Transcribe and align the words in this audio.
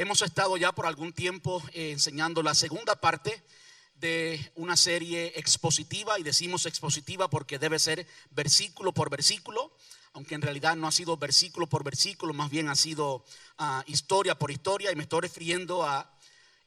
Hemos 0.00 0.22
estado 0.22 0.56
ya 0.56 0.70
por 0.70 0.86
algún 0.86 1.12
tiempo 1.12 1.60
eh, 1.72 1.90
enseñando 1.90 2.40
la 2.40 2.54
segunda 2.54 3.00
parte 3.00 3.42
de 3.96 4.52
una 4.54 4.76
serie 4.76 5.32
expositiva 5.34 6.20
y 6.20 6.22
decimos 6.22 6.66
expositiva 6.66 7.28
porque 7.28 7.58
debe 7.58 7.80
ser 7.80 8.06
versículo 8.30 8.92
por 8.92 9.10
versículo, 9.10 9.72
aunque 10.12 10.36
en 10.36 10.42
realidad 10.42 10.76
no 10.76 10.86
ha 10.86 10.92
sido 10.92 11.16
versículo 11.16 11.66
por 11.66 11.82
versículo, 11.82 12.32
más 12.32 12.48
bien 12.48 12.68
ha 12.68 12.76
sido 12.76 13.24
ah, 13.58 13.82
historia 13.88 14.38
por 14.38 14.52
historia 14.52 14.92
y 14.92 14.94
me 14.94 15.02
estoy 15.02 15.22
refiriendo 15.22 15.82
a 15.82 16.08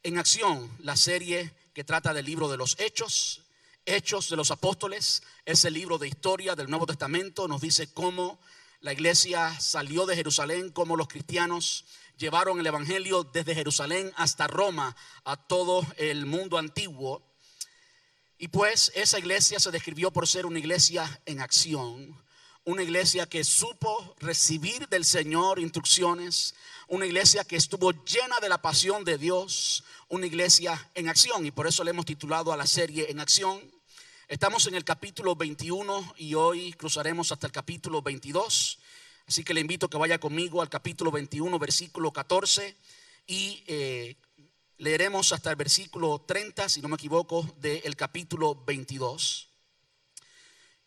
En 0.03 0.17
Acción, 0.17 0.69
la 0.79 0.97
serie 0.97 1.53
que 1.73 1.85
trata 1.85 2.13
del 2.13 2.25
libro 2.25 2.49
de 2.49 2.57
los 2.57 2.77
Hechos, 2.81 3.43
Hechos 3.85 4.29
de 4.29 4.35
los 4.35 4.51
Apóstoles, 4.51 5.23
ese 5.45 5.71
libro 5.71 5.97
de 5.97 6.09
historia 6.09 6.53
del 6.55 6.69
Nuevo 6.69 6.85
Testamento, 6.85 7.47
nos 7.47 7.61
dice 7.61 7.93
cómo 7.93 8.41
la 8.81 8.91
iglesia 8.91 9.57
salió 9.57 10.05
de 10.05 10.17
Jerusalén, 10.17 10.71
cómo 10.71 10.97
los 10.97 11.07
cristianos 11.07 11.85
llevaron 12.21 12.59
el 12.59 12.67
Evangelio 12.67 13.23
desde 13.23 13.55
Jerusalén 13.55 14.13
hasta 14.15 14.45
Roma 14.45 14.95
a 15.25 15.35
todo 15.37 15.83
el 15.97 16.27
mundo 16.27 16.59
antiguo. 16.59 17.23
Y 18.37 18.49
pues 18.49 18.91
esa 18.93 19.17
iglesia 19.17 19.59
se 19.59 19.71
describió 19.71 20.11
por 20.11 20.27
ser 20.27 20.45
una 20.45 20.59
iglesia 20.59 21.21
en 21.25 21.41
acción, 21.41 22.15
una 22.63 22.83
iglesia 22.83 23.25
que 23.25 23.43
supo 23.43 24.15
recibir 24.19 24.87
del 24.87 25.03
Señor 25.03 25.59
instrucciones, 25.59 26.53
una 26.87 27.07
iglesia 27.07 27.43
que 27.43 27.55
estuvo 27.55 27.91
llena 27.91 28.39
de 28.39 28.49
la 28.49 28.61
pasión 28.61 29.03
de 29.03 29.17
Dios, 29.17 29.83
una 30.07 30.27
iglesia 30.27 30.91
en 30.93 31.09
acción. 31.09 31.43
Y 31.47 31.51
por 31.51 31.65
eso 31.65 31.83
le 31.83 31.89
hemos 31.89 32.05
titulado 32.05 32.53
a 32.53 32.57
la 32.57 32.67
serie 32.67 33.09
En 33.09 33.19
acción. 33.19 33.59
Estamos 34.27 34.67
en 34.67 34.75
el 34.75 34.83
capítulo 34.83 35.35
21 35.35 36.13
y 36.17 36.35
hoy 36.35 36.73
cruzaremos 36.73 37.31
hasta 37.31 37.47
el 37.47 37.51
capítulo 37.51 38.03
22. 38.03 38.77
Así 39.27 39.43
que 39.43 39.53
le 39.53 39.61
invito 39.61 39.85
a 39.85 39.89
que 39.89 39.97
vaya 39.97 40.19
conmigo 40.19 40.61
al 40.61 40.69
capítulo 40.69 41.11
21, 41.11 41.57
versículo 41.59 42.11
14 42.11 42.75
y 43.27 43.63
eh, 43.67 44.15
leeremos 44.77 45.31
hasta 45.31 45.51
el 45.51 45.55
versículo 45.55 46.21
30, 46.27 46.67
si 46.67 46.81
no 46.81 46.87
me 46.87 46.95
equivoco, 46.95 47.47
del 47.57 47.95
capítulo 47.95 48.55
22. 48.65 49.47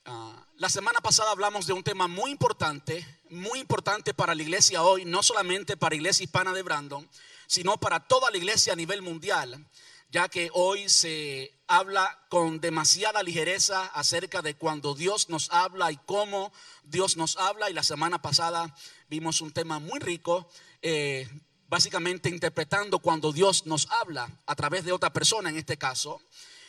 Ah, 0.06 0.47
la 0.56 0.69
semana 0.69 1.00
pasada 1.00 1.31
hablamos 1.31 1.67
de 1.67 1.72
un 1.72 1.83
tema 1.83 2.06
muy 2.09 2.31
importante, 2.31 3.06
muy 3.31 3.61
importante 3.61 4.12
para 4.12 4.34
la 4.34 4.42
iglesia 4.42 4.83
hoy, 4.83 5.05
no 5.05 5.22
solamente 5.22 5.77
para 5.77 5.94
la 5.94 5.97
iglesia 5.97 6.25
hispana 6.25 6.53
de 6.53 6.62
Brandon, 6.62 7.09
sino 7.47 7.78
para 7.78 8.00
toda 8.00 8.31
la 8.31 8.37
iglesia 8.37 8.75
a 8.75 8.77
nivel 8.77 9.00
mundial, 9.00 9.66
ya 10.15 10.29
que 10.29 10.48
hoy 10.53 10.89
se 10.89 11.53
habla 11.67 12.20
con 12.29 12.61
demasiada 12.61 13.20
ligereza 13.25 13.87
acerca 13.87 14.43
de 14.43 14.55
cuando 14.55 14.95
Dios 14.95 15.29
nos 15.29 15.51
habla 15.51 15.91
y 15.91 15.97
cómo 16.06 16.53
Dios 16.84 17.17
nos 17.17 17.37
habla. 17.37 17.69
Y 17.69 17.73
la 17.73 17.83
semana 17.83 18.23
pasada 18.23 18.73
vimos 19.09 19.41
un 19.41 19.51
tema 19.51 19.81
muy 19.81 19.98
rico, 19.98 20.48
eh, 20.83 21.29
básicamente 21.67 22.29
interpretando 22.29 23.01
cuando 23.01 23.33
Dios 23.33 23.67
nos 23.67 23.91
habla 23.91 24.31
a 24.47 24.55
través 24.55 24.84
de 24.84 24.93
otra 24.93 25.12
persona 25.12 25.51
en 25.51 25.56
este 25.56 25.79
caso. 25.79 26.23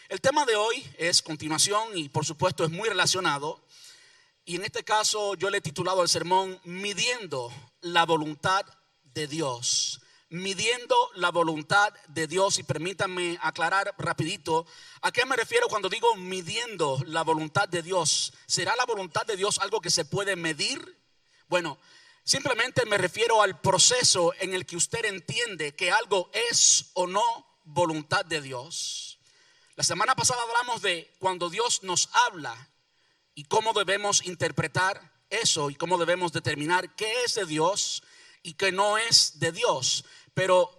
El 0.09 0.21
tema 0.21 0.43
de 0.47 0.55
hoy 0.55 0.83
es 0.97 1.21
continuación 1.21 1.95
y 1.95 2.09
por 2.09 2.25
supuesto 2.25 2.63
es 2.63 2.71
muy 2.71 2.89
relacionado. 2.89 3.63
Y 4.43 4.55
en 4.55 4.65
este 4.65 4.83
caso 4.83 5.35
yo 5.35 5.51
le 5.51 5.59
he 5.59 5.61
titulado 5.61 6.01
el 6.01 6.09
sermón 6.09 6.59
Midiendo 6.63 7.53
la 7.81 8.05
voluntad 8.05 8.65
de 9.03 9.27
Dios 9.27 10.01
midiendo 10.29 10.95
la 11.15 11.31
voluntad 11.31 11.93
de 12.07 12.27
Dios. 12.27 12.59
Y 12.59 12.63
permítanme 12.63 13.37
aclarar 13.41 13.93
rapidito, 13.97 14.65
¿a 15.01 15.11
qué 15.11 15.25
me 15.25 15.35
refiero 15.35 15.67
cuando 15.67 15.89
digo 15.89 16.15
midiendo 16.15 16.99
la 17.07 17.23
voluntad 17.23 17.67
de 17.69 17.81
Dios? 17.81 18.33
¿Será 18.45 18.75
la 18.75 18.85
voluntad 18.85 19.25
de 19.25 19.37
Dios 19.37 19.59
algo 19.59 19.81
que 19.81 19.91
se 19.91 20.05
puede 20.05 20.35
medir? 20.35 20.99
Bueno, 21.47 21.77
simplemente 22.23 22.85
me 22.85 22.97
refiero 22.97 23.41
al 23.41 23.59
proceso 23.59 24.33
en 24.39 24.53
el 24.53 24.65
que 24.65 24.77
usted 24.77 25.05
entiende 25.05 25.75
que 25.75 25.91
algo 25.91 26.29
es 26.49 26.91
o 26.93 27.07
no 27.07 27.23
voluntad 27.63 28.25
de 28.25 28.41
Dios. 28.41 29.19
La 29.75 29.83
semana 29.83 30.15
pasada 30.15 30.41
hablamos 30.43 30.81
de 30.81 31.13
cuando 31.19 31.49
Dios 31.49 31.83
nos 31.83 32.09
habla 32.13 32.69
y 33.33 33.43
cómo 33.43 33.73
debemos 33.73 34.25
interpretar 34.25 35.11
eso 35.29 35.69
y 35.69 35.75
cómo 35.75 35.97
debemos 35.97 36.31
determinar 36.31 36.95
qué 36.95 37.23
es 37.25 37.35
de 37.35 37.45
Dios 37.45 38.03
y 38.45 38.53
que 38.53 38.71
no 38.71 38.97
es 38.99 39.39
de 39.39 39.51
Dios. 39.51 40.05
Pero 40.35 40.71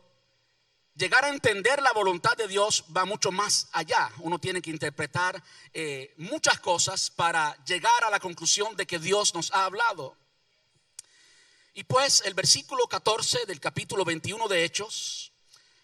llegar 0.94 1.25
a 1.25 1.31
entender 1.31 1.82
la 1.82 1.93
voluntad 1.93 2.37
de 2.37 2.47
Dios 2.47 2.84
va 2.97 3.04
mucho 3.04 3.32
más 3.32 3.69
allá. 3.72 4.09
Uno 4.19 4.38
tiene 4.38 4.62
que 4.62 4.71
interpretar 4.71 5.43
eh, 5.75 6.15
muchas 6.16 6.60
cosas 6.60 7.10
para 7.10 7.56
llegar 7.65 8.04
a 8.04 8.10
la 8.10 8.21
conclusión 8.21 8.77
de 8.77 8.87
que 8.87 9.00
Dios 9.00 9.34
nos 9.34 9.53
ha 9.53 9.65
hablado. 9.65 10.16
Y 11.75 11.82
pues 11.84 12.22
el 12.25 12.34
versículo 12.34 12.87
14 12.87 13.47
del 13.47 13.59
capítulo 13.59 14.04
21 14.04 14.47
de 14.47 14.65
Hechos, 14.65 15.33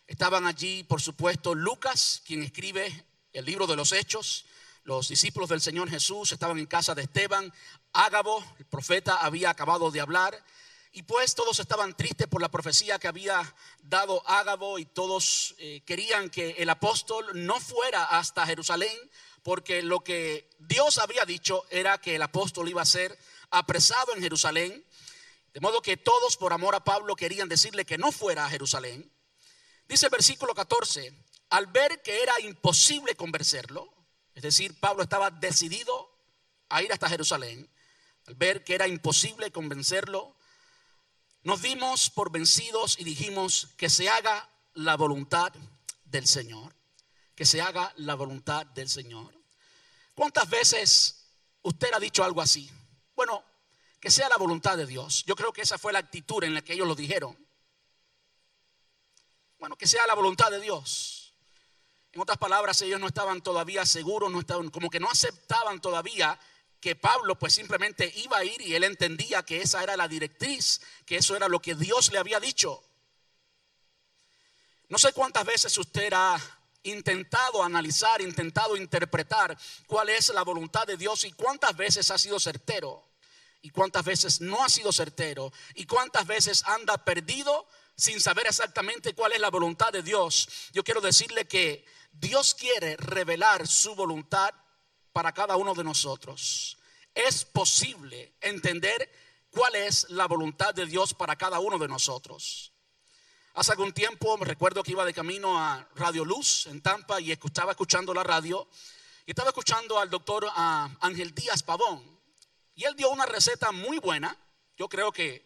estaban 0.06 0.46
allí, 0.46 0.84
por 0.84 1.02
supuesto, 1.02 1.52
Lucas, 1.52 2.22
quien 2.24 2.44
escribe 2.44 3.06
el 3.32 3.44
libro 3.44 3.66
de 3.66 3.74
los 3.74 3.90
Hechos, 3.90 4.46
los 4.84 5.08
discípulos 5.08 5.48
del 5.48 5.60
Señor 5.60 5.90
Jesús 5.90 6.30
estaban 6.30 6.58
en 6.58 6.66
casa 6.66 6.94
de 6.94 7.02
Esteban, 7.02 7.52
Ágabo, 7.92 8.44
el 8.58 8.66
profeta, 8.66 9.16
había 9.16 9.50
acabado 9.50 9.90
de 9.90 10.00
hablar, 10.00 10.42
y 10.94 11.02
pues 11.04 11.34
todos 11.34 11.58
estaban 11.58 11.96
tristes 11.96 12.26
por 12.26 12.42
la 12.42 12.50
profecía 12.50 12.98
que 12.98 13.08
había 13.08 13.54
dado 13.82 14.22
Ágabo 14.28 14.78
y 14.78 14.84
todos 14.84 15.54
eh, 15.58 15.82
querían 15.86 16.28
que 16.28 16.50
el 16.58 16.68
apóstol 16.68 17.26
no 17.46 17.58
fuera 17.60 18.04
hasta 18.04 18.46
Jerusalén 18.46 18.96
porque 19.42 19.82
lo 19.82 20.00
que 20.00 20.50
Dios 20.58 20.98
había 20.98 21.24
dicho 21.24 21.64
era 21.70 21.98
que 21.98 22.16
el 22.16 22.22
apóstol 22.22 22.68
iba 22.68 22.82
a 22.82 22.86
ser 22.86 23.18
apresado 23.50 24.14
en 24.14 24.22
Jerusalén. 24.22 24.84
De 25.54 25.60
modo 25.60 25.82
que 25.82 25.96
todos 25.96 26.36
por 26.36 26.52
amor 26.52 26.74
a 26.74 26.84
Pablo 26.84 27.16
querían 27.16 27.48
decirle 27.48 27.84
que 27.84 27.98
no 27.98 28.12
fuera 28.12 28.44
a 28.44 28.50
Jerusalén. 28.50 29.10
Dice 29.88 30.06
el 30.06 30.10
versículo 30.10 30.54
14, 30.54 31.12
al 31.50 31.66
ver 31.66 32.02
que 32.02 32.22
era 32.22 32.38
imposible 32.40 33.14
convencerlo, 33.14 33.92
es 34.34 34.42
decir, 34.42 34.78
Pablo 34.78 35.02
estaba 35.02 35.30
decidido 35.30 36.10
a 36.68 36.82
ir 36.82 36.92
hasta 36.92 37.08
Jerusalén, 37.08 37.68
al 38.26 38.34
ver 38.34 38.62
que 38.64 38.74
era 38.74 38.86
imposible 38.86 39.50
convencerlo, 39.50 40.36
nos 41.42 41.62
dimos 41.62 42.10
por 42.10 42.30
vencidos 42.30 42.98
y 42.98 43.04
dijimos 43.04 43.68
que 43.76 43.90
se 43.90 44.08
haga 44.08 44.48
la 44.74 44.96
voluntad 44.96 45.52
del 46.04 46.26
Señor. 46.26 46.74
Que 47.34 47.44
se 47.46 47.60
haga 47.60 47.92
la 47.96 48.14
voluntad 48.14 48.66
del 48.66 48.88
Señor. 48.88 49.34
¿Cuántas 50.14 50.48
veces 50.48 51.26
usted 51.62 51.92
ha 51.92 51.98
dicho 51.98 52.22
algo 52.22 52.40
así? 52.40 52.70
Bueno, 53.16 53.42
que 53.98 54.10
sea 54.10 54.28
la 54.28 54.36
voluntad 54.36 54.76
de 54.76 54.86
Dios. 54.86 55.24
Yo 55.26 55.34
creo 55.34 55.52
que 55.52 55.62
esa 55.62 55.78
fue 55.78 55.92
la 55.92 55.98
actitud 55.98 56.44
en 56.44 56.54
la 56.54 56.62
que 56.62 56.74
ellos 56.74 56.86
lo 56.86 56.94
dijeron. 56.94 57.36
Bueno, 59.58 59.76
que 59.76 59.86
sea 59.86 60.06
la 60.06 60.14
voluntad 60.14 60.50
de 60.50 60.60
Dios. 60.60 61.34
En 62.12 62.20
otras 62.20 62.36
palabras, 62.36 62.80
ellos 62.82 63.00
no 63.00 63.06
estaban 63.06 63.40
todavía 63.40 63.86
seguros, 63.86 64.30
no 64.30 64.40
estaban, 64.40 64.70
como 64.70 64.90
que 64.90 65.00
no 65.00 65.08
aceptaban 65.08 65.80
todavía 65.80 66.38
que 66.82 66.96
Pablo 66.96 67.38
pues 67.38 67.54
simplemente 67.54 68.12
iba 68.16 68.38
a 68.38 68.44
ir 68.44 68.60
y 68.60 68.74
él 68.74 68.82
entendía 68.82 69.44
que 69.44 69.62
esa 69.62 69.84
era 69.84 69.96
la 69.96 70.08
directriz, 70.08 70.80
que 71.06 71.16
eso 71.16 71.36
era 71.36 71.46
lo 71.48 71.62
que 71.62 71.76
Dios 71.76 72.10
le 72.10 72.18
había 72.18 72.40
dicho. 72.40 72.82
No 74.88 74.98
sé 74.98 75.12
cuántas 75.12 75.46
veces 75.46 75.78
usted 75.78 76.12
ha 76.12 76.36
intentado 76.82 77.62
analizar, 77.62 78.20
intentado 78.20 78.76
interpretar 78.76 79.56
cuál 79.86 80.08
es 80.08 80.30
la 80.30 80.42
voluntad 80.42 80.84
de 80.84 80.96
Dios 80.96 81.24
y 81.24 81.30
cuántas 81.30 81.76
veces 81.76 82.10
ha 82.10 82.18
sido 82.18 82.40
certero 82.40 83.08
y 83.62 83.70
cuántas 83.70 84.04
veces 84.04 84.40
no 84.40 84.64
ha 84.64 84.68
sido 84.68 84.90
certero 84.92 85.52
y 85.76 85.86
cuántas 85.86 86.26
veces 86.26 86.64
anda 86.66 87.04
perdido 87.04 87.64
sin 87.94 88.20
saber 88.20 88.48
exactamente 88.48 89.14
cuál 89.14 89.30
es 89.30 89.40
la 89.40 89.50
voluntad 89.50 89.92
de 89.92 90.02
Dios. 90.02 90.48
Yo 90.72 90.82
quiero 90.82 91.00
decirle 91.00 91.46
que 91.46 91.84
Dios 92.10 92.56
quiere 92.56 92.96
revelar 92.96 93.68
su 93.68 93.94
voluntad 93.94 94.52
para 95.12 95.32
cada 95.32 95.56
uno 95.56 95.74
de 95.74 95.84
nosotros. 95.84 96.78
Es 97.14 97.44
posible 97.44 98.34
entender 98.40 99.10
cuál 99.50 99.74
es 99.76 100.08
la 100.10 100.26
voluntad 100.26 100.74
de 100.74 100.86
Dios 100.86 101.14
para 101.14 101.36
cada 101.36 101.60
uno 101.60 101.78
de 101.78 101.88
nosotros. 101.88 102.72
Hace 103.54 103.72
algún 103.72 103.92
tiempo 103.92 104.38
me 104.38 104.46
recuerdo 104.46 104.82
que 104.82 104.92
iba 104.92 105.04
de 105.04 105.12
camino 105.12 105.58
a 105.58 105.86
Radio 105.94 106.24
Luz 106.24 106.66
en 106.66 106.80
Tampa 106.80 107.20
y 107.20 107.32
estaba 107.32 107.72
escuchando 107.72 108.14
la 108.14 108.22
radio 108.22 108.66
y 109.26 109.32
estaba 109.32 109.50
escuchando 109.50 109.98
al 109.98 110.08
doctor 110.08 110.48
Ángel 110.54 111.34
Díaz 111.34 111.62
Pavón 111.62 112.12
y 112.74 112.84
él 112.84 112.96
dio 112.96 113.10
una 113.10 113.26
receta 113.26 113.70
muy 113.70 113.98
buena, 113.98 114.36
yo 114.78 114.88
creo 114.88 115.12
que, 115.12 115.44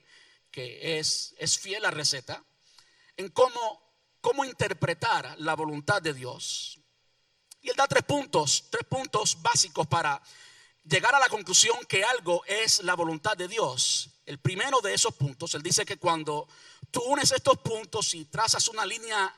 que 0.50 0.98
es, 0.98 1.34
es 1.38 1.58
fiel 1.58 1.82
la 1.82 1.90
receta, 1.90 2.44
en 3.16 3.28
cómo, 3.30 3.82
cómo 4.20 4.44
interpretar 4.44 5.34
la 5.38 5.54
voluntad 5.54 6.00
de 6.00 6.14
Dios. 6.14 6.75
Y 7.66 7.70
él 7.70 7.74
da 7.74 7.88
tres 7.88 8.04
puntos, 8.04 8.66
tres 8.70 8.84
puntos 8.84 9.42
básicos 9.42 9.88
para 9.88 10.22
llegar 10.84 11.12
a 11.16 11.18
la 11.18 11.28
conclusión 11.28 11.76
que 11.88 12.04
algo 12.04 12.44
es 12.46 12.84
la 12.84 12.94
voluntad 12.94 13.36
de 13.36 13.48
Dios. 13.48 14.10
El 14.24 14.38
primero 14.38 14.80
de 14.80 14.94
esos 14.94 15.12
puntos, 15.16 15.52
él 15.56 15.64
dice 15.64 15.84
que 15.84 15.96
cuando 15.96 16.46
tú 16.92 17.00
unes 17.02 17.32
estos 17.32 17.58
puntos 17.58 18.14
y 18.14 18.26
trazas 18.26 18.68
una 18.68 18.86
línea 18.86 19.34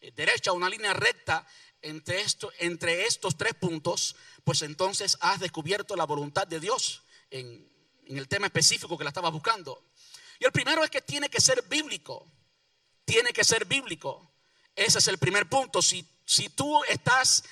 eh, 0.00 0.10
derecha, 0.16 0.52
una 0.52 0.70
línea 0.70 0.94
recta 0.94 1.46
entre, 1.82 2.24
entre 2.60 3.04
estos 3.04 3.36
tres 3.36 3.52
puntos, 3.52 4.16
pues 4.42 4.62
entonces 4.62 5.18
has 5.20 5.38
descubierto 5.38 5.96
la 5.96 6.06
voluntad 6.06 6.46
de 6.46 6.60
Dios 6.60 7.02
en, 7.28 7.70
en 8.06 8.16
el 8.16 8.26
tema 8.26 8.46
específico 8.46 8.96
que 8.96 9.04
la 9.04 9.10
estabas 9.10 9.32
buscando. 9.32 9.84
Y 10.38 10.46
el 10.46 10.52
primero 10.52 10.82
es 10.82 10.88
que 10.88 11.02
tiene 11.02 11.28
que 11.28 11.42
ser 11.42 11.60
bíblico. 11.68 12.26
tiene 13.04 13.34
que 13.34 13.44
ser 13.44 13.66
bíblico. 13.66 14.32
Ese 14.74 14.96
es 14.98 15.08
el 15.08 15.18
primer 15.18 15.46
punto. 15.46 15.82
Si, 15.82 16.08
si 16.24 16.48
tú 16.48 16.82
estás 16.84 17.44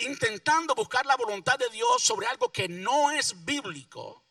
intentando 0.00 0.74
buscar 0.74 1.06
la 1.06 1.16
voluntad 1.16 1.58
de 1.58 1.68
Dios 1.70 2.02
sobre 2.02 2.26
algo 2.26 2.52
que 2.52 2.68
no 2.68 3.10
es 3.10 3.44
bíblico, 3.44 4.24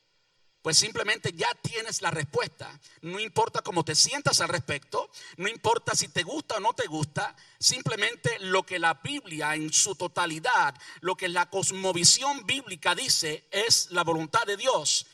pues 0.61 0.77
simplemente 0.77 1.31
ya 1.33 1.49
tienes 1.61 2.01
la 2.01 2.11
respuesta. 2.11 2.79
No 3.01 3.19
importa 3.19 3.61
cómo 3.61 3.83
te 3.85 3.95
sientas 3.95 4.41
al 4.41 4.49
respecto, 4.49 5.09
no 5.37 5.47
importa 5.47 5.95
si 5.95 6.09
te 6.09 6.23
gusta 6.23 6.57
o 6.57 6.59
no 6.59 6.73
te 6.73 6.85
gusta, 6.87 7.35
simplemente 7.59 8.37
lo 8.39 8.65
que 8.65 8.77
la 8.77 8.95
Biblia 8.95 9.55
en 9.55 9.71
su 9.71 9.95
totalidad, 9.95 10.75
lo 10.99 11.15
que 11.15 11.29
la 11.29 11.49
cosmovisión 11.49 12.45
bíblica 12.45 12.93
dice 12.93 13.47
es 13.51 13.89
la 13.91 14.03
voluntad 14.03 14.45
de 14.45 14.57
Dios. 14.57 15.07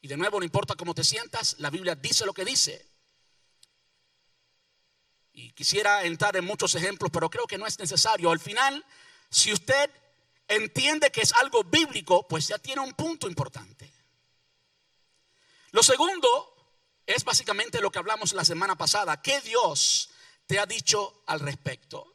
Y 0.00 0.08
de 0.08 0.18
nuevo, 0.18 0.38
no 0.38 0.44
importa 0.44 0.76
cómo 0.76 0.94
te 0.94 1.02
sientas, 1.02 1.56
la 1.58 1.70
Biblia 1.70 1.94
dice 1.94 2.26
lo 2.26 2.34
que 2.34 2.44
dice. 2.44 2.86
Y 5.32 5.50
quisiera 5.52 6.04
entrar 6.04 6.36
en 6.36 6.44
muchos 6.44 6.74
ejemplos, 6.74 7.10
pero 7.10 7.30
creo 7.30 7.46
que 7.46 7.58
no 7.58 7.66
es 7.66 7.78
necesario. 7.78 8.30
Al 8.30 8.38
final, 8.38 8.84
si 9.34 9.52
usted 9.52 9.90
entiende 10.46 11.10
que 11.10 11.20
es 11.20 11.32
algo 11.32 11.64
bíblico, 11.64 12.28
pues 12.28 12.46
ya 12.46 12.56
tiene 12.58 12.82
un 12.82 12.92
punto 12.92 13.26
importante. 13.26 13.92
Lo 15.72 15.82
segundo 15.82 16.54
es 17.04 17.24
básicamente 17.24 17.80
lo 17.80 17.90
que 17.90 17.98
hablamos 17.98 18.32
la 18.32 18.44
semana 18.44 18.76
pasada. 18.76 19.20
¿Qué 19.20 19.40
Dios 19.40 20.10
te 20.46 20.60
ha 20.60 20.66
dicho 20.66 21.24
al 21.26 21.40
respecto? 21.40 22.14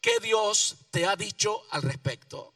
¿Qué 0.00 0.20
Dios 0.20 0.76
te 0.90 1.04
ha 1.06 1.16
dicho 1.16 1.66
al 1.70 1.82
respecto? 1.82 2.54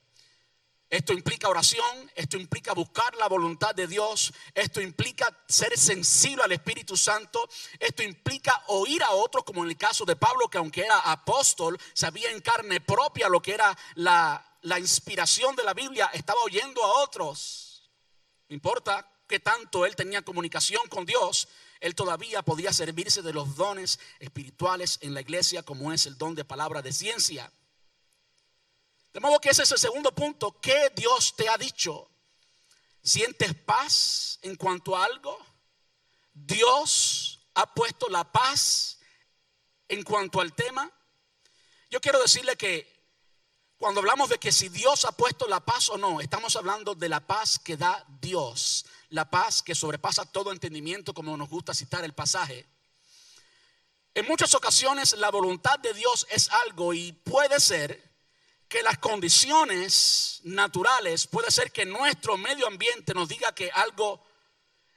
Esto 0.92 1.14
implica 1.14 1.48
oración, 1.48 2.12
esto 2.14 2.36
implica 2.36 2.74
buscar 2.74 3.16
la 3.16 3.26
voluntad 3.26 3.74
de 3.74 3.86
Dios, 3.86 4.30
esto 4.54 4.78
implica 4.78 5.26
ser 5.48 5.78
sensible 5.78 6.44
al 6.44 6.52
Espíritu 6.52 6.98
Santo, 6.98 7.48
esto 7.80 8.02
implica 8.02 8.62
oír 8.66 9.02
a 9.02 9.12
otros, 9.12 9.42
como 9.42 9.64
en 9.64 9.70
el 9.70 9.78
caso 9.78 10.04
de 10.04 10.16
Pablo, 10.16 10.48
que 10.48 10.58
aunque 10.58 10.82
era 10.82 10.98
apóstol, 10.98 11.80
sabía 11.94 12.30
en 12.30 12.42
carne 12.42 12.82
propia 12.82 13.30
lo 13.30 13.40
que 13.40 13.54
era 13.54 13.74
la, 13.94 14.58
la 14.60 14.78
inspiración 14.78 15.56
de 15.56 15.64
la 15.64 15.72
Biblia, 15.72 16.10
estaba 16.12 16.42
oyendo 16.42 16.84
a 16.84 17.00
otros. 17.00 17.90
No 18.50 18.54
importa 18.54 19.10
que 19.26 19.40
tanto 19.40 19.86
él 19.86 19.96
tenía 19.96 20.20
comunicación 20.20 20.86
con 20.90 21.06
Dios, 21.06 21.48
él 21.80 21.94
todavía 21.94 22.42
podía 22.42 22.70
servirse 22.70 23.22
de 23.22 23.32
los 23.32 23.56
dones 23.56 23.98
espirituales 24.18 24.98
en 25.00 25.14
la 25.14 25.22
iglesia, 25.22 25.62
como 25.62 25.90
es 25.90 26.04
el 26.04 26.18
don 26.18 26.34
de 26.34 26.44
palabra 26.44 26.82
de 26.82 26.92
ciencia. 26.92 27.50
De 29.12 29.20
modo 29.20 29.40
que 29.40 29.50
ese 29.50 29.62
es 29.62 29.72
el 29.72 29.78
segundo 29.78 30.14
punto. 30.14 30.58
¿Qué 30.60 30.90
Dios 30.94 31.34
te 31.36 31.48
ha 31.48 31.56
dicho? 31.56 32.08
¿Sientes 33.02 33.54
paz 33.54 34.38
en 34.42 34.56
cuanto 34.56 34.96
a 34.96 35.04
algo? 35.04 35.38
Dios 36.32 37.40
ha 37.54 37.72
puesto 37.74 38.08
la 38.08 38.24
paz 38.24 38.98
en 39.88 40.02
cuanto 40.02 40.40
al 40.40 40.54
tema. 40.54 40.90
Yo 41.90 42.00
quiero 42.00 42.20
decirle 42.22 42.56
que 42.56 42.90
cuando 43.76 44.00
hablamos 44.00 44.30
de 44.30 44.38
que 44.38 44.52
si 44.52 44.68
Dios 44.68 45.04
ha 45.04 45.12
puesto 45.12 45.46
la 45.48 45.60
paz 45.60 45.90
o 45.90 45.98
no, 45.98 46.20
estamos 46.20 46.56
hablando 46.56 46.94
de 46.94 47.08
la 47.08 47.20
paz 47.20 47.58
que 47.58 47.76
da 47.76 48.06
Dios 48.20 48.86
la 49.10 49.28
paz 49.28 49.62
que 49.62 49.74
sobrepasa 49.74 50.24
todo 50.24 50.52
entendimiento, 50.52 51.12
como 51.12 51.36
nos 51.36 51.50
gusta 51.50 51.74
citar 51.74 52.04
el 52.04 52.14
pasaje. 52.14 52.66
En 54.14 54.26
muchas 54.26 54.54
ocasiones 54.54 55.12
la 55.18 55.30
voluntad 55.30 55.78
de 55.78 55.92
Dios 55.92 56.26
es 56.30 56.48
algo 56.50 56.94
y 56.94 57.12
puede 57.12 57.60
ser 57.60 58.11
que 58.72 58.82
las 58.82 58.96
condiciones 58.96 60.40
naturales, 60.44 61.26
puede 61.26 61.50
ser 61.50 61.70
que 61.72 61.84
nuestro 61.84 62.38
medio 62.38 62.66
ambiente 62.66 63.12
nos 63.12 63.28
diga 63.28 63.54
que 63.54 63.70
algo 63.70 64.24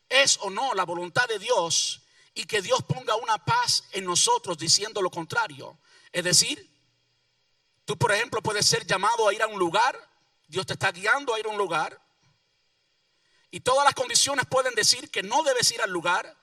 es 0.08 0.38
o 0.44 0.50
no 0.50 0.74
la 0.74 0.86
voluntad 0.86 1.28
de 1.28 1.40
Dios 1.40 2.02
y 2.34 2.46
que 2.46 2.62
Dios 2.62 2.84
ponga 2.84 3.18
una 3.18 3.38
paz 3.38 3.84
en 3.92 4.06
nosotros 4.06 4.58
diciendo 4.58 5.02
lo 5.02 5.10
contrario. 5.10 5.78
Es 6.14 6.24
decir, 6.24 6.74
tú 7.84 7.98
por 7.98 8.14
ejemplo 8.14 8.42
puedes 8.42 8.66
ser 8.66 8.88
llamado 8.88 9.28
a 9.28 9.34
ir 9.34 9.42
a 9.42 9.48
un 9.48 9.60
lugar, 9.60 10.00
Dios 10.48 10.66
te 10.66 10.72
está 10.72 10.94
guiando 10.94 11.34
a 11.34 11.40
ir 11.42 11.46
a 11.46 11.50
un 11.50 11.58
lugar 11.58 12.02
y 13.52 13.60
todas 13.60 13.84
las 13.84 13.94
condiciones 13.94 14.46
pueden 14.46 14.74
decir 14.74 15.12
que 15.12 15.22
no 15.22 15.44
debes 15.44 15.70
ir 15.74 15.82
al 15.82 15.92
lugar, 15.92 16.34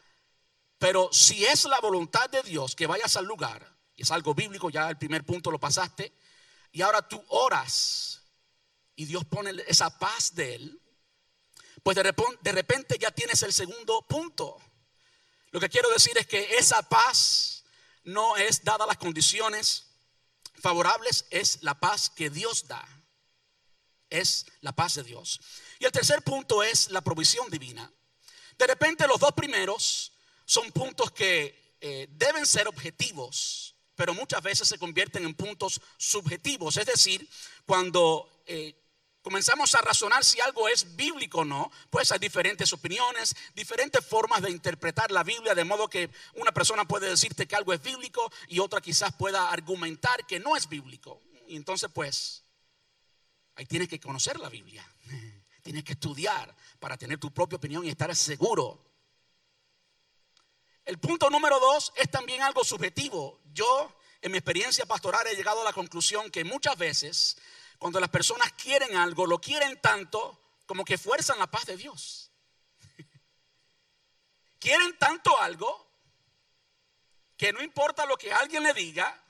pero 0.77 1.11
si 1.15 1.47
es 1.47 1.65
la 1.65 1.81
voluntad 1.81 2.29
de 2.29 2.43
Dios 2.43 2.77
que 2.77 2.87
vayas 2.87 3.17
al 3.17 3.25
lugar, 3.25 3.75
y 3.97 4.03
es 4.03 4.11
algo 4.11 4.35
bíblico, 4.35 4.69
ya 4.69 4.91
el 4.91 4.99
primer 4.99 5.25
punto 5.25 5.51
lo 5.51 5.59
pasaste, 5.59 6.13
y 6.73 6.83
ahora 6.83 7.07
tú 7.07 7.23
oras 7.29 8.23
y 8.97 9.05
Dios 9.05 9.25
pone 9.25 9.53
esa 9.67 9.99
paz 9.99 10.35
de 10.35 10.55
Él, 10.55 10.83
pues 11.83 11.97
de 11.97 12.53
repente, 12.53 12.99
ya 12.99 13.11
tienes 13.11 13.43
el 13.43 13.53
segundo 13.53 14.03
punto. 14.03 14.57
Lo 15.51 15.59
que 15.61 15.69
quiero 15.69 15.91
decir 15.91 16.17
es 16.17 16.27
que 16.27 16.57
esa 16.57 16.83
paz 16.83 17.65
no 18.05 18.37
es 18.37 18.63
dada 18.63 18.87
las 18.87 18.99
condiciones 18.99 19.87
favorables, 20.55 21.27
es 21.31 21.63
la 21.63 21.79
paz 21.79 22.09
que 22.09 22.31
Dios 22.31 22.69
da. 22.69 22.87
Es 24.09 24.47
la 24.61 24.73
paz 24.73 24.95
de 24.95 25.03
Dios. 25.03 25.41
Y 25.81 25.87
el 25.87 25.93
tercer 25.93 26.23
punto 26.23 26.63
es 26.63 26.91
la 26.91 27.01
provisión 27.01 27.51
divina. 27.51 27.91
De 28.59 28.67
repente 28.67 29.09
los 29.09 29.19
dos 29.19 29.33
primeros 29.33 30.13
son 30.45 30.71
puntos 30.71 31.11
que 31.11 31.77
eh, 31.81 32.07
deben 32.11 32.47
ser 32.47 32.69
objetivos, 32.69 33.72
pero 34.03 34.15
muchas 34.15 34.43
veces 34.43 34.67
se 34.67 34.81
convierten 34.81 35.25
en 35.25 35.33
puntos 35.33 35.81
subjetivos. 35.97 36.77
Es 36.77 36.87
decir, 36.87 37.29
cuando 37.65 38.43
eh, 38.47 38.75
comenzamos 39.23 39.77
a 39.77 39.81
razonar 39.81 40.25
si 40.25 40.41
algo 40.41 40.67
es 40.69 40.97
bíblico 40.97 41.43
o 41.43 41.45
no, 41.45 41.71
pues 41.89 42.11
hay 42.11 42.19
diferentes 42.19 42.73
opiniones, 42.73 43.37
diferentes 43.55 44.05
formas 44.05 44.43
de 44.43 44.51
interpretar 44.51 45.13
la 45.13 45.23
Biblia, 45.23 45.55
de 45.55 45.63
modo 45.63 45.87
que 45.87 46.11
una 46.35 46.51
persona 46.51 46.85
puede 46.85 47.11
decirte 47.11 47.47
que 47.47 47.55
algo 47.55 47.73
es 47.73 47.81
bíblico 47.81 48.29
y 48.49 48.59
otra 48.59 48.81
quizás 48.81 49.15
pueda 49.15 49.53
argumentar 49.53 50.27
que 50.27 50.41
no 50.41 50.57
es 50.57 50.69
bíblico. 50.69 51.21
Y 51.47 51.55
entonces, 51.55 51.89
pues, 51.95 52.43
ahí 53.55 53.67
tienes 53.67 53.87
que 53.87 54.01
conocer 54.01 54.41
la 54.41 54.49
Biblia. 54.49 54.85
Tienes 55.63 55.85
que 55.85 55.93
estudiar 55.93 56.53
para 56.81 56.99
tener 56.99 57.19
tu 57.19 57.31
propia 57.31 57.57
opinión 57.57 57.87
y 57.87 57.89
estar 57.89 58.13
seguro. 58.17 58.83
El 60.85 60.99
punto 60.99 61.31
número 61.31 61.61
dos 61.61 61.93
es 61.97 62.11
también 62.11 62.43
algo 62.43 62.65
subjetivo. 62.65 63.41
Yo, 63.53 63.93
en 64.21 64.33
mi 64.33 64.39
experiencia 64.39 64.85
pastoral, 64.85 65.27
he 65.27 65.37
llegado 65.37 65.61
a 65.63 65.65
la 65.65 65.73
conclusión 65.73 66.31
que 66.31 66.45
muchas 66.45 66.77
veces, 66.77 67.37
cuando 67.79 68.01
las 68.01 68.11
personas 68.11 68.53
quieren 68.53 68.97
algo, 68.97 69.27
lo 69.27 69.41
quieren 69.41 69.81
tanto 69.81 70.41
como 70.67 70.85
que 70.85 70.99
fuerzan 70.99 71.39
la 71.39 71.47
paz 71.47 71.67
de 71.67 71.77
Dios. 71.77 72.31
quieren 74.59 74.99
tanto 74.99 75.39
algo 75.41 75.89
que 77.37 77.53
no 77.53 77.63
importa 77.63 78.07
lo 78.07 78.17
que 78.17 78.33
alguien 78.33 78.63
le 78.63 78.75
diga, 78.75 79.21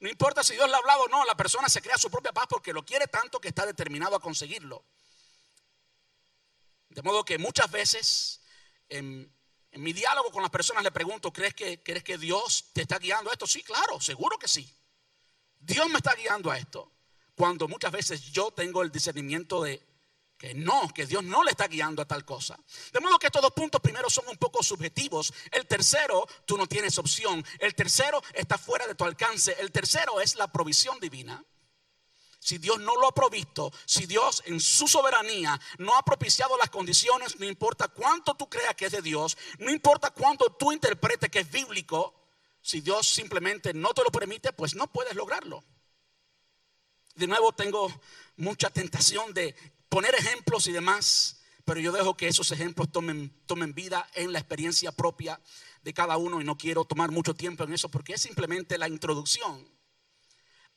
no 0.00 0.08
importa 0.08 0.44
si 0.44 0.54
Dios 0.54 0.68
le 0.68 0.74
ha 0.74 0.78
hablado 0.78 1.04
o 1.04 1.08
no, 1.08 1.24
la 1.24 1.36
persona 1.36 1.68
se 1.68 1.82
crea 1.82 1.98
su 1.98 2.10
propia 2.10 2.32
paz 2.32 2.46
porque 2.48 2.72
lo 2.72 2.84
quiere 2.84 3.08
tanto 3.08 3.40
que 3.40 3.48
está 3.48 3.66
determinado 3.66 4.14
a 4.14 4.20
conseguirlo. 4.20 4.84
De 6.88 7.02
modo 7.02 7.24
que 7.24 7.38
muchas 7.38 7.70
veces 7.70 8.40
en, 8.88 9.37
mi 9.72 9.92
diálogo 9.92 10.30
con 10.30 10.42
las 10.42 10.50
personas 10.50 10.82
le 10.82 10.90
pregunto, 10.90 11.32
¿crees 11.32 11.54
que, 11.54 11.82
¿crees 11.82 12.02
que 12.02 12.18
Dios 12.18 12.70
te 12.72 12.82
está 12.82 12.98
guiando 12.98 13.30
a 13.30 13.32
esto? 13.32 13.46
Sí, 13.46 13.62
claro, 13.62 14.00
seguro 14.00 14.38
que 14.38 14.48
sí. 14.48 14.68
Dios 15.60 15.88
me 15.88 15.98
está 15.98 16.14
guiando 16.14 16.50
a 16.50 16.58
esto. 16.58 16.92
Cuando 17.34 17.68
muchas 17.68 17.92
veces 17.92 18.32
yo 18.32 18.50
tengo 18.50 18.82
el 18.82 18.90
discernimiento 18.90 19.62
de, 19.62 19.86
que 20.38 20.54
no, 20.54 20.88
que 20.94 21.04
Dios 21.04 21.24
no 21.24 21.42
le 21.42 21.50
está 21.50 21.66
guiando 21.66 22.00
a 22.00 22.06
tal 22.06 22.24
cosa. 22.24 22.58
De 22.92 23.00
modo 23.00 23.18
que 23.18 23.26
estos 23.26 23.42
dos 23.42 23.52
puntos 23.52 23.80
primero 23.80 24.08
son 24.08 24.26
un 24.28 24.36
poco 24.36 24.62
subjetivos. 24.62 25.34
El 25.50 25.66
tercero, 25.66 26.26
tú 26.46 26.56
no 26.56 26.66
tienes 26.66 26.96
opción. 26.96 27.44
El 27.58 27.74
tercero 27.74 28.22
está 28.32 28.56
fuera 28.56 28.86
de 28.86 28.94
tu 28.94 29.04
alcance. 29.04 29.56
El 29.58 29.72
tercero 29.72 30.20
es 30.20 30.36
la 30.36 30.50
provisión 30.50 30.98
divina. 31.00 31.44
Si 32.48 32.56
Dios 32.56 32.80
no 32.80 32.96
lo 32.96 33.06
ha 33.06 33.14
provisto, 33.14 33.70
si 33.84 34.06
Dios 34.06 34.42
en 34.46 34.58
su 34.58 34.88
soberanía 34.88 35.60
no 35.76 35.94
ha 35.98 36.02
propiciado 36.02 36.56
las 36.56 36.70
condiciones, 36.70 37.38
no 37.38 37.44
importa 37.44 37.88
cuánto 37.88 38.32
tú 38.36 38.48
creas 38.48 38.74
que 38.74 38.86
es 38.86 38.92
de 38.92 39.02
Dios, 39.02 39.36
no 39.58 39.70
importa 39.70 40.12
cuánto 40.12 40.46
tú 40.58 40.72
interpretes 40.72 41.28
que 41.28 41.40
es 41.40 41.50
bíblico, 41.50 42.14
si 42.62 42.80
Dios 42.80 43.06
simplemente 43.06 43.74
no 43.74 43.92
te 43.92 44.02
lo 44.02 44.10
permite, 44.10 44.54
pues 44.54 44.74
no 44.74 44.90
puedes 44.90 45.14
lograrlo. 45.14 45.62
De 47.16 47.26
nuevo 47.26 47.52
tengo 47.52 47.92
mucha 48.36 48.70
tentación 48.70 49.34
de 49.34 49.54
poner 49.90 50.14
ejemplos 50.14 50.68
y 50.68 50.72
demás, 50.72 51.42
pero 51.66 51.80
yo 51.80 51.92
dejo 51.92 52.16
que 52.16 52.28
esos 52.28 52.50
ejemplos 52.50 52.90
tomen, 52.90 53.28
tomen 53.44 53.74
vida 53.74 54.08
en 54.14 54.32
la 54.32 54.38
experiencia 54.38 54.90
propia 54.90 55.38
de 55.82 55.92
cada 55.92 56.16
uno 56.16 56.40
y 56.40 56.44
no 56.44 56.56
quiero 56.56 56.86
tomar 56.86 57.10
mucho 57.10 57.34
tiempo 57.34 57.64
en 57.64 57.74
eso 57.74 57.90
porque 57.90 58.14
es 58.14 58.22
simplemente 58.22 58.78
la 58.78 58.88
introducción. 58.88 59.68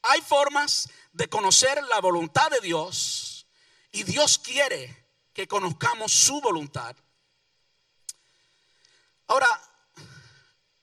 Hay 0.04 0.22
formas 0.22 0.90
de 1.14 1.28
conocer 1.28 1.82
la 1.84 2.00
voluntad 2.00 2.50
de 2.50 2.62
Dios 2.62 3.48
y 3.92 4.04
Dios 4.04 4.38
quiere 4.40 5.08
que 5.34 5.48
conozcamos 5.48 6.12
su 6.12 6.42
voluntad. 6.42 6.96
Ahora, 9.28 9.48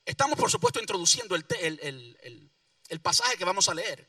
estamos 0.04 0.38
por 0.38 0.50
supuesto 0.50 0.80
introduciendo 0.80 1.34
el, 1.34 1.46
el, 1.60 2.52
el 2.88 3.00
pasaje 3.00 3.36
que 3.36 3.44
vamos 3.44 3.68
a 3.68 3.74
leer. 3.74 4.08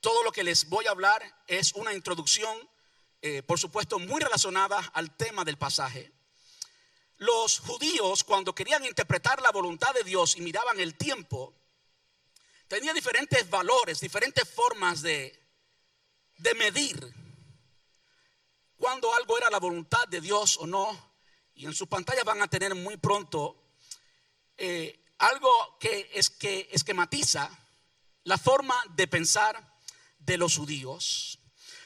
Todo 0.00 0.22
lo 0.22 0.32
que 0.32 0.44
les 0.44 0.68
voy 0.68 0.86
a 0.86 0.90
hablar 0.90 1.22
es 1.46 1.72
una 1.74 1.92
introducción 1.92 2.56
eh, 3.22 3.42
por 3.42 3.58
supuesto, 3.58 3.98
muy 3.98 4.20
relacionada 4.20 4.78
al 4.92 5.16
tema 5.16 5.44
del 5.44 5.58
pasaje. 5.58 6.12
los 7.18 7.60
judíos 7.60 8.24
cuando 8.24 8.54
querían 8.54 8.84
interpretar 8.84 9.40
la 9.40 9.50
voluntad 9.50 9.92
de 9.94 10.04
Dios 10.04 10.36
y 10.36 10.42
miraban 10.42 10.78
el 10.78 10.96
tiempo, 10.96 11.54
tenían 12.68 12.94
diferentes 12.94 13.48
valores, 13.48 14.00
diferentes 14.00 14.48
formas 14.48 15.02
de, 15.02 15.38
de 16.38 16.54
medir 16.54 17.14
cuando 18.76 19.14
algo 19.14 19.38
era 19.38 19.50
la 19.50 19.58
voluntad 19.58 20.06
de 20.08 20.20
Dios 20.20 20.58
o 20.58 20.66
no. 20.66 21.14
Y 21.54 21.64
en 21.66 21.74
sus 21.74 21.88
pantallas 21.88 22.24
van 22.24 22.42
a 22.42 22.48
tener 22.48 22.74
muy 22.74 22.96
pronto 22.98 23.56
eh, 24.58 25.02
algo 25.18 25.78
que, 25.78 26.10
es, 26.14 26.28
que 26.30 26.68
esquematiza 26.72 27.50
la 28.24 28.36
forma 28.36 28.74
de 28.94 29.06
pensar 29.06 29.78
de 30.18 30.36
los 30.36 30.56
judíos. 30.56 31.38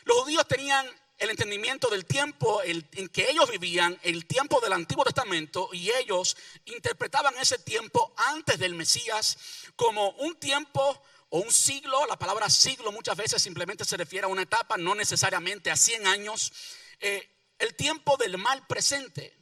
Los 0.04 0.18
judíos 0.22 0.46
tenían 0.48 0.86
el 1.20 1.30
entendimiento 1.30 1.88
del 1.90 2.06
tiempo 2.06 2.62
en 2.64 3.08
que 3.10 3.30
ellos 3.30 3.48
vivían, 3.50 3.98
el 4.02 4.26
tiempo 4.26 4.58
del 4.60 4.72
Antiguo 4.72 5.04
Testamento, 5.04 5.68
y 5.72 5.90
ellos 5.90 6.36
interpretaban 6.64 7.36
ese 7.38 7.58
tiempo 7.58 8.12
antes 8.16 8.58
del 8.58 8.74
Mesías 8.74 9.36
como 9.76 10.10
un 10.12 10.34
tiempo 10.36 11.02
o 11.28 11.40
un 11.40 11.52
siglo. 11.52 12.06
La 12.06 12.18
palabra 12.18 12.48
siglo 12.48 12.90
muchas 12.90 13.16
veces 13.16 13.42
simplemente 13.42 13.84
se 13.84 13.98
refiere 13.98 14.24
a 14.24 14.28
una 14.28 14.42
etapa, 14.42 14.78
no 14.78 14.94
necesariamente 14.94 15.70
a 15.70 15.76
100 15.76 16.06
años. 16.06 16.52
Eh, 17.00 17.28
el 17.58 17.74
tiempo 17.74 18.16
del 18.16 18.38
mal 18.38 18.66
presente. 18.66 19.36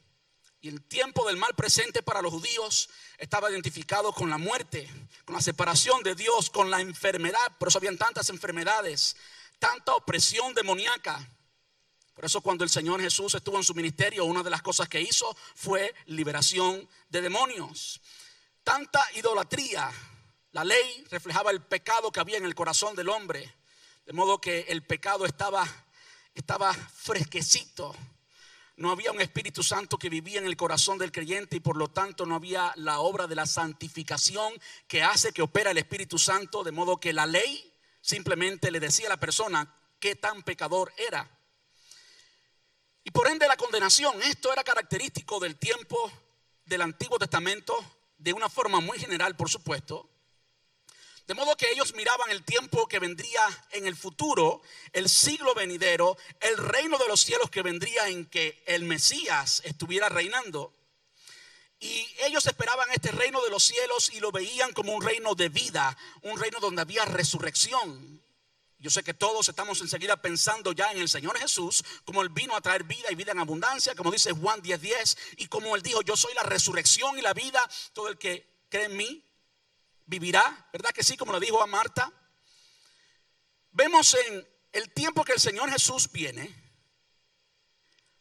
Y 0.61 0.67
el 0.67 0.83
tiempo 0.83 1.25
del 1.25 1.37
mal 1.37 1.55
presente 1.55 2.03
para 2.03 2.21
los 2.21 2.33
judíos 2.33 2.89
estaba 3.17 3.49
identificado 3.49 4.11
con 4.11 4.29
la 4.29 4.37
muerte, 4.37 4.89
con 5.23 5.33
la 5.33 5.41
separación 5.41 6.03
de 6.03 6.15
Dios, 6.15 6.49
con 6.49 6.69
la 6.69 6.81
enfermedad. 6.81 7.57
Por 7.57 7.69
eso 7.69 7.77
habían 7.77 7.97
tantas 7.97 8.29
enfermedades, 8.29 9.15
tanta 9.57 9.95
opresión 9.95 10.53
demoníaca. 10.53 11.25
Por 12.19 12.25
eso 12.25 12.41
cuando 12.41 12.65
el 12.65 12.69
Señor 12.69 12.99
Jesús 12.99 13.33
estuvo 13.33 13.55
en 13.55 13.63
su 13.63 13.73
ministerio, 13.73 14.25
una 14.25 14.43
de 14.43 14.49
las 14.49 14.61
cosas 14.61 14.89
que 14.89 14.99
hizo 14.99 15.33
fue 15.55 15.95
liberación 16.07 16.85
de 17.07 17.21
demonios. 17.21 18.01
Tanta 18.61 18.99
idolatría. 19.15 19.89
La 20.51 20.65
ley 20.65 21.05
reflejaba 21.09 21.51
el 21.51 21.61
pecado 21.61 22.11
que 22.11 22.19
había 22.19 22.35
en 22.35 22.43
el 22.43 22.55
corazón 22.55 22.93
del 22.93 23.07
hombre. 23.07 23.55
De 24.05 24.11
modo 24.11 24.41
que 24.41 24.65
el 24.67 24.83
pecado 24.83 25.25
estaba, 25.25 25.65
estaba 26.35 26.73
fresquecito 26.73 27.95
no 28.75 28.91
había 28.91 29.13
un 29.13 29.21
Espíritu 29.21 29.63
Santo 29.63 29.97
que 29.97 30.09
vivía 30.09 30.39
en 30.39 30.45
el 30.45 30.57
corazón 30.57 30.97
del 30.97 31.13
creyente 31.13 31.55
y 31.55 31.61
por 31.61 31.77
lo 31.77 31.87
tanto 31.87 32.25
no 32.25 32.35
había 32.35 32.73
la 32.75 32.99
obra 32.99 33.27
de 33.27 33.35
la 33.35 33.45
santificación 33.45 34.51
que 34.89 35.03
hace 35.03 35.31
que 35.31 35.41
opera 35.41 35.71
el 35.71 35.77
Espíritu 35.77 36.17
Santo, 36.17 36.65
de 36.65 36.73
modo 36.73 36.99
que 36.99 37.13
la 37.13 37.25
ley 37.25 37.73
simplemente 38.01 38.71
le 38.71 38.81
decía 38.81 39.07
a 39.07 39.09
la 39.09 39.19
persona 39.21 39.73
qué 40.01 40.17
tan 40.17 40.43
pecador 40.43 40.91
era. 40.97 41.38
Y 43.09 43.11
por 43.11 43.27
ende 43.27 43.47
la 43.47 43.57
condenación, 43.57 44.21
esto 44.21 44.53
era 44.53 44.63
característico 44.63 45.39
del 45.39 45.55
tiempo 45.55 46.11
del 46.63 46.83
Antiguo 46.83 47.17
Testamento, 47.17 47.75
de 48.19 48.33
una 48.33 48.49
forma 48.49 48.81
muy 48.81 48.99
general, 48.99 49.35
por 49.35 49.49
supuesto, 49.49 50.07
de 51.25 51.33
modo 51.33 51.57
que 51.57 51.71
ellos 51.71 51.95
miraban 51.95 52.29
el 52.29 52.43
tiempo 52.43 52.87
que 52.87 52.99
vendría 52.99 53.41
en 53.71 53.87
el 53.87 53.95
futuro, 53.95 54.61
el 54.93 55.09
siglo 55.09 55.55
venidero, 55.55 56.17
el 56.39 56.55
reino 56.57 56.99
de 56.99 57.07
los 57.07 57.21
cielos 57.21 57.49
que 57.49 57.63
vendría 57.63 58.09
en 58.09 58.27
que 58.27 58.61
el 58.67 58.83
Mesías 58.83 59.63
estuviera 59.65 60.07
reinando. 60.09 60.71
Y 61.79 62.07
ellos 62.27 62.45
esperaban 62.45 62.91
este 62.91 63.09
reino 63.09 63.41
de 63.41 63.49
los 63.49 63.63
cielos 63.63 64.11
y 64.13 64.19
lo 64.19 64.31
veían 64.31 64.71
como 64.71 64.93
un 64.93 65.01
reino 65.01 65.33
de 65.33 65.49
vida, 65.49 65.97
un 66.21 66.39
reino 66.39 66.59
donde 66.59 66.83
había 66.83 67.05
resurrección. 67.05 68.21
Yo 68.79 68.89
sé 68.89 69.03
que 69.03 69.13
todos 69.13 69.49
estamos 69.49 69.81
enseguida 69.81 70.15
pensando 70.15 70.71
ya 70.71 70.89
en 70.91 70.99
el 70.99 71.09
Señor 71.09 71.37
Jesús, 71.37 71.83
como 72.05 72.21
Él 72.21 72.29
vino 72.29 72.55
a 72.55 72.61
traer 72.61 72.85
vida 72.85 73.11
y 73.11 73.15
vida 73.15 73.33
en 73.33 73.39
abundancia, 73.39 73.93
como 73.93 74.09
dice 74.09 74.31
Juan 74.31 74.61
10:10, 74.61 74.79
10, 74.79 75.17
y 75.37 75.47
como 75.47 75.75
Él 75.75 75.81
dijo, 75.81 76.01
yo 76.01 76.15
soy 76.15 76.33
la 76.33 76.43
resurrección 76.43 77.19
y 77.19 77.21
la 77.21 77.33
vida, 77.33 77.59
todo 77.91 78.07
el 78.07 78.17
que 78.17 78.65
cree 78.69 78.85
en 78.85 78.95
mí 78.95 79.25
vivirá, 80.05 80.69
¿verdad 80.71 80.91
que 80.91 81.03
sí? 81.03 81.17
Como 81.17 81.33
lo 81.33 81.39
dijo 81.41 81.61
a 81.61 81.67
Marta. 81.67 82.11
Vemos 83.71 84.15
en 84.15 84.47
el 84.71 84.93
tiempo 84.93 85.25
que 85.25 85.33
el 85.33 85.39
Señor 85.41 85.69
Jesús 85.69 86.09
viene, 86.11 86.55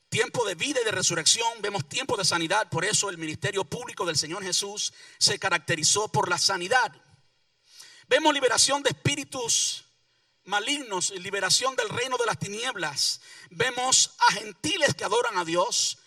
tiempo 0.09 0.45
de 0.45 0.57
vida 0.57 0.81
y 0.81 0.85
de 0.85 0.91
resurrección, 0.91 1.49
vemos 1.61 1.88
tiempo 1.88 2.17
de 2.17 2.25
sanidad, 2.25 2.69
por 2.69 2.85
eso 2.85 3.11
el 3.11 3.19
ministerio 3.19 3.65
público 3.65 4.05
del 4.05 4.17
Señor 4.17 4.43
Jesús 4.43 4.93
se 5.19 5.38
caracterizó 5.38 6.09
por 6.09 6.29
la 6.29 6.38
sanidad. 6.38 6.93
Vemos 8.09 8.35
liberación 8.35 8.83
de 8.83 8.91
espíritus 8.91 9.85
malignos, 10.49 11.11
liberación 11.11 11.76
del 11.76 11.88
reino 11.88 12.17
de 12.17 12.26
las 12.26 12.38
tinieblas. 12.38 13.21
Vemos 13.50 14.17
a 14.19 14.33
gentiles 14.33 14.95
que 14.95 15.05
adoran 15.05 15.38
a 15.38 15.45
Dios, 15.45 15.99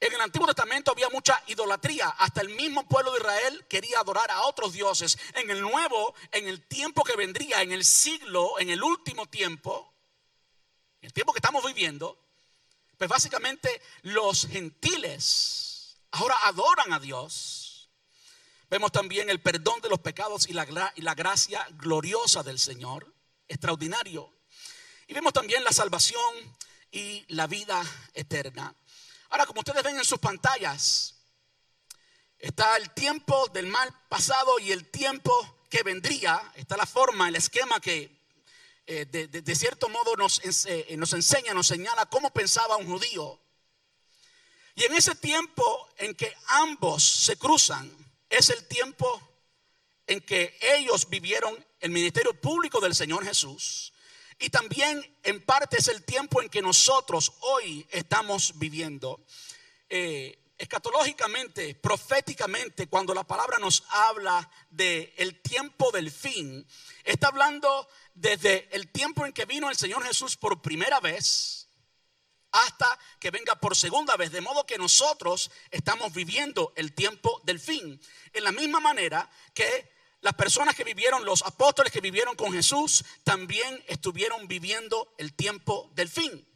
en 0.00 0.12
el 0.14 0.20
Antiguo 0.20 0.46
Testamento 0.46 0.92
había 0.92 1.08
mucha 1.08 1.42
idolatría. 1.48 2.08
Hasta 2.08 2.40
el 2.40 2.50
mismo 2.50 2.86
pueblo 2.86 3.12
de 3.12 3.18
Israel 3.18 3.66
quería 3.68 3.98
adorar 3.98 4.30
a 4.30 4.42
otros 4.42 4.72
dioses. 4.72 5.18
En 5.34 5.50
el 5.50 5.60
nuevo, 5.60 6.14
en 6.30 6.46
el 6.46 6.66
tiempo 6.66 7.02
que 7.02 7.16
vendría, 7.16 7.62
en 7.62 7.72
el 7.72 7.84
siglo, 7.84 8.58
en 8.60 8.70
el 8.70 8.82
último 8.82 9.26
tiempo, 9.26 9.92
el 11.00 11.12
tiempo 11.12 11.32
que 11.32 11.38
estamos 11.38 11.64
viviendo, 11.64 12.16
pues 12.96 13.10
básicamente 13.10 13.82
los 14.02 14.46
gentiles 14.46 15.98
ahora 16.12 16.36
adoran 16.44 16.92
a 16.92 17.00
Dios. 17.00 17.90
Vemos 18.70 18.92
también 18.92 19.30
el 19.30 19.40
perdón 19.40 19.80
de 19.80 19.88
los 19.88 19.98
pecados 19.98 20.48
y 20.48 20.52
la, 20.52 20.92
y 20.94 21.02
la 21.02 21.14
gracia 21.14 21.66
gloriosa 21.72 22.42
del 22.44 22.58
Señor, 22.60 23.12
extraordinario. 23.48 24.32
Y 25.06 25.14
vemos 25.14 25.32
también 25.32 25.64
la 25.64 25.72
salvación 25.72 26.56
y 26.90 27.24
la 27.28 27.46
vida 27.46 27.82
eterna. 28.14 28.74
Ahora, 29.30 29.46
como 29.46 29.60
ustedes 29.60 29.82
ven 29.82 29.96
en 29.96 30.04
sus 30.04 30.18
pantallas, 30.18 31.14
está 32.38 32.76
el 32.76 32.90
tiempo 32.90 33.48
del 33.48 33.66
mal 33.66 33.92
pasado 34.08 34.58
y 34.58 34.72
el 34.72 34.90
tiempo 34.90 35.64
que 35.68 35.82
vendría. 35.82 36.52
Está 36.54 36.76
la 36.76 36.86
forma, 36.86 37.28
el 37.28 37.36
esquema 37.36 37.80
que 37.80 38.18
eh, 38.86 39.04
de, 39.04 39.54
cierto 39.54 39.90
modo 39.90 40.14
eh, 40.14 40.96
nos 40.96 41.12
enseña, 41.12 41.52
nos 41.52 41.66
señala 41.66 42.06
cómo 42.06 42.30
pensaba 42.30 42.76
un 42.76 42.86
judío. 42.86 43.38
Y 44.74 44.84
en 44.84 44.94
ese 44.94 45.14
tiempo 45.14 45.88
en 45.98 46.14
que 46.14 46.34
ambos 46.46 47.04
se 47.04 47.36
cruzan, 47.36 47.90
es 48.30 48.48
el 48.48 48.66
tiempo 48.66 49.20
en 50.06 50.20
que 50.20 50.56
ellos 50.62 51.08
vivieron 51.10 51.66
el 51.80 51.90
ministerio 51.90 52.38
público 52.40 52.80
del 52.80 52.94
Señor 52.94 53.24
Jesús 53.24 53.92
y 54.38 54.50
también 54.50 55.04
en 55.22 55.44
parte 55.44 55.78
es 55.78 55.88
el 55.88 56.04
tiempo 56.04 56.40
en 56.40 56.48
que 56.48 56.62
nosotros 56.62 57.32
hoy 57.40 57.86
estamos 57.90 58.58
viviendo. 58.58 59.24
Eh, 59.88 60.38
escatológicamente, 60.56 61.74
proféticamente, 61.76 62.88
cuando 62.88 63.14
la 63.14 63.24
palabra 63.24 63.58
nos 63.58 63.84
habla 63.90 64.50
de 64.70 65.14
tiempo 65.42 65.90
del 65.90 66.10
fin, 66.10 66.66
está 67.04 67.28
hablando 67.28 67.88
desde 68.14 68.68
el 68.74 68.88
tiempo 68.88 69.24
en 69.24 69.32
que 69.32 69.44
vino 69.44 69.70
el 69.70 69.76
Señor 69.76 70.04
Jesús 70.04 70.36
por 70.36 70.60
primera 70.60 71.00
vez 71.00 71.68
hasta 72.50 72.98
que 73.20 73.30
venga 73.30 73.56
por 73.56 73.76
segunda 73.76 74.16
vez, 74.16 74.32
de 74.32 74.40
modo 74.40 74.66
que 74.66 74.78
nosotros 74.78 75.50
estamos 75.70 76.12
viviendo 76.12 76.72
el 76.76 76.92
tiempo 76.92 77.40
del 77.44 77.60
fin. 77.60 78.00
En 78.32 78.44
la 78.44 78.52
misma 78.52 78.80
manera 78.80 79.30
que 79.54 79.97
las 80.20 80.34
personas 80.34 80.74
que 80.74 80.84
vivieron, 80.84 81.24
los 81.24 81.42
apóstoles 81.42 81.92
que 81.92 82.00
vivieron 82.00 82.34
con 82.34 82.52
Jesús, 82.52 83.04
también 83.24 83.82
estuvieron 83.86 84.48
viviendo 84.48 85.14
el 85.18 85.32
tiempo 85.32 85.90
del 85.94 86.08
fin. 86.08 86.46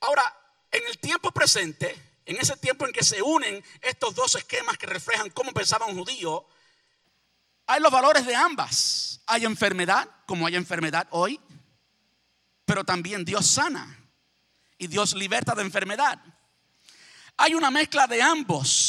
Ahora, 0.00 0.22
en 0.70 0.86
el 0.86 0.98
tiempo 0.98 1.32
presente, 1.32 2.20
en 2.24 2.36
ese 2.36 2.56
tiempo 2.56 2.86
en 2.86 2.92
que 2.92 3.04
se 3.04 3.22
unen 3.22 3.62
estos 3.82 4.14
dos 4.14 4.34
esquemas 4.34 4.78
que 4.78 4.86
reflejan 4.86 5.30
cómo 5.30 5.52
pensaba 5.52 5.86
un 5.86 5.98
judío, 5.98 6.46
hay 7.66 7.80
los 7.80 7.90
valores 7.90 8.24
de 8.26 8.34
ambas. 8.34 9.20
Hay 9.26 9.44
enfermedad, 9.44 10.08
como 10.26 10.46
hay 10.46 10.54
enfermedad 10.54 11.08
hoy, 11.10 11.40
pero 12.64 12.84
también 12.84 13.24
Dios 13.24 13.46
sana 13.46 13.98
y 14.78 14.86
Dios 14.86 15.14
liberta 15.14 15.54
de 15.54 15.62
enfermedad. 15.62 16.18
Hay 17.36 17.54
una 17.54 17.70
mezcla 17.70 18.06
de 18.06 18.22
ambos 18.22 18.85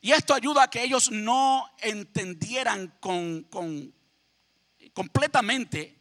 y 0.00 0.12
esto 0.12 0.34
ayuda 0.34 0.64
a 0.64 0.70
que 0.70 0.82
ellos 0.82 1.10
no 1.10 1.68
entendieran 1.80 2.94
completamente 4.92 5.98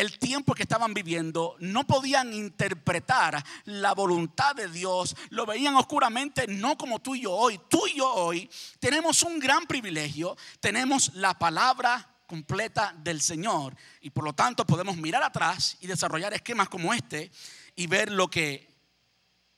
el 0.00 0.18
tiempo 0.18 0.54
que 0.54 0.62
estaban 0.62 0.94
viviendo, 0.94 1.56
no 1.58 1.86
podían 1.86 2.32
interpretar 2.32 3.44
la 3.66 3.92
voluntad 3.92 4.54
de 4.54 4.68
Dios, 4.68 5.14
lo 5.28 5.44
veían 5.44 5.76
oscuramente, 5.76 6.46
no 6.46 6.78
como 6.78 7.00
tú 7.00 7.14
y 7.14 7.22
yo 7.22 7.32
hoy. 7.32 7.60
Tú 7.68 7.86
y 7.86 7.98
yo 7.98 8.10
hoy 8.10 8.48
tenemos 8.78 9.22
un 9.22 9.38
gran 9.38 9.66
privilegio, 9.66 10.38
tenemos 10.58 11.14
la 11.16 11.38
palabra 11.38 12.10
completa 12.26 12.94
del 12.96 13.20
Señor. 13.20 13.76
Y 14.00 14.08
por 14.08 14.24
lo 14.24 14.32
tanto 14.32 14.64
podemos 14.64 14.96
mirar 14.96 15.22
atrás 15.22 15.76
y 15.80 15.86
desarrollar 15.86 16.32
esquemas 16.32 16.70
como 16.70 16.94
este 16.94 17.30
y 17.76 17.86
ver 17.86 18.10
lo 18.10 18.28
que 18.28 18.69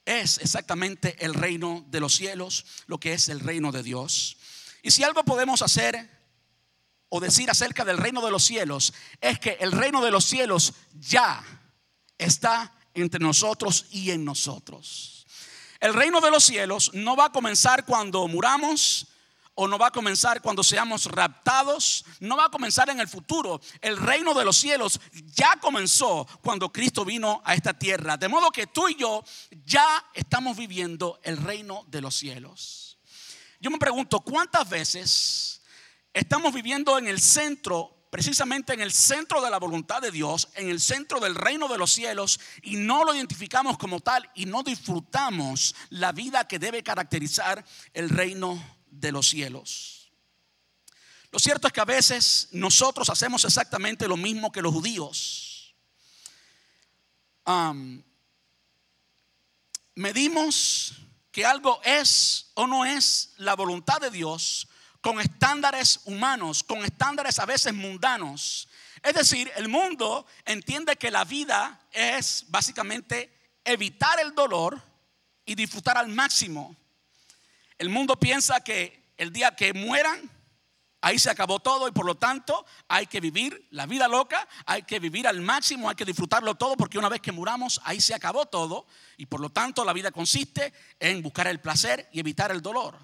es 0.04 0.38
exactamente 0.38 1.16
el 1.24 1.34
reino 1.34 1.84
de 1.88 2.00
los 2.00 2.14
cielos, 2.14 2.64
lo 2.86 2.98
que 2.98 3.12
es 3.12 3.28
el 3.28 3.40
reino 3.40 3.72
de 3.72 3.82
Dios. 3.82 4.36
Y 4.82 4.90
si 4.90 5.04
algo 5.04 5.24
podemos 5.24 5.62
hacer 5.62 6.10
o 7.08 7.20
decir 7.20 7.50
acerca 7.50 7.84
del 7.84 7.98
reino 7.98 8.24
de 8.24 8.30
los 8.30 8.44
cielos, 8.44 8.92
es 9.20 9.38
que 9.38 9.58
el 9.60 9.72
reino 9.72 10.02
de 10.02 10.10
los 10.10 10.24
cielos 10.24 10.72
ya 10.98 11.44
está 12.18 12.72
entre 12.94 13.20
nosotros 13.20 13.86
y 13.90 14.10
en 14.10 14.24
nosotros. 14.24 15.26
El 15.80 15.94
reino 15.94 16.20
de 16.20 16.30
los 16.30 16.44
cielos 16.44 16.90
no 16.94 17.16
va 17.16 17.26
a 17.26 17.32
comenzar 17.32 17.84
cuando 17.84 18.26
muramos 18.28 19.08
o 19.54 19.68
no 19.68 19.78
va 19.78 19.88
a 19.88 19.92
comenzar 19.92 20.40
cuando 20.40 20.62
seamos 20.62 21.06
raptados, 21.06 22.04
no 22.20 22.36
va 22.36 22.46
a 22.46 22.50
comenzar 22.50 22.88
en 22.90 23.00
el 23.00 23.08
futuro. 23.08 23.60
El 23.80 23.96
reino 23.96 24.34
de 24.34 24.44
los 24.44 24.56
cielos 24.56 25.00
ya 25.34 25.58
comenzó 25.60 26.26
cuando 26.42 26.72
Cristo 26.72 27.04
vino 27.04 27.42
a 27.44 27.54
esta 27.54 27.78
tierra. 27.78 28.16
De 28.16 28.28
modo 28.28 28.50
que 28.50 28.66
tú 28.66 28.88
y 28.88 28.96
yo 28.96 29.22
ya 29.64 30.04
estamos 30.14 30.56
viviendo 30.56 31.20
el 31.22 31.36
reino 31.36 31.84
de 31.88 32.00
los 32.00 32.16
cielos. 32.16 32.98
Yo 33.60 33.70
me 33.70 33.78
pregunto, 33.78 34.20
¿cuántas 34.20 34.68
veces 34.68 35.62
estamos 36.12 36.52
viviendo 36.52 36.98
en 36.98 37.06
el 37.06 37.20
centro 37.20 37.98
precisamente 38.12 38.74
en 38.74 38.82
el 38.82 38.92
centro 38.92 39.40
de 39.40 39.48
la 39.48 39.58
voluntad 39.58 40.02
de 40.02 40.10
Dios, 40.10 40.50
en 40.56 40.68
el 40.68 40.80
centro 40.80 41.18
del 41.18 41.34
reino 41.34 41.66
de 41.66 41.78
los 41.78 41.92
cielos, 41.92 42.40
y 42.60 42.76
no 42.76 43.04
lo 43.04 43.14
identificamos 43.14 43.78
como 43.78 44.00
tal 44.00 44.28
y 44.34 44.44
no 44.44 44.62
disfrutamos 44.62 45.74
la 45.88 46.12
vida 46.12 46.46
que 46.46 46.58
debe 46.58 46.82
caracterizar 46.82 47.64
el 47.94 48.10
reino 48.10 48.62
de 48.92 49.10
los 49.10 49.28
cielos. 49.28 50.12
Lo 51.32 51.38
cierto 51.38 51.66
es 51.66 51.72
que 51.72 51.80
a 51.80 51.86
veces 51.86 52.48
nosotros 52.52 53.08
hacemos 53.08 53.44
exactamente 53.44 54.06
lo 54.06 54.16
mismo 54.16 54.52
que 54.52 54.62
los 54.62 54.72
judíos. 54.72 55.74
medimos 59.94 60.94
que 61.32 61.44
algo 61.44 61.80
es 61.84 62.50
o 62.54 62.66
no 62.66 62.84
es 62.84 63.32
la 63.38 63.56
voluntad 63.56 64.00
de 64.00 64.10
Dios 64.10 64.68
con 65.00 65.20
estándares 65.20 66.00
humanos, 66.04 66.62
con 66.62 66.84
estándares 66.84 67.38
a 67.38 67.46
veces 67.46 67.74
mundanos. 67.74 68.68
Es 69.02 69.14
decir, 69.14 69.50
el 69.56 69.68
mundo 69.68 70.26
entiende 70.44 70.96
que 70.96 71.10
la 71.10 71.24
vida 71.24 71.80
es 71.90 72.44
básicamente 72.48 73.58
evitar 73.64 74.20
el 74.20 74.34
dolor 74.34 74.80
y 75.44 75.54
disfrutar 75.54 75.98
al 75.98 76.08
máximo. 76.08 76.76
El 77.82 77.90
mundo 77.90 78.16
piensa 78.16 78.60
que 78.60 79.12
el 79.16 79.32
día 79.32 79.56
que 79.56 79.74
mueran, 79.74 80.30
ahí 81.00 81.18
se 81.18 81.30
acabó 81.30 81.58
todo 81.58 81.88
y 81.88 81.90
por 81.90 82.06
lo 82.06 82.14
tanto 82.14 82.64
hay 82.86 83.08
que 83.08 83.18
vivir 83.18 83.66
la 83.72 83.86
vida 83.86 84.06
loca, 84.06 84.46
hay 84.66 84.84
que 84.84 85.00
vivir 85.00 85.26
al 85.26 85.40
máximo, 85.40 85.88
hay 85.88 85.96
que 85.96 86.04
disfrutarlo 86.04 86.54
todo 86.54 86.76
porque 86.76 86.96
una 86.96 87.08
vez 87.08 87.20
que 87.20 87.32
muramos, 87.32 87.80
ahí 87.82 88.00
se 88.00 88.14
acabó 88.14 88.46
todo 88.46 88.86
y 89.16 89.26
por 89.26 89.40
lo 89.40 89.50
tanto 89.50 89.84
la 89.84 89.92
vida 89.92 90.12
consiste 90.12 90.72
en 91.00 91.22
buscar 91.22 91.48
el 91.48 91.58
placer 91.58 92.08
y 92.12 92.20
evitar 92.20 92.52
el 92.52 92.62
dolor. 92.62 92.96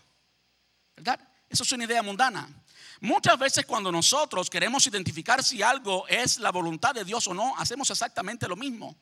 ¿Verdad? 0.94 1.28
Eso 1.49 1.64
es 1.64 1.73
una 1.73 1.82
idea 1.82 2.04
mundana. 2.04 2.49
Muchas 3.00 3.37
veces 3.37 3.66
cuando 3.66 3.90
nosotros 3.90 4.49
queremos 4.49 4.87
identificar 4.87 5.42
si 5.42 5.61
algo 5.61 6.06
es 6.06 6.38
la 6.38 6.52
voluntad 6.52 6.94
de 6.94 7.04
Dios 7.04 7.26
o 7.26 7.35
no, 7.35 7.58
hacemos 7.58 7.90
exactamente 7.90 8.47
lo 8.47 8.54
mismo. 8.54 8.97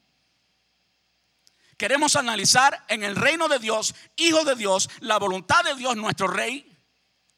Queremos 1.76 2.16
analizar 2.16 2.85
en 2.88 3.04
el 3.04 3.16
reino 3.16 3.49
de 3.49 3.59
Dios, 3.59 3.95
hijo 4.16 4.45
de 4.45 4.54
Dios, 4.54 4.88
la 5.00 5.18
voluntad 5.18 5.62
de 5.62 5.75
Dios, 5.75 5.95
nuestro 5.97 6.26
rey, 6.26 6.75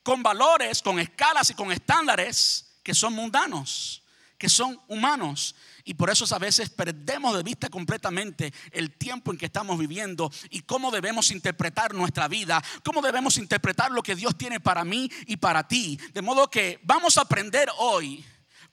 con 0.02 0.22
valores, 0.22 0.80
con 0.80 1.00
escalas 1.00 1.50
y 1.50 1.54
con 1.54 1.72
estándares 1.72 2.78
que 2.84 2.94
son 2.94 3.14
mundanos, 3.14 4.02
que 4.38 4.48
son 4.48 4.80
humanos. 4.86 5.56
Y 5.84 5.94
por 5.94 6.08
eso 6.08 6.24
a 6.32 6.38
veces 6.38 6.70
perdemos 6.70 7.36
de 7.36 7.42
vista 7.42 7.68
completamente 7.68 8.52
el 8.70 8.96
tiempo 8.96 9.32
en 9.32 9.38
que 9.38 9.46
estamos 9.46 9.76
viviendo 9.76 10.30
y 10.50 10.60
cómo 10.60 10.92
debemos 10.92 11.32
interpretar 11.32 11.92
nuestra 11.92 12.28
vida, 12.28 12.62
cómo 12.84 13.02
debemos 13.02 13.38
interpretar 13.38 13.90
lo 13.90 14.02
que 14.02 14.14
Dios 14.14 14.38
tiene 14.38 14.60
para 14.60 14.84
mí 14.84 15.10
y 15.26 15.36
para 15.36 15.66
ti. 15.66 15.98
De 16.14 16.22
modo 16.22 16.48
que 16.48 16.78
vamos 16.84 17.18
a 17.18 17.22
aprender 17.22 17.68
hoy 17.78 18.24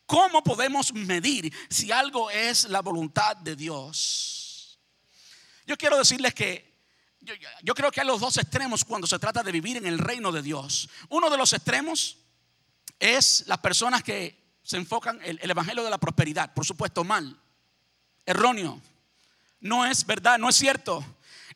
cómo 0.05 0.43
podemos 0.43 0.93
medir 0.93 1.51
si 1.69 1.91
algo 1.91 2.29
es 2.29 2.65
la 2.65 2.81
voluntad 2.81 3.35
de 3.37 3.55
Dios. 3.55 4.44
Yo 5.65 5.77
quiero 5.77 5.97
decirles 5.97 6.33
que 6.33 6.75
yo, 7.63 7.73
creo 7.73 7.91
que 7.91 8.01
hay 8.01 8.07
los 8.07 8.21
dos 8.21 8.37
extremos 8.37 8.85
cuando 8.85 9.07
se 9.07 9.17
trata 9.17 9.41
de 9.41 9.51
vivir 9.51 9.77
en 9.77 9.85
el 9.85 9.97
reino 9.97 10.31
de 10.31 10.41
Dios. 10.41 10.89
Uno 11.09 11.29
de 11.29 11.37
los 11.37 11.53
extremos 11.53 12.17
es 12.99 13.45
las 13.47 13.57
personas 13.57 14.03
que 14.03 14.59
se 14.61 14.77
enfocan 14.77 15.19
el, 15.23 15.39
el 15.41 15.49
evangelio 15.51 15.83
de 15.83 15.89
la 15.89 15.97
prosperidad, 15.97 16.53
por 16.53 16.65
supuesto 16.65 17.03
mal, 17.03 17.35
erróneo. 18.25 18.79
No 19.59 19.85
es 19.85 20.05
verdad, 20.05 20.37
no 20.37 20.49
es 20.49 20.55
cierto. 20.55 21.03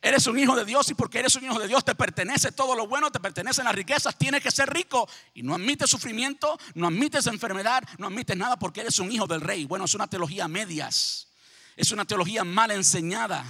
Eres 0.02 0.26
un 0.26 0.38
hijo 0.38 0.56
de 0.56 0.64
Dios 0.64 0.90
y 0.90 0.94
porque 0.94 1.18
eres 1.18 1.36
un 1.36 1.44
hijo 1.44 1.58
de 1.58 1.68
Dios 1.68 1.84
te 1.84 1.94
pertenece 1.94 2.52
todo 2.52 2.74
lo 2.74 2.86
bueno, 2.86 3.12
te 3.12 3.20
pertenecen 3.20 3.66
las 3.66 3.74
riquezas, 3.74 4.16
tienes 4.16 4.42
que 4.42 4.50
ser 4.50 4.70
rico 4.72 5.06
y 5.34 5.42
no 5.42 5.54
admites 5.54 5.90
sufrimiento, 5.90 6.58
no 6.74 6.86
admites 6.86 7.26
enfermedad, 7.26 7.84
no 7.98 8.06
admites 8.06 8.36
nada 8.36 8.58
porque 8.58 8.80
eres 8.80 8.98
un 8.98 9.12
hijo 9.12 9.26
del 9.26 9.42
rey. 9.42 9.66
Bueno, 9.66 9.84
es 9.84 9.94
una 9.94 10.06
teología 10.06 10.48
medias, 10.48 11.28
es 11.76 11.92
una 11.92 12.06
teología 12.06 12.44
mal 12.44 12.70
enseñada. 12.70 13.44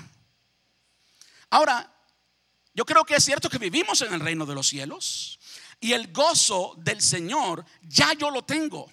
Ahora, 1.51 1.93
yo 2.73 2.85
creo 2.85 3.05
que 3.05 3.17
es 3.17 3.25
cierto 3.25 3.51
que 3.51 3.59
vivimos 3.59 4.01
en 4.03 4.15
el 4.15 4.21
reino 4.21 4.47
de 4.47 4.55
los 4.55 4.69
cielos 4.69 5.39
y 5.81 5.93
el 5.93 6.13
gozo 6.13 6.75
del 6.79 7.01
Señor 7.01 7.65
ya 7.83 8.13
yo 8.15 8.31
lo 8.31 8.43
tengo. 8.43 8.89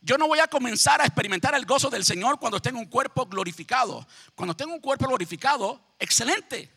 Yo 0.00 0.18
no 0.18 0.26
voy 0.26 0.40
a 0.40 0.48
comenzar 0.48 1.00
a 1.00 1.04
experimentar 1.04 1.54
el 1.54 1.64
gozo 1.64 1.88
del 1.88 2.04
Señor 2.04 2.40
cuando 2.40 2.60
tengo 2.60 2.80
un 2.80 2.86
cuerpo 2.86 3.26
glorificado. 3.26 4.06
Cuando 4.34 4.56
tengo 4.56 4.72
un 4.72 4.80
cuerpo 4.80 5.06
glorificado, 5.06 5.80
excelente. 5.98 6.72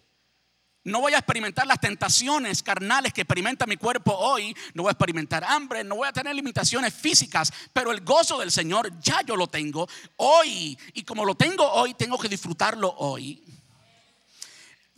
No 0.83 1.01
voy 1.01 1.15
a 1.15 1.17
experimentar 1.17 1.65
las 1.65 1.79
tentaciones 1.79 2.61
carnales 2.61 3.11
que 3.11 3.21
experimenta 3.21 3.65
mi 3.65 3.77
cuerpo 3.77 4.13
hoy. 4.13 4.55
No 4.75 4.83
voy 4.83 4.89
a 4.89 4.91
experimentar 4.91 5.43
hambre, 5.43 5.83
no 5.83 5.95
voy 5.95 6.07
a 6.07 6.13
tener 6.13 6.35
limitaciones 6.35 6.93
físicas, 6.93 7.51
pero 7.73 7.91
el 7.91 8.01
gozo 8.01 8.37
del 8.37 8.51
Señor 8.51 8.91
ya 8.99 9.21
yo 9.23 9.35
lo 9.35 9.47
tengo 9.47 9.89
hoy. 10.17 10.77
Y 10.93 11.03
como 11.03 11.25
lo 11.25 11.33
tengo 11.33 11.67
hoy, 11.67 11.95
tengo 11.95 12.19
que 12.19 12.29
disfrutarlo 12.29 12.93
hoy. 12.97 13.43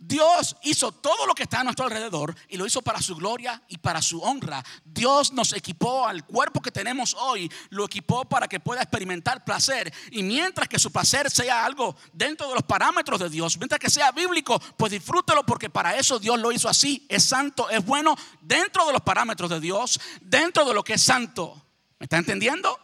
Dios 0.00 0.56
hizo 0.62 0.92
todo 0.92 1.26
lo 1.26 1.34
que 1.34 1.42
está 1.42 1.60
a 1.60 1.64
nuestro 1.64 1.86
alrededor 1.86 2.32
y 2.48 2.56
lo 2.56 2.64
hizo 2.64 2.82
para 2.82 3.02
su 3.02 3.16
gloria 3.16 3.60
y 3.66 3.78
para 3.78 4.00
su 4.00 4.20
honra. 4.22 4.64
Dios 4.84 5.32
nos 5.32 5.52
equipó 5.52 6.06
al 6.06 6.24
cuerpo 6.24 6.62
que 6.62 6.70
tenemos 6.70 7.14
hoy, 7.18 7.50
lo 7.70 7.84
equipó 7.84 8.24
para 8.24 8.46
que 8.46 8.60
pueda 8.60 8.80
experimentar 8.80 9.44
placer. 9.44 9.92
Y 10.12 10.22
mientras 10.22 10.68
que 10.68 10.78
su 10.78 10.92
placer 10.92 11.28
sea 11.32 11.64
algo 11.64 11.96
dentro 12.12 12.48
de 12.48 12.54
los 12.54 12.62
parámetros 12.62 13.18
de 13.18 13.28
Dios, 13.28 13.58
mientras 13.58 13.80
que 13.80 13.90
sea 13.90 14.12
bíblico, 14.12 14.60
pues 14.76 14.92
disfrútelo 14.92 15.44
porque 15.44 15.68
para 15.68 15.96
eso 15.96 16.20
Dios 16.20 16.38
lo 16.38 16.52
hizo 16.52 16.68
así. 16.68 17.04
Es 17.08 17.24
santo, 17.24 17.68
es 17.68 17.84
bueno 17.84 18.16
dentro 18.40 18.86
de 18.86 18.92
los 18.92 19.02
parámetros 19.02 19.50
de 19.50 19.58
Dios, 19.58 20.00
dentro 20.20 20.64
de 20.64 20.74
lo 20.74 20.84
que 20.84 20.94
es 20.94 21.02
santo. 21.02 21.60
¿Me 21.98 22.04
está 22.04 22.18
entendiendo? 22.18 22.78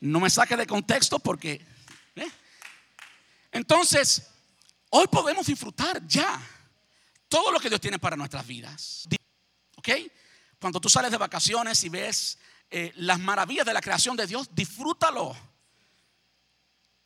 No 0.00 0.20
me 0.20 0.28
saque 0.28 0.54
de 0.54 0.66
contexto 0.66 1.18
porque... 1.18 1.64
¿eh? 2.14 2.30
Entonces, 3.52 4.28
hoy 4.90 5.06
podemos 5.06 5.46
disfrutar 5.46 6.06
ya 6.06 6.38
todo 7.28 7.52
lo 7.52 7.60
que 7.60 7.68
Dios 7.68 7.80
tiene 7.80 7.98
para 7.98 8.16
nuestras 8.16 8.46
vidas. 8.46 9.08
¿Ok? 9.76 9.88
Cuando 10.60 10.80
tú 10.80 10.88
sales 10.88 11.10
de 11.10 11.16
vacaciones 11.16 11.82
y 11.84 11.88
ves 11.88 12.38
eh, 12.70 12.92
las 12.96 13.18
maravillas 13.18 13.64
de 13.64 13.72
la 13.72 13.80
creación 13.80 14.16
de 14.16 14.26
Dios, 14.26 14.48
disfrútalo. 14.52 15.36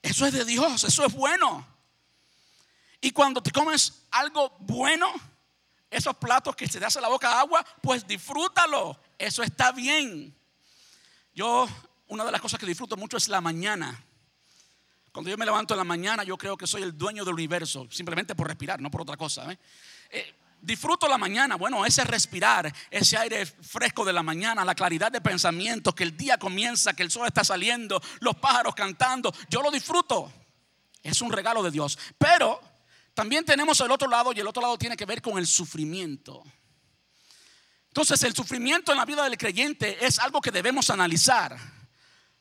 Eso 0.01 0.27
es 0.27 0.33
de 0.33 0.45
Dios, 0.45 0.85
eso 0.85 1.05
es 1.05 1.13
bueno. 1.13 1.67
Y 3.01 3.11
cuando 3.11 3.43
te 3.43 3.51
comes 3.51 4.05
algo 4.11 4.57
bueno, 4.61 5.13
esos 5.91 6.17
platos 6.17 6.57
que 6.57 6.67
se 6.67 6.79
te 6.79 6.87
hace 6.87 7.01
la 7.01 7.09
boca 7.09 7.39
agua, 7.39 7.65
pues 7.83 8.07
disfrútalo. 8.07 8.99
Eso 9.19 9.43
está 9.43 9.73
bien. 9.73 10.35
Yo, 11.35 11.69
una 12.09 12.25
de 12.25 12.33
las 12.33 12.41
cosas 12.41 12.59
que 12.59 12.67
disfruto 12.67 12.97
mucho 12.97 13.17
es 13.17 13.29
la 13.29 13.41
mañana. 13.41 14.05
Cuando 15.13 15.31
yo 15.31 15.37
me 15.37 15.45
levanto 15.45 15.75
en 15.75 15.79
la 15.79 15.85
mañana, 15.85 16.25
yo 16.25 16.39
creo 16.39 16.57
que 16.57 16.67
soy 16.67 16.83
el 16.83 16.97
dueño 16.97 17.25
del 17.25 17.35
universo, 17.35 17.87
simplemente 17.91 18.35
por 18.35 18.49
respirar, 18.49 18.81
no 18.81 18.91
por 18.91 19.03
otra 19.03 19.17
cosa. 19.17 19.53
¿eh? 19.53 19.59
Eh, 20.13 20.35
disfruto 20.61 21.09
la 21.09 21.19
mañana, 21.19 21.57
bueno, 21.57 21.85
ese 21.85 22.05
respirar, 22.05 22.73
ese 22.91 23.17
aire 23.17 23.47
fresco 23.47 24.05
de 24.05 24.13
la 24.13 24.23
mañana, 24.23 24.65
la 24.65 24.75
claridad 24.75 25.11
de 25.11 25.21
pensamiento, 25.21 25.95
que 25.95 26.05
el 26.05 26.17
día 26.17 26.39
comienza, 26.39 26.95
que 26.95 27.03
el 27.03 27.11
sol 27.11 27.27
está 27.27 27.43
saliendo, 27.43 28.01
los 28.21 28.37
pájaros 28.37 28.75
cantando, 28.75 29.35
yo 29.51 29.63
lo 29.63 29.71
disfruto. 29.71 30.33
Es 31.03 31.21
un 31.21 31.33
regalo 31.33 31.63
de 31.63 31.73
Dios. 31.73 31.99
Pero 32.17 32.61
también 33.15 33.45
tenemos 33.45 33.81
el 33.81 33.91
otro 33.91 34.09
lado 34.09 34.33
y 34.33 34.41
el 34.41 34.47
otro 34.47 34.63
lado 34.63 34.79
tiene 34.79 34.97
que 34.97 35.05
ver 35.07 35.21
con 35.21 35.39
el 35.39 35.47
sufrimiento. 35.47 36.45
Entonces 37.89 38.23
el 38.23 38.35
sufrimiento 38.35 38.93
en 38.93 38.99
la 38.99 39.05
vida 39.05 39.25
del 39.25 39.37
creyente 39.37 40.05
es 40.07 40.19
algo 40.19 40.41
que 40.41 40.51
debemos 40.51 40.91
analizar, 40.91 41.59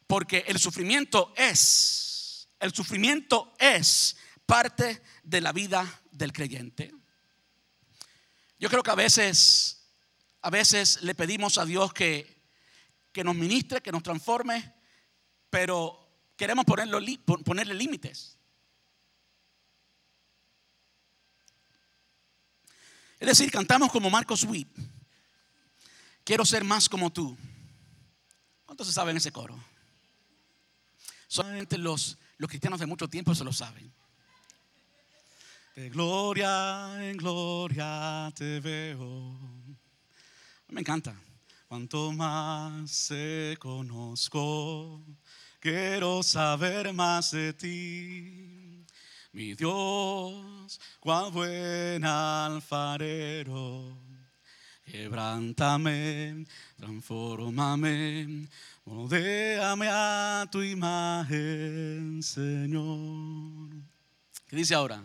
porque 0.08 0.46
el 0.48 0.60
sufrimiento 0.60 1.34
es, 1.36 2.48
el 2.60 2.74
sufrimiento 2.74 3.54
es 3.58 4.16
parte 4.46 5.02
de 5.24 5.42
la 5.42 5.52
vida 5.52 6.02
del 6.12 6.32
creyente. 6.32 6.94
Yo 8.62 8.70
creo 8.70 8.84
que 8.84 8.92
a 8.92 8.96
veces, 8.96 9.88
a 10.44 10.52
veces 10.52 11.02
le 11.02 11.16
pedimos 11.16 11.58
a 11.58 11.66
Dios 11.66 11.92
que, 11.94 12.46
que 13.12 13.24
nos 13.24 13.36
ministre, 13.36 13.82
que 13.82 13.92
nos 13.92 14.04
transforme, 14.04 14.76
pero 15.50 16.00
queremos 16.38 16.64
ponerle, 16.64 17.18
ponerle 17.44 17.74
límites. 17.74 18.38
Es 23.20 23.28
decir, 23.28 23.50
cantamos 23.50 23.92
como 23.92 24.12
Marcos 24.12 24.44
Witt. 24.44 24.70
Quiero 26.24 26.46
ser 26.46 26.64
más 26.64 26.88
como 26.88 27.12
tú. 27.12 27.36
¿Cuántos 28.64 28.86
se 28.86 28.94
saben 28.94 29.18
ese 29.18 29.32
coro? 29.32 29.60
Solamente 31.28 31.80
los, 31.80 32.20
los 32.38 32.48
cristianos 32.48 32.80
de 32.80 32.86
mucho 32.86 33.08
tiempo 33.08 33.34
se 33.34 33.44
lo 33.44 33.54
saben. 33.54 33.92
Gloria 35.90 37.10
en 37.10 37.18
gloria 37.18 38.32
te 38.36 38.60
veo. 38.60 39.36
Me 40.70 40.82
encanta. 40.82 41.16
Cuanto 41.68 42.12
más 42.12 43.08
te 43.08 43.56
conozco, 43.58 45.02
quiero 45.60 46.22
saber 46.22 46.92
más 46.92 47.32
de 47.32 47.54
ti. 47.54 48.86
Mi 49.32 49.54
Dios, 49.54 50.80
cuán 51.00 51.32
buen 51.32 52.04
alfarero. 52.04 53.98
Quebrántame, 54.84 56.46
transformame, 56.76 58.48
moldéame 58.84 59.88
a 59.90 60.46
tu 60.52 60.62
imagen, 60.62 62.22
Señor. 62.22 63.70
¿Qué 64.50 64.58
dice 64.58 64.76
ahora? 64.76 65.02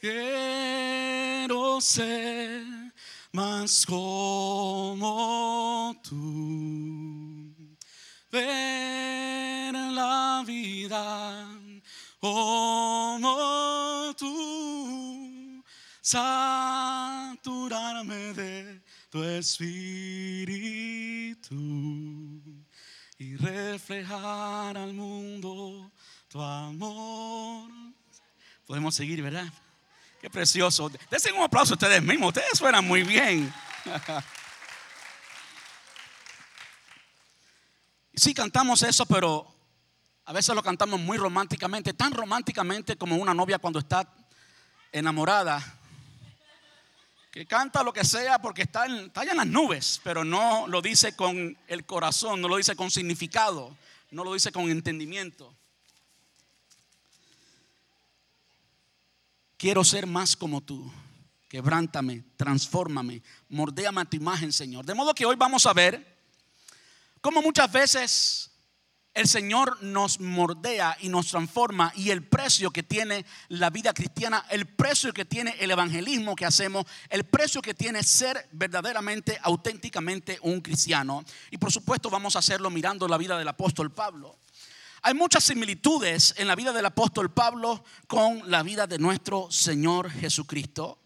Quiero 0.00 1.80
ser 1.82 2.64
más 3.32 3.84
como 3.84 5.94
tú. 6.02 7.54
Ver 8.32 9.74
la 9.74 10.42
vida 10.46 11.46
como 12.18 14.14
tú. 14.16 15.62
Saturarme 16.00 18.32
de 18.32 18.80
tu 19.10 19.22
espíritu 19.22 20.56
y 23.18 23.36
reflejar 23.36 24.78
al 24.78 24.94
mundo 24.94 25.92
tu 26.28 26.40
amor. 26.40 27.70
Podemos 28.66 28.94
seguir, 28.94 29.22
¿verdad? 29.22 29.52
Qué 30.20 30.28
precioso. 30.28 30.90
Desen 31.10 31.34
un 31.34 31.42
aplauso 31.42 31.72
a 31.72 31.76
ustedes 31.76 32.02
mismos. 32.02 32.28
Ustedes 32.28 32.58
suenan 32.58 32.86
muy 32.86 33.02
bien. 33.02 33.52
Sí, 38.12 38.34
cantamos 38.34 38.82
eso, 38.82 39.06
pero 39.06 39.50
a 40.26 40.32
veces 40.34 40.54
lo 40.54 40.62
cantamos 40.62 41.00
muy 41.00 41.16
románticamente, 41.16 41.94
tan 41.94 42.12
románticamente 42.12 42.94
como 42.96 43.16
una 43.16 43.32
novia 43.32 43.58
cuando 43.58 43.78
está 43.78 44.06
enamorada, 44.92 45.64
que 47.30 47.46
canta 47.46 47.82
lo 47.82 47.94
que 47.94 48.04
sea 48.04 48.38
porque 48.38 48.62
está, 48.62 48.84
en, 48.84 49.06
está 49.06 49.22
en 49.22 49.38
las 49.38 49.46
nubes, 49.46 50.02
pero 50.04 50.22
no 50.22 50.66
lo 50.66 50.82
dice 50.82 51.16
con 51.16 51.56
el 51.66 51.86
corazón, 51.86 52.42
no 52.42 52.48
lo 52.48 52.58
dice 52.58 52.76
con 52.76 52.90
significado, 52.90 53.74
no 54.10 54.22
lo 54.22 54.34
dice 54.34 54.52
con 54.52 54.68
entendimiento. 54.68 55.56
Quiero 59.60 59.84
ser 59.84 60.06
más 60.06 60.36
como 60.36 60.62
tú. 60.62 60.90
Quebrántame, 61.46 62.24
transfórmame, 62.38 63.22
mordéame 63.50 64.00
a 64.00 64.04
tu 64.06 64.16
imagen, 64.16 64.54
Señor. 64.54 64.86
De 64.86 64.94
modo 64.94 65.14
que 65.14 65.26
hoy 65.26 65.36
vamos 65.36 65.66
a 65.66 65.74
ver 65.74 66.18
cómo 67.20 67.42
muchas 67.42 67.70
veces 67.70 68.50
el 69.12 69.28
Señor 69.28 69.82
nos 69.82 70.18
mordea 70.18 70.96
y 71.02 71.10
nos 71.10 71.26
transforma 71.26 71.92
y 71.94 72.08
el 72.08 72.26
precio 72.26 72.70
que 72.70 72.82
tiene 72.82 73.26
la 73.48 73.68
vida 73.68 73.92
cristiana, 73.92 74.46
el 74.48 74.64
precio 74.64 75.12
que 75.12 75.26
tiene 75.26 75.54
el 75.60 75.70
evangelismo 75.70 76.34
que 76.34 76.46
hacemos, 76.46 76.86
el 77.10 77.24
precio 77.24 77.60
que 77.60 77.74
tiene 77.74 78.02
ser 78.02 78.48
verdaderamente, 78.52 79.38
auténticamente 79.42 80.38
un 80.40 80.62
cristiano. 80.62 81.22
Y 81.50 81.58
por 81.58 81.70
supuesto 81.70 82.08
vamos 82.08 82.34
a 82.34 82.38
hacerlo 82.38 82.70
mirando 82.70 83.06
la 83.06 83.18
vida 83.18 83.36
del 83.36 83.48
apóstol 83.48 83.92
Pablo. 83.92 84.39
Hay 85.02 85.14
muchas 85.14 85.44
similitudes 85.44 86.34
en 86.36 86.46
la 86.46 86.54
vida 86.54 86.72
del 86.72 86.84
apóstol 86.84 87.32
Pablo 87.32 87.82
con 88.06 88.50
la 88.50 88.62
vida 88.62 88.86
de 88.86 88.98
nuestro 88.98 89.50
Señor 89.50 90.10
Jesucristo. 90.10 90.98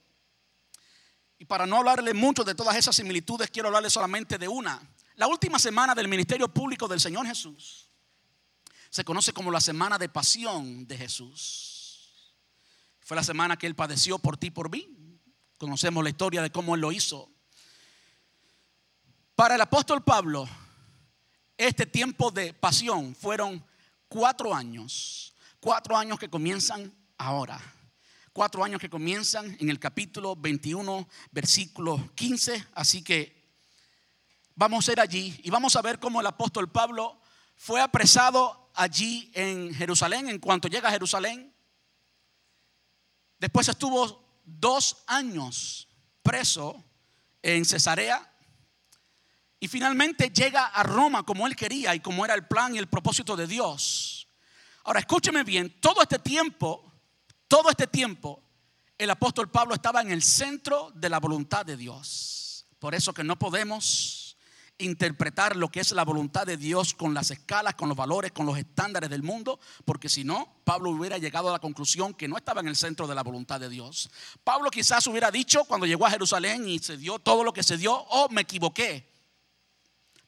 Y 1.39 1.45
para 1.45 1.65
no 1.65 1.77
hablarle 1.77 2.13
mucho 2.13 2.43
de 2.43 2.57
todas 2.57 2.77
esas 2.77 2.97
similitudes, 2.97 3.51
quiero 3.51 3.69
hablarle 3.69 3.91
solamente 3.91 4.37
de 4.37 4.49
una. 4.49 4.81
La 5.15 5.29
última 5.29 5.61
semana 5.61 5.95
del 5.95 6.09
ministerio 6.09 6.49
público 6.49 6.89
del 6.89 6.99
Señor 6.99 7.27
Jesús 7.27 7.89
se 8.91 9.05
conoce 9.05 9.33
como 9.33 9.53
la 9.53 9.61
semana 9.61 9.97
de 9.97 10.09
pasión 10.09 10.87
de 10.89 10.97
Jesús. 10.97 12.35
Fue 13.01 13.17
la 13.17 13.23
semana 13.23 13.57
que 13.57 13.67
Él 13.69 13.77
padeció 13.77 14.19
por 14.19 14.37
ti 14.37 14.49
y 14.49 14.51
por 14.51 14.71
mí. 14.71 15.21
Conocemos 15.57 16.03
la 16.03 16.11
historia 16.11 16.43
de 16.43 16.51
cómo 16.51 16.75
Él 16.75 16.81
lo 16.81 16.91
hizo. 16.91 17.31
Para 19.37 19.55
el 19.55 19.61
apóstol 19.61 20.03
Pablo, 20.03 20.49
este 21.57 21.87
tiempo 21.87 22.33
de 22.33 22.55
pasión 22.55 23.15
fueron 23.15 23.65
cuatro 24.15 24.55
años, 24.55 25.35
cuatro 25.59 25.97
años 25.97 26.21
que 26.21 26.31
comienzan 26.31 26.95
ahora, 27.19 27.61
cuatro 28.33 28.63
años 28.63 28.81
que 28.81 28.89
comienzan 28.89 29.57
en 29.59 29.71
el 29.71 29.81
capítulo 29.81 30.37
21, 30.37 31.09
versículo 31.33 32.13
15, 32.15 32.65
así 32.75 33.03
que 33.03 33.51
vamos 34.55 34.89
a 34.89 34.93
ir 34.93 35.01
allí 35.01 35.41
y 35.43 35.51
vamos 35.51 35.75
a 35.75 35.83
ver 35.83 35.99
cómo 35.99 36.21
el 36.21 36.29
apóstol 36.29 36.71
Pablo 36.71 37.21
fue 37.57 37.81
apresado 37.81 38.71
allí 38.75 39.33
en 39.35 39.75
Jerusalén, 39.75 40.29
en 40.29 40.39
cuanto 40.39 40.69
llega 40.69 40.91
a 40.91 40.93
Jerusalén. 40.93 41.53
Después 43.41 43.67
estuvo 43.67 44.41
dos 44.45 45.03
años 45.09 45.89
preso 46.23 46.85
en 47.43 47.65
Cesarea 47.65 48.33
y 49.65 49.69
finalmente 49.69 50.29
llega 50.29 50.67
a 50.67 50.83
Roma 50.83 51.23
como 51.23 51.47
él 51.47 51.57
quería 51.57 51.95
y 51.95 52.01
como 52.01 52.23
era 52.23 52.35
el 52.35 52.47
plan 52.47 52.75
y 52.75 52.79
el 52.79 52.87
propósito 52.87 53.35
de 53.35 53.47
Dios. 53.47 54.29
Ahora 54.85 55.01
escúcheme 55.01 55.43
bien, 55.43 55.81
todo 55.81 56.03
este 56.03 56.19
tiempo, 56.19 56.93
todo 57.49 57.71
este 57.71 57.87
tiempo, 57.87 58.43
el 58.99 59.09
apóstol 59.09 59.51
Pablo 59.51 59.75
estaba 59.75 60.03
en 60.03 60.11
el 60.11 60.23
centro 60.23 60.93
de 60.95 61.09
la 61.09 61.19
voluntad 61.19 61.65
de 61.65 61.79
Dios. 61.79 62.67
Por 62.79 62.95
eso 62.95 63.15
que 63.15 63.25
no 63.25 63.39
podemos 63.39 64.37
interpretar 64.77 65.57
lo 65.57 65.71
que 65.71 65.81
es 65.81 65.93
la 65.93 66.05
voluntad 66.05 66.47
de 66.47 66.59
Dios 66.59 66.93
con 66.93 67.15
las 67.15 67.31
escalas, 67.31 67.75
con 67.75 67.89
los 67.89 67.97
valores, 67.97 68.33
con 68.33 68.45
los 68.45 68.59
estándares 68.59 69.09
del 69.09 69.23
mundo, 69.23 69.59
porque 69.87 70.11
si 70.11 70.25
no, 70.25 70.59
Pablo 70.65 70.91
hubiera 70.91 71.17
llegado 71.17 71.49
a 71.49 71.53
la 71.53 71.59
conclusión 71.59 72.13
que 72.13 72.29
no 72.29 72.37
estaba 72.37 72.61
en 72.61 72.69
el 72.69 72.77
centro 72.77 73.07
de 73.07 73.15
la 73.15 73.23
voluntad 73.23 73.61
de 73.61 73.71
Dios. 73.71 74.11
Pablo 74.43 74.71
quizás 74.71 75.07
hubiera 75.07 75.31
dicho 75.31 75.65
cuando 75.65 75.87
llegó 75.87 76.05
a 76.05 76.11
Jerusalén 76.11 76.69
y 76.69 76.81
se 76.81 76.99
dio 76.99 77.19
todo 77.19 77.43
lo 77.43 77.55
que 77.55 77.63
se 77.63 77.79
dio, 77.79 77.95
oh, 77.95 78.29
me 78.29 78.43
equivoqué 78.43 79.14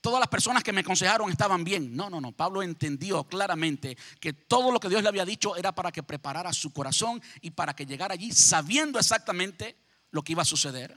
todas 0.06 0.20
las 0.20 0.28
personas 0.28 0.62
que 0.62 0.72
me 0.72 0.82
aconsejaron 0.82 1.28
estaban 1.32 1.64
bien. 1.64 1.96
No, 1.96 2.08
no, 2.08 2.20
no. 2.20 2.30
Pablo 2.30 2.62
entendió 2.62 3.24
claramente 3.24 3.98
que 4.20 4.32
todo 4.32 4.70
lo 4.70 4.78
que 4.78 4.88
Dios 4.88 5.02
le 5.02 5.08
había 5.08 5.24
dicho 5.24 5.56
era 5.56 5.74
para 5.74 5.90
que 5.90 6.04
preparara 6.04 6.52
su 6.52 6.72
corazón 6.72 7.20
y 7.40 7.50
para 7.50 7.74
que 7.74 7.86
llegara 7.86 8.14
allí 8.14 8.30
sabiendo 8.30 9.00
exactamente 9.00 9.76
lo 10.12 10.22
que 10.22 10.30
iba 10.30 10.42
a 10.42 10.44
suceder. 10.44 10.96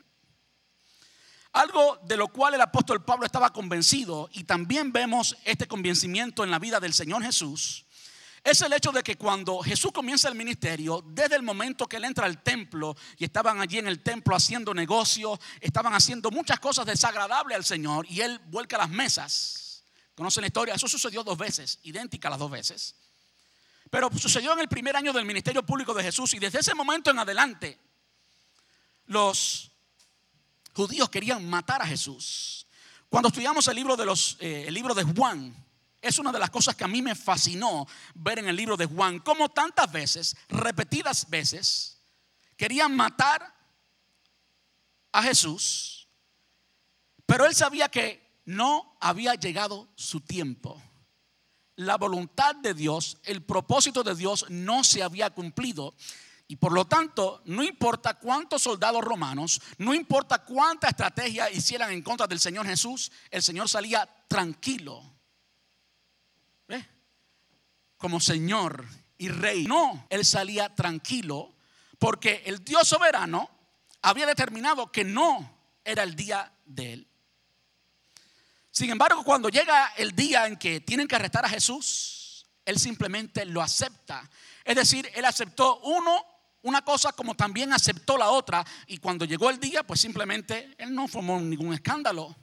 Algo 1.53 1.97
de 2.05 2.17
lo 2.17 2.27
cual 2.27 2.53
el 2.53 2.61
apóstol 2.61 3.03
Pablo 3.03 3.25
estaba 3.25 3.51
convencido 3.51 4.29
y 4.31 4.43
también 4.43 4.91
vemos 4.91 5.35
este 5.43 5.67
convencimiento 5.67 6.43
en 6.43 6.51
la 6.51 6.59
vida 6.59 6.79
del 6.79 6.93
Señor 6.93 7.23
Jesús 7.23 7.87
es 8.43 8.61
el 8.61 8.73
hecho 8.73 8.91
de 8.91 9.03
que 9.03 9.17
cuando 9.17 9.59
Jesús 9.59 9.91
comienza 9.91 10.29
el 10.29 10.35
ministerio, 10.35 11.03
desde 11.05 11.35
el 11.35 11.43
momento 11.43 11.87
que 11.87 11.97
él 11.97 12.05
entra 12.05 12.25
al 12.25 12.41
templo 12.41 12.95
y 13.17 13.25
estaban 13.25 13.59
allí 13.59 13.79
en 13.79 13.87
el 13.87 14.01
templo 14.01 14.35
haciendo 14.35 14.73
negocios, 14.73 15.39
estaban 15.59 15.93
haciendo 15.93 16.31
muchas 16.31 16.59
cosas 16.59 16.85
desagradables 16.85 17.57
al 17.57 17.65
Señor 17.65 18.05
y 18.09 18.21
él 18.21 18.39
vuelca 18.47 18.77
las 18.77 18.89
mesas. 18.89 19.83
¿Conocen 20.15 20.41
la 20.41 20.47
historia? 20.47 20.73
Eso 20.75 20.87
sucedió 20.87 21.23
dos 21.23 21.37
veces, 21.37 21.79
idéntica 21.83 22.29
las 22.29 22.39
dos 22.39 22.51
veces. 22.51 22.95
Pero 23.89 24.09
sucedió 24.17 24.53
en 24.53 24.59
el 24.59 24.67
primer 24.67 24.95
año 24.95 25.11
del 25.13 25.25
ministerio 25.25 25.65
público 25.65 25.93
de 25.93 26.03
Jesús 26.03 26.33
y 26.33 26.39
desde 26.39 26.59
ese 26.59 26.75
momento 26.75 27.09
en 27.09 27.19
adelante 27.19 27.79
los 29.07 29.71
judíos 30.73 31.09
querían 31.09 31.49
matar 31.49 31.81
a 31.81 31.87
Jesús. 31.87 32.67
Cuando 33.09 33.29
estudiamos 33.29 33.67
el 33.67 33.75
libro 33.75 33.97
de 33.97 34.05
los 34.05 34.37
eh, 34.39 34.65
el 34.67 34.73
libro 34.73 34.93
de 34.93 35.03
Juan, 35.03 35.55
es 36.01 36.19
una 36.19 36.31
de 36.31 36.39
las 36.39 36.49
cosas 36.49 36.75
que 36.75 36.83
a 36.83 36.87
mí 36.87 37.01
me 37.01 37.15
fascinó 37.15 37.87
ver 38.15 38.39
en 38.39 38.47
el 38.47 38.55
libro 38.55 38.77
de 38.77 38.85
Juan, 38.85 39.19
como 39.19 39.49
tantas 39.49 39.91
veces, 39.91 40.35
repetidas 40.47 41.29
veces, 41.29 42.01
querían 42.55 42.95
matar 42.95 43.53
a 45.11 45.23
Jesús, 45.23 46.07
pero 47.25 47.45
él 47.45 47.53
sabía 47.53 47.89
que 47.89 48.41
no 48.45 48.97
había 48.99 49.35
llegado 49.35 49.89
su 49.95 50.21
tiempo. 50.21 50.81
La 51.75 51.97
voluntad 51.97 52.55
de 52.55 52.73
Dios, 52.73 53.17
el 53.23 53.43
propósito 53.43 54.03
de 54.03 54.15
Dios 54.15 54.45
no 54.49 54.83
se 54.83 55.03
había 55.03 55.29
cumplido. 55.29 55.95
Y 56.47 56.55
por 56.55 56.71
lo 56.71 56.85
tanto, 56.85 57.41
no 57.45 57.61
importa 57.61 58.15
cuántos 58.15 58.63
soldados 58.63 59.03
romanos, 59.03 59.61
no 59.77 59.93
importa 59.93 60.43
cuánta 60.43 60.87
estrategia 60.87 61.49
hicieran 61.51 61.91
en 61.91 62.01
contra 62.01 62.25
del 62.25 62.39
Señor 62.39 62.65
Jesús, 62.65 63.11
el 63.29 63.43
Señor 63.43 63.69
salía 63.69 64.09
tranquilo 64.27 65.18
como 67.99 68.19
Señor 68.19 68.83
y 69.19 69.29
Rey. 69.29 69.65
No, 69.65 70.07
él 70.09 70.25
salía 70.25 70.73
tranquilo 70.73 71.53
porque 71.99 72.41
el 72.45 72.63
Dios 72.63 72.87
soberano 72.87 73.47
había 74.01 74.25
determinado 74.25 74.91
que 74.91 75.03
no 75.03 75.59
era 75.83 76.01
el 76.01 76.15
día 76.15 76.51
de 76.65 76.93
él. 76.93 77.07
Sin 78.71 78.89
embargo, 78.89 79.23
cuando 79.23 79.49
llega 79.49 79.93
el 79.97 80.15
día 80.15 80.47
en 80.47 80.57
que 80.57 80.79
tienen 80.79 81.07
que 81.07 81.15
arrestar 81.15 81.45
a 81.45 81.49
Jesús, 81.49 82.47
él 82.65 82.79
simplemente 82.79 83.45
lo 83.45 83.61
acepta. 83.61 84.27
Es 84.63 84.75
decir, 84.75 85.09
él 85.13 85.25
aceptó 85.25 85.79
uno 85.81 86.25
una 86.61 86.81
cosa 86.81 87.11
como 87.13 87.35
también 87.35 87.73
aceptó 87.73 88.17
la 88.17 88.29
otra. 88.29 88.65
Y 88.87 88.97
cuando 88.97 89.25
llegó 89.25 89.49
el 89.49 89.59
día, 89.59 89.83
pues 89.83 89.99
simplemente 89.99 90.75
él 90.77 90.93
no 90.93 91.07
formó 91.07 91.39
ningún 91.39 91.73
escándalo. 91.73 92.35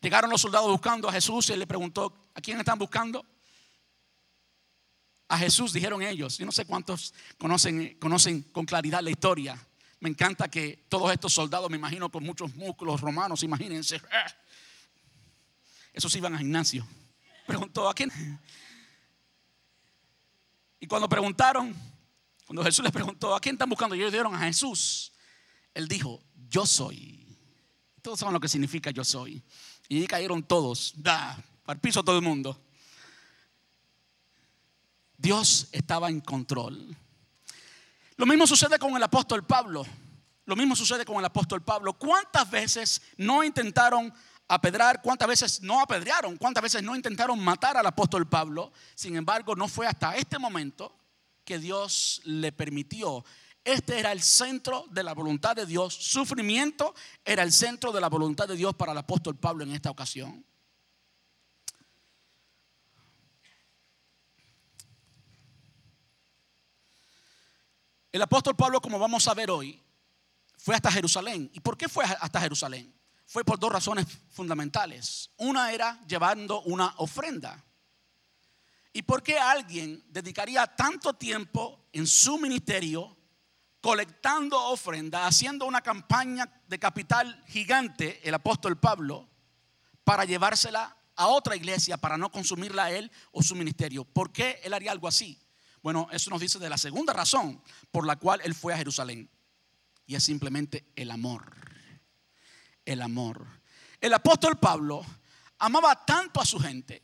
Llegaron 0.00 0.30
los 0.30 0.40
soldados 0.40 0.70
buscando 0.70 1.08
a 1.08 1.12
Jesús 1.12 1.48
y 1.48 1.54
él 1.54 1.58
le 1.60 1.66
preguntó, 1.66 2.30
¿a 2.34 2.40
quién 2.40 2.58
están 2.58 2.78
buscando? 2.78 3.24
A 5.28 5.38
Jesús, 5.38 5.72
dijeron 5.72 6.02
ellos. 6.02 6.38
Yo 6.38 6.46
no 6.46 6.52
sé 6.52 6.64
cuántos 6.64 7.14
conocen, 7.38 7.98
conocen 7.98 8.42
con 8.42 8.66
claridad 8.66 9.02
la 9.02 9.10
historia. 9.10 9.58
Me 10.00 10.10
encanta 10.10 10.48
que 10.48 10.84
todos 10.88 11.10
estos 11.12 11.32
soldados, 11.32 11.70
me 11.70 11.76
imagino 11.76 12.10
con 12.10 12.22
muchos 12.22 12.54
músculos 12.54 13.00
romanos, 13.00 13.42
imagínense. 13.42 14.00
Esos 15.94 16.14
iban 16.16 16.34
a 16.34 16.38
gimnasio. 16.38 16.86
Preguntó, 17.46 17.88
¿a 17.88 17.94
quién? 17.94 18.10
Y 20.78 20.86
cuando 20.86 21.08
preguntaron, 21.08 21.74
cuando 22.46 22.62
Jesús 22.62 22.82
les 22.82 22.92
preguntó, 22.92 23.34
¿a 23.34 23.40
quién 23.40 23.54
están 23.54 23.68
buscando? 23.70 23.94
Y 23.94 24.00
ellos 24.00 24.12
dieron 24.12 24.34
a 24.34 24.40
Jesús. 24.40 25.12
Él 25.72 25.88
dijo, 25.88 26.22
yo 26.48 26.66
soy. 26.66 27.26
Todos 28.02 28.20
saben 28.20 28.34
lo 28.34 28.40
que 28.40 28.48
significa 28.48 28.90
yo 28.90 29.04
soy. 29.04 29.42
Y 29.88 30.06
cayeron 30.06 30.42
todos, 30.42 30.92
da, 30.96 31.42
al 31.64 31.80
piso 31.80 32.04
todo 32.04 32.16
el 32.16 32.22
mundo. 32.22 32.62
Dios 35.24 35.68
estaba 35.72 36.10
en 36.10 36.20
control. 36.20 36.94
Lo 38.16 38.26
mismo 38.26 38.46
sucede 38.46 38.78
con 38.78 38.94
el 38.94 39.02
apóstol 39.02 39.42
Pablo. 39.46 39.82
Lo 40.44 40.54
mismo 40.54 40.76
sucede 40.76 41.06
con 41.06 41.16
el 41.16 41.24
apóstol 41.24 41.62
Pablo. 41.62 41.94
¿Cuántas 41.94 42.50
veces 42.50 43.00
no 43.16 43.42
intentaron 43.42 44.12
apedrar? 44.48 45.00
¿Cuántas 45.00 45.26
veces 45.26 45.62
no 45.62 45.80
apedrearon? 45.80 46.36
¿Cuántas 46.36 46.62
veces 46.62 46.82
no 46.82 46.94
intentaron 46.94 47.42
matar 47.42 47.78
al 47.78 47.86
apóstol 47.86 48.28
Pablo? 48.28 48.70
Sin 48.94 49.16
embargo, 49.16 49.56
no 49.56 49.66
fue 49.66 49.86
hasta 49.86 50.14
este 50.14 50.38
momento 50.38 50.94
que 51.46 51.58
Dios 51.58 52.20
le 52.24 52.52
permitió. 52.52 53.24
Este 53.64 53.98
era 53.98 54.12
el 54.12 54.20
centro 54.20 54.84
de 54.90 55.04
la 55.04 55.14
voluntad 55.14 55.56
de 55.56 55.64
Dios. 55.64 55.94
Sufrimiento 55.94 56.94
era 57.24 57.42
el 57.42 57.50
centro 57.50 57.92
de 57.92 58.02
la 58.02 58.10
voluntad 58.10 58.46
de 58.46 58.56
Dios 58.56 58.74
para 58.74 58.92
el 58.92 58.98
apóstol 58.98 59.36
Pablo 59.36 59.64
en 59.64 59.70
esta 59.70 59.90
ocasión. 59.90 60.44
El 68.14 68.22
apóstol 68.22 68.54
Pablo, 68.54 68.80
como 68.80 68.96
vamos 68.96 69.26
a 69.26 69.34
ver 69.34 69.50
hoy, 69.50 69.82
fue 70.56 70.76
hasta 70.76 70.92
Jerusalén. 70.92 71.50
¿Y 71.52 71.58
por 71.58 71.76
qué 71.76 71.88
fue 71.88 72.04
hasta 72.04 72.40
Jerusalén? 72.40 72.94
Fue 73.26 73.42
por 73.42 73.58
dos 73.58 73.72
razones 73.72 74.06
fundamentales. 74.30 75.32
Una 75.36 75.72
era 75.72 75.98
llevando 76.06 76.62
una 76.62 76.94
ofrenda. 76.98 77.64
¿Y 78.92 79.02
por 79.02 79.20
qué 79.20 79.36
alguien 79.36 80.00
dedicaría 80.06 80.64
tanto 80.64 81.14
tiempo 81.14 81.88
en 81.92 82.06
su 82.06 82.38
ministerio 82.38 83.16
colectando 83.80 84.62
ofrenda, 84.66 85.26
haciendo 85.26 85.66
una 85.66 85.80
campaña 85.80 86.62
de 86.68 86.78
capital 86.78 87.42
gigante, 87.48 88.20
el 88.22 88.34
apóstol 88.34 88.78
Pablo, 88.78 89.28
para 90.04 90.24
llevársela 90.24 90.96
a 91.16 91.26
otra 91.26 91.56
iglesia 91.56 91.96
para 91.96 92.16
no 92.16 92.30
consumirla 92.30 92.84
a 92.84 92.90
él 92.92 93.10
o 93.32 93.42
su 93.42 93.56
ministerio? 93.56 94.04
¿Por 94.04 94.30
qué 94.30 94.60
él 94.62 94.72
haría 94.72 94.92
algo 94.92 95.08
así? 95.08 95.43
Bueno, 95.84 96.08
eso 96.12 96.30
nos 96.30 96.40
dice 96.40 96.58
de 96.58 96.70
la 96.70 96.78
segunda 96.78 97.12
razón 97.12 97.62
por 97.90 98.06
la 98.06 98.16
cual 98.16 98.40
él 98.42 98.54
fue 98.54 98.72
a 98.72 98.78
Jerusalén. 98.78 99.28
Y 100.06 100.14
es 100.14 100.24
simplemente 100.24 100.86
el 100.96 101.10
amor. 101.10 101.54
El 102.86 103.02
amor. 103.02 103.46
El 104.00 104.14
apóstol 104.14 104.56
Pablo 104.56 105.04
amaba 105.58 106.06
tanto 106.06 106.40
a 106.40 106.46
su 106.46 106.58
gente. 106.58 107.02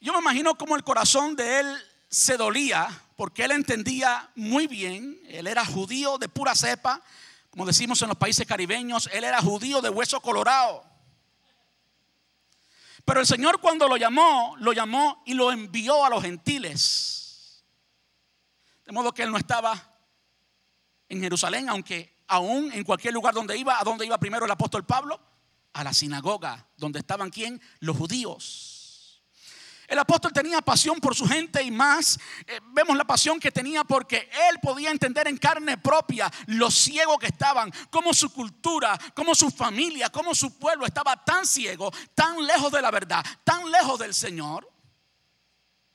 Yo 0.00 0.14
me 0.14 0.20
imagino 0.20 0.56
como 0.56 0.76
el 0.76 0.82
corazón 0.82 1.36
de 1.36 1.60
él 1.60 1.66
se 2.08 2.38
dolía 2.38 2.88
porque 3.16 3.44
él 3.44 3.50
entendía 3.50 4.30
muy 4.34 4.66
bien, 4.66 5.20
él 5.28 5.46
era 5.46 5.62
judío 5.66 6.16
de 6.16 6.30
pura 6.30 6.54
cepa, 6.54 7.02
como 7.50 7.66
decimos 7.66 8.00
en 8.00 8.08
los 8.08 8.16
países 8.16 8.46
caribeños, 8.46 9.10
él 9.12 9.24
era 9.24 9.42
judío 9.42 9.82
de 9.82 9.90
hueso 9.90 10.22
colorado. 10.22 10.89
Pero 13.10 13.22
el 13.22 13.26
Señor 13.26 13.60
cuando 13.60 13.88
lo 13.88 13.96
llamó, 13.96 14.54
lo 14.60 14.72
llamó 14.72 15.24
y 15.26 15.34
lo 15.34 15.50
envió 15.50 16.04
a 16.04 16.08
los 16.08 16.22
gentiles. 16.22 17.64
De 18.84 18.92
modo 18.92 19.10
que 19.10 19.24
él 19.24 19.32
no 19.32 19.36
estaba 19.36 19.98
en 21.08 21.20
Jerusalén, 21.20 21.68
aunque 21.68 22.14
aún 22.28 22.70
en 22.72 22.84
cualquier 22.84 23.12
lugar 23.12 23.34
donde 23.34 23.58
iba, 23.58 23.80
¿a 23.80 23.82
dónde 23.82 24.06
iba 24.06 24.16
primero 24.16 24.44
el 24.44 24.50
apóstol 24.52 24.86
Pablo? 24.86 25.20
A 25.72 25.82
la 25.82 25.92
sinagoga, 25.92 26.68
donde 26.76 27.00
estaban 27.00 27.30
quién? 27.30 27.60
Los 27.80 27.96
judíos. 27.96 28.79
El 29.90 29.98
apóstol 29.98 30.32
tenía 30.32 30.62
pasión 30.62 31.00
por 31.00 31.16
su 31.16 31.26
gente 31.26 31.60
y 31.64 31.72
más 31.72 32.16
eh, 32.46 32.60
vemos 32.72 32.96
la 32.96 33.04
pasión 33.04 33.40
que 33.40 33.50
tenía 33.50 33.82
porque 33.82 34.30
él 34.48 34.60
podía 34.62 34.92
entender 34.92 35.26
en 35.26 35.36
carne 35.36 35.78
propia 35.78 36.30
lo 36.46 36.70
ciego 36.70 37.18
que 37.18 37.26
estaban, 37.26 37.72
como 37.90 38.14
su 38.14 38.32
cultura, 38.32 38.96
como 39.16 39.34
su 39.34 39.50
familia, 39.50 40.08
como 40.08 40.32
su 40.32 40.56
pueblo 40.56 40.86
estaba 40.86 41.16
tan 41.24 41.44
ciego, 41.44 41.90
tan 42.14 42.46
lejos 42.46 42.70
de 42.70 42.80
la 42.80 42.92
verdad, 42.92 43.24
tan 43.42 43.68
lejos 43.68 43.98
del 43.98 44.14
Señor. 44.14 44.70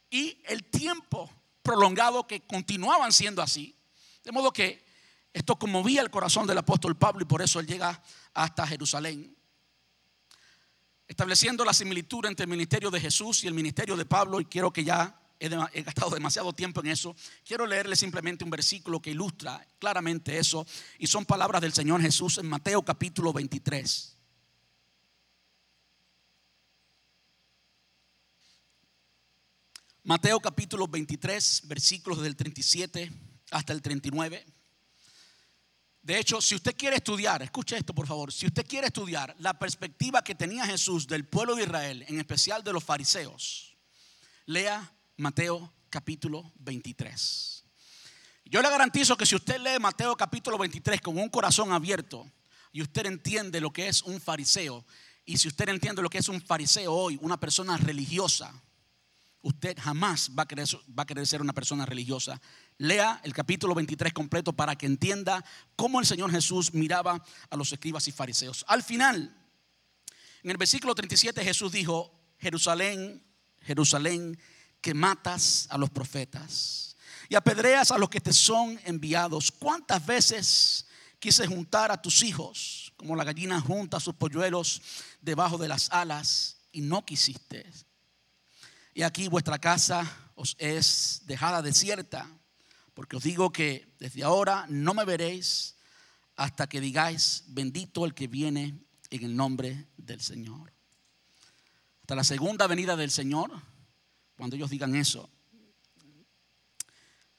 Y 0.10 0.41
el 0.47 0.65
tiempo 0.65 1.31
prolongado 1.62 2.27
que 2.27 2.45
continuaban 2.45 3.13
siendo 3.13 3.41
así. 3.41 3.77
De 4.25 4.34
modo 4.34 4.51
que 4.51 4.86
esto 5.31 5.58
conmovía 5.58 6.01
el 6.01 6.10
corazón 6.10 6.45
del 6.45 6.58
apóstol 6.58 6.97
Pablo 6.97 7.21
y 7.21 7.25
por 7.27 7.41
eso 7.41 7.62
él 7.62 7.67
llega 7.67 8.03
hasta 8.34 8.67
Jerusalén 8.67 9.38
estableciendo 11.07 11.63
la 11.63 11.73
similitud 11.73 12.25
entre 12.25 12.45
el 12.45 12.49
ministerio 12.49 12.89
de 12.89 12.99
Jesús 12.99 13.43
y 13.43 13.47
el 13.47 13.53
ministerio 13.53 13.95
de 13.95 14.05
Pablo, 14.05 14.39
y 14.39 14.45
quiero 14.45 14.71
que 14.71 14.83
ya 14.83 15.19
he, 15.39 15.49
gastado 15.83 16.11
demasiado 16.11 16.53
tiempo 16.53 16.81
en 16.81 16.87
eso, 16.87 17.15
quiero 17.45 17.65
leerle 17.65 17.95
simplemente 17.95 18.43
un 18.43 18.49
versículo 18.49 19.01
que 19.01 19.11
ilustra 19.11 19.65
claramente 19.79 20.37
eso, 20.37 20.65
y 20.97 21.07
son 21.07 21.25
palabras 21.25 21.61
del 21.61 21.73
Señor 21.73 22.01
Jesús 22.01 22.37
en 22.37 22.47
Mateo 22.47 22.81
capítulo 22.83 23.33
23. 23.33 24.17
Mateo 30.03 30.39
capítulo 30.39 30.87
23, 30.87 31.63
versículos 31.65 32.21
del 32.21 32.35
37 32.35 33.11
hasta 33.51 33.73
el 33.73 33.81
39. 33.81 34.45
De 36.05 36.19
hecho, 36.19 36.39
si 36.39 36.53
usted 36.53 36.75
quiere 36.77 36.97
estudiar, 36.97 37.41
escuche 37.41 37.75
esto 37.75 37.91
por 37.91 38.05
favor, 38.05 38.31
si 38.31 38.45
usted 38.45 38.63
quiere 38.67 38.85
estudiar 38.85 39.35
la 39.39 39.57
perspectiva 39.57 40.23
que 40.23 40.35
tenía 40.35 40.63
Jesús 40.63 41.07
del 41.07 41.25
pueblo 41.25 41.55
de 41.55 41.63
Israel, 41.63 42.05
en 42.07 42.19
especial 42.19 42.63
de 42.63 42.71
los 42.71 42.83
fariseos, 42.83 43.75
lea 44.45 44.93
Mateo 45.17 45.73
capítulo 45.89 46.53
23. 46.59 47.65
Yo 48.45 48.61
le 48.61 48.69
garantizo 48.69 49.17
que 49.17 49.25
si 49.25 49.33
usted 49.33 49.59
lee 49.59 49.79
Mateo 49.81 50.15
capítulo 50.15 50.59
23 50.59 51.01
con 51.01 51.17
un 51.17 51.27
corazón 51.29 51.71
abierto 51.71 52.31
y 52.71 52.83
usted 52.83 53.07
entiende 53.07 53.59
lo 53.59 53.73
que 53.73 53.87
es 53.87 54.03
un 54.03 54.21
fariseo, 54.21 54.85
y 55.25 55.39
si 55.39 55.47
usted 55.47 55.69
entiende 55.69 56.03
lo 56.03 56.09
que 56.11 56.19
es 56.19 56.29
un 56.29 56.39
fariseo 56.39 56.93
hoy, 56.93 57.17
una 57.19 57.39
persona 57.39 57.77
religiosa, 57.77 58.53
usted 59.41 59.75
jamás 59.79 60.29
va 60.37 60.43
a 60.43 60.47
querer, 60.47 60.67
va 60.97 61.01
a 61.01 61.05
querer 61.07 61.25
ser 61.25 61.41
una 61.41 61.53
persona 61.53 61.83
religiosa. 61.83 62.39
Lea 62.77 63.21
el 63.23 63.33
capítulo 63.33 63.73
23 63.73 64.11
completo 64.11 64.53
para 64.53 64.75
que 64.75 64.85
entienda 64.85 65.43
cómo 65.75 65.99
el 65.99 66.05
Señor 66.05 66.31
Jesús 66.31 66.73
miraba 66.73 67.23
a 67.49 67.55
los 67.55 67.71
escribas 67.71 68.07
y 68.07 68.11
fariseos. 68.11 68.65
Al 68.67 68.83
final, 68.83 69.33
en 70.43 70.51
el 70.51 70.57
versículo 70.57 70.93
37 70.93 71.43
Jesús 71.43 71.71
dijo, 71.71 72.11
Jerusalén, 72.38 73.23
Jerusalén, 73.61 74.38
que 74.81 74.93
matas 74.93 75.67
a 75.69 75.77
los 75.77 75.89
profetas 75.89 76.95
y 77.29 77.35
apedreas 77.35 77.91
a 77.91 77.97
los 77.97 78.09
que 78.09 78.21
te 78.21 78.33
son 78.33 78.79
enviados. 78.83 79.51
¿Cuántas 79.51 80.05
veces 80.05 80.85
quise 81.17 81.47
juntar 81.47 81.91
a 81.91 82.01
tus 82.01 82.23
hijos 82.23 82.93
como 82.97 83.15
la 83.15 83.23
gallina 83.23 83.59
junta 83.59 83.97
a 83.97 84.01
sus 84.01 84.15
polluelos 84.15 84.81
debajo 85.21 85.57
de 85.57 85.67
las 85.67 85.89
alas 85.91 86.57
y 86.71 86.81
no 86.81 87.05
quisiste? 87.05 87.65
Y 88.93 89.01
aquí 89.01 89.27
vuestra 89.27 89.59
casa 89.59 90.09
os 90.35 90.55
es 90.59 91.21
dejada 91.25 91.61
desierta, 91.61 92.29
porque 92.95 93.17
os 93.17 93.23
digo 93.23 93.51
que 93.51 93.93
desde 93.99 94.23
ahora 94.23 94.65
no 94.69 94.93
me 94.93 95.03
veréis 95.03 95.75
hasta 96.38 96.67
que 96.67 96.79
digáis, 96.79 97.43
bendito 97.47 98.05
el 98.05 98.13
que 98.13 98.27
viene 98.27 98.79
en 99.10 99.23
el 99.23 99.36
nombre 99.36 99.89
del 99.97 100.21
Señor. 100.21 100.73
Hasta 102.01 102.15
la 102.15 102.23
segunda 102.23 102.67
venida 102.67 102.95
del 102.95 103.12
Señor, 103.12 103.51
cuando 104.38 104.55
ellos 104.55 104.69
digan 104.69 104.95
eso. 104.95 105.29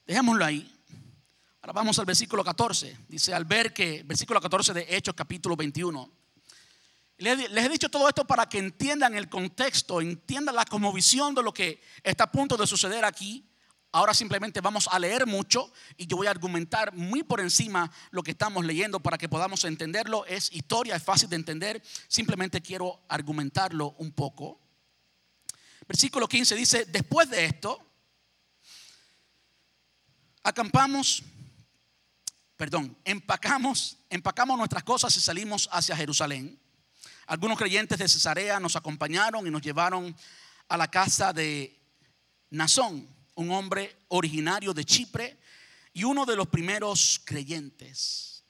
Dejémoslo 0.07 0.45
ahí. 0.45 0.73
Ahora 1.63 1.73
vamos 1.73 1.99
al 1.99 2.05
versículo 2.05 2.45
14. 2.45 2.97
Dice, 3.09 3.33
al 3.33 3.47
ver 3.47 3.73
que, 3.73 4.03
versículo 4.05 4.41
14 4.41 4.75
de 4.75 4.87
Hechos 4.95 5.15
capítulo 5.15 5.57
21. 5.57 6.13
Les 7.17 7.65
he 7.65 7.69
dicho 7.71 7.89
todo 7.89 8.07
esto 8.09 8.27
para 8.27 8.47
que 8.47 8.59
entiendan 8.59 9.15
el 9.15 9.31
contexto, 9.31 10.03
entiendan 10.03 10.55
la 10.55 10.67
visión 10.93 11.35
de 11.35 11.43
lo 11.43 11.53
que 11.53 11.81
está 12.03 12.25
a 12.25 12.33
punto 12.33 12.59
de 12.59 12.67
suceder 12.67 13.07
aquí. 13.07 13.49
Ahora 13.97 14.13
simplemente 14.13 14.61
vamos 14.61 14.91
a 14.93 14.99
leer 14.99 15.27
mucho 15.27 15.73
y 15.97 16.07
yo 16.07 16.19
voy 16.19 16.27
a 16.27 16.31
argumentar 16.31 16.93
muy 16.93 17.23
por 17.23 17.41
encima 17.41 17.91
lo 18.11 18.23
que 18.23 18.33
estamos 18.33 18.63
leyendo 18.63 19.01
para 19.01 19.17
que 19.17 19.27
podamos 19.27 19.65
entenderlo. 19.65 20.27
Es 20.27 20.53
historia, 20.53 20.97
es 20.97 21.03
fácil 21.03 21.31
de 21.31 21.37
entender. 21.37 21.83
Simplemente 22.07 22.61
quiero 22.61 23.01
argumentarlo 23.09 23.95
un 23.97 24.13
poco. 24.13 24.61
Versículo 25.89 26.29
15 26.29 26.55
dice, 26.57 26.85
después 26.85 27.31
de 27.31 27.47
esto, 27.47 27.91
acampamos 30.43 31.23
perdón, 32.55 32.99
empacamos, 33.03 33.97
empacamos 34.11 34.59
nuestras 34.59 34.85
cosas 34.85 35.17
y 35.17 35.21
salimos 35.21 35.71
hacia 35.73 35.97
Jerusalén. 35.97 36.61
Algunos 37.29 37.57
creyentes 37.57 37.99
de 37.99 38.11
Cesarea 38.11 38.61
nos 38.61 38.77
acompañaron 38.77 39.47
y 39.47 39.51
nos 39.51 39.63
llevaron 39.63 40.15
a 40.69 40.77
la 40.77 40.91
casa 40.91 41.33
de 41.33 41.81
Nazón, 42.51 43.16
un 43.37 43.51
hombre 43.53 43.97
originario 44.09 44.75
de 44.75 44.85
Chipre 44.85 45.39
y 45.93 46.05
uno 46.05 46.27
de 46.27 46.37
los 46.37 46.49
primeros 46.49 47.21
creyentes. 47.25 48.45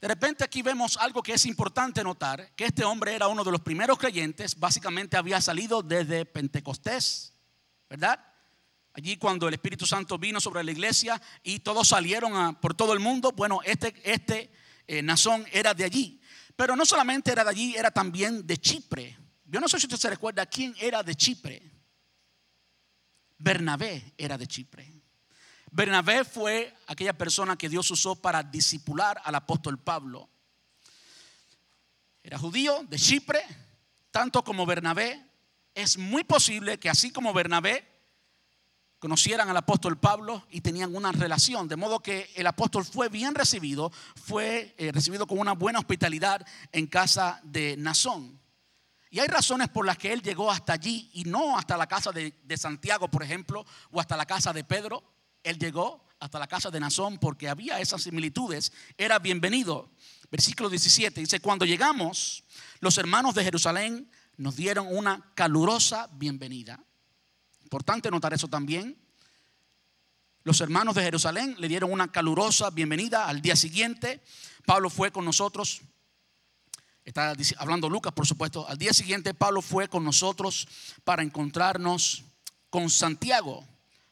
De 0.00 0.08
repente 0.08 0.44
aquí 0.44 0.60
vemos 0.60 0.98
algo 0.98 1.22
que 1.22 1.32
es 1.32 1.46
importante 1.46 2.04
notar, 2.04 2.54
que 2.54 2.66
este 2.66 2.84
hombre 2.84 3.14
era 3.14 3.28
uno 3.28 3.42
de 3.42 3.52
los 3.52 3.60
primeros 3.62 3.98
creyentes, 3.98 4.58
básicamente 4.58 5.16
había 5.16 5.40
salido 5.40 5.82
desde 5.82 6.26
Pentecostés, 6.26 7.32
¿verdad? 7.88 8.20
Allí 8.92 9.16
cuando 9.16 9.48
el 9.48 9.54
Espíritu 9.54 9.86
Santo 9.86 10.18
vino 10.18 10.40
sobre 10.40 10.62
la 10.62 10.72
iglesia 10.72 11.20
y 11.42 11.60
todos 11.60 11.88
salieron 11.88 12.56
por 12.56 12.74
todo 12.74 12.92
el 12.92 13.00
mundo, 13.00 13.32
bueno, 13.32 13.60
este, 13.64 13.94
este 14.04 14.50
eh, 14.86 15.02
Nazón 15.02 15.46
era 15.52 15.74
de 15.74 15.84
allí. 15.84 16.20
Pero 16.54 16.76
no 16.76 16.84
solamente 16.84 17.32
era 17.32 17.42
de 17.42 17.50
allí, 17.50 17.74
era 17.74 17.90
también 17.90 18.46
de 18.46 18.56
Chipre. 18.58 19.18
Yo 19.46 19.60
no 19.60 19.68
sé 19.68 19.80
si 19.80 19.86
usted 19.86 19.98
se 19.98 20.10
recuerda 20.10 20.46
quién 20.46 20.74
era 20.78 21.02
de 21.02 21.14
Chipre. 21.14 21.73
Bernabé 23.44 24.14
era 24.16 24.38
de 24.38 24.46
Chipre. 24.46 24.90
Bernabé 25.70 26.24
fue 26.24 26.74
aquella 26.86 27.12
persona 27.12 27.56
que 27.56 27.68
Dios 27.68 27.90
usó 27.90 28.16
para 28.16 28.42
disipular 28.42 29.20
al 29.22 29.34
apóstol 29.34 29.78
Pablo. 29.78 30.30
Era 32.22 32.38
judío 32.38 32.86
de 32.88 32.98
Chipre, 32.98 33.42
tanto 34.10 34.42
como 34.42 34.64
Bernabé. 34.64 35.22
Es 35.74 35.98
muy 35.98 36.24
posible 36.24 36.78
que 36.78 36.88
así 36.88 37.12
como 37.12 37.34
Bernabé 37.34 37.86
conocieran 38.98 39.50
al 39.50 39.58
apóstol 39.58 39.98
Pablo 39.98 40.46
y 40.48 40.62
tenían 40.62 40.96
una 40.96 41.12
relación, 41.12 41.68
de 41.68 41.76
modo 41.76 42.00
que 42.00 42.30
el 42.36 42.46
apóstol 42.46 42.86
fue 42.86 43.10
bien 43.10 43.34
recibido, 43.34 43.92
fue 44.16 44.74
eh, 44.78 44.90
recibido 44.90 45.26
con 45.26 45.38
una 45.38 45.52
buena 45.52 45.80
hospitalidad 45.80 46.46
en 46.72 46.86
casa 46.86 47.42
de 47.42 47.76
Nazón. 47.76 48.40
Y 49.14 49.20
hay 49.20 49.28
razones 49.28 49.68
por 49.68 49.86
las 49.86 49.96
que 49.96 50.12
él 50.12 50.22
llegó 50.22 50.50
hasta 50.50 50.72
allí 50.72 51.08
y 51.12 51.22
no 51.22 51.56
hasta 51.56 51.76
la 51.76 51.86
casa 51.86 52.10
de, 52.10 52.34
Santiago, 52.56 53.06
por 53.06 53.22
ejemplo, 53.22 53.64
o 53.92 54.00
hasta 54.00 54.16
la 54.16 54.26
casa 54.26 54.52
de 54.52 54.64
Pedro. 54.64 55.04
Él 55.44 55.56
llegó 55.56 56.04
hasta 56.18 56.40
la 56.40 56.48
casa 56.48 56.68
de 56.68 56.80
Nazón 56.80 57.18
porque 57.18 57.48
había 57.48 57.78
esas 57.78 58.02
similitudes. 58.02 58.72
Era 58.98 59.20
bienvenido. 59.20 59.88
Versículo 60.32 60.68
17 60.68 61.20
dice, 61.20 61.38
cuando 61.38 61.64
llegamos, 61.64 62.42
los 62.80 62.98
hermanos 62.98 63.36
de 63.36 63.44
Jerusalén 63.44 64.10
nos 64.36 64.56
dieron 64.56 64.88
una 64.90 65.30
calurosa 65.36 66.08
bienvenida. 66.14 66.82
Importante 67.62 68.10
notar 68.10 68.34
eso 68.34 68.48
también. 68.48 68.98
Los 70.42 70.60
hermanos 70.60 70.96
de 70.96 71.04
Jerusalén 71.04 71.54
le 71.60 71.68
dieron 71.68 71.92
una 71.92 72.10
calurosa 72.10 72.70
bienvenida 72.70 73.28
al 73.28 73.42
día 73.42 73.54
siguiente. 73.54 74.24
Pablo 74.66 74.90
fue 74.90 75.12
con 75.12 75.24
nosotros. 75.24 75.82
Está 77.04 77.34
hablando 77.58 77.88
Lucas, 77.88 78.12
por 78.12 78.26
supuesto. 78.26 78.66
Al 78.68 78.78
día 78.78 78.94
siguiente 78.94 79.34
Pablo 79.34 79.60
fue 79.60 79.88
con 79.88 80.04
nosotros 80.04 80.66
para 81.04 81.22
encontrarnos 81.22 82.24
con 82.70 82.88
Santiago. 82.88 83.64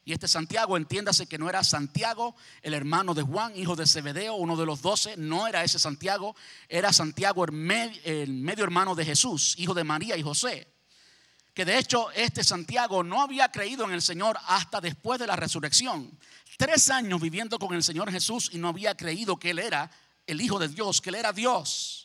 Y 0.05 0.13
este 0.13 0.27
Santiago, 0.27 0.77
entiéndase 0.77 1.27
que 1.27 1.39
no 1.39 1.49
era 1.49 1.63
Santiago, 1.63 2.35
el 2.63 2.75
hermano 2.75 3.15
de 3.15 3.23
Juan, 3.23 3.57
hijo 3.57 3.77
de 3.77 3.87
Zebedeo, 3.87 4.35
uno 4.35 4.57
de 4.57 4.67
los 4.67 4.83
doce, 4.83 5.17
no 5.17 5.47
era 5.47 5.63
ese 5.63 5.79
Santiago, 5.79 6.35
era 6.69 6.93
Santiago, 6.93 7.45
el 7.45 8.33
medio 8.33 8.65
hermano 8.65 8.95
de 8.97 9.05
Jesús, 9.05 9.55
hijo 9.59 9.75
de 9.75 9.85
María 9.85 10.17
y 10.17 10.23
José 10.23 10.73
que 11.55 11.65
de 11.65 11.79
hecho 11.79 12.11
este 12.13 12.45
Santiago 12.45 13.03
no 13.03 13.21
había 13.21 13.51
creído 13.51 13.85
en 13.85 13.93
el 13.93 14.03
Señor 14.03 14.39
hasta 14.47 14.81
después 14.81 15.21
de 15.21 15.27
la 15.27 15.37
resurrección. 15.37 16.19
Tres 16.57 16.91
años 16.91 17.21
viviendo 17.21 17.59
con 17.59 17.75
el 17.75 17.83
Señor 17.83 18.11
Jesús 18.11 18.51
y 18.53 18.59
no 18.59 18.69
había 18.69 18.97
creído 18.97 19.39
que 19.39 19.51
Él 19.51 19.59
era 19.59 19.91
el 20.27 20.41
Hijo 20.41 20.59
de 20.59 20.69
Dios, 20.69 21.01
que 21.01 21.11
Él 21.11 21.17
era 21.17 21.33
Dios. 21.33 22.02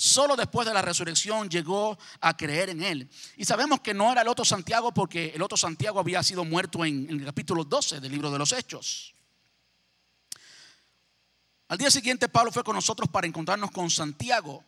Solo 0.00 0.34
después 0.34 0.66
de 0.66 0.72
la 0.72 0.80
resurrección 0.80 1.50
llegó 1.50 1.98
a 2.22 2.34
creer 2.34 2.70
en 2.70 2.82
Él. 2.82 3.10
Y 3.36 3.44
sabemos 3.44 3.82
que 3.82 3.92
no 3.92 4.10
era 4.10 4.22
el 4.22 4.28
otro 4.28 4.46
Santiago 4.46 4.94
porque 4.94 5.32
el 5.34 5.42
otro 5.42 5.58
Santiago 5.58 6.00
había 6.00 6.22
sido 6.22 6.42
muerto 6.42 6.86
en, 6.86 7.06
el 7.10 7.22
capítulo 7.26 7.64
12 7.64 8.00
del 8.00 8.10
libro 8.10 8.30
de 8.30 8.38
los 8.38 8.50
Hechos. 8.52 9.14
Al 11.68 11.76
día 11.76 11.90
siguiente 11.90 12.30
Pablo 12.30 12.50
fue 12.50 12.64
con 12.64 12.76
nosotros 12.76 13.10
para 13.10 13.26
encontrarnos 13.26 13.72
con 13.72 13.90
Santiago. 13.90 14.64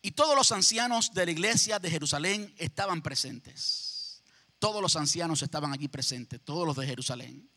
Y 0.00 0.12
todos 0.12 0.36
los 0.36 0.52
ancianos 0.52 1.12
de 1.12 1.26
la 1.26 1.32
iglesia 1.32 1.80
de 1.80 1.90
Jerusalén 1.90 2.54
estaban 2.56 3.02
presentes. 3.02 4.22
Todos 4.60 4.80
los 4.80 4.94
ancianos 4.94 5.42
estaban 5.42 5.72
allí 5.72 5.88
presentes, 5.88 6.40
todos 6.44 6.64
los 6.64 6.76
de 6.76 6.86
Jerusalén. 6.86 7.50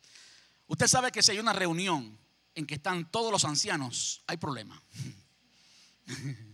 Usted 0.66 0.88
sabe 0.88 1.12
que 1.12 1.22
si 1.22 1.34
hay 1.34 1.40
una 1.40 1.54
reunión 1.54 2.18
en 2.56 2.66
que 2.66 2.74
están 2.74 3.12
todos 3.12 3.32
los 3.32 3.46
ancianos, 3.46 4.24
hay 4.26 4.38
problema. 4.38 4.82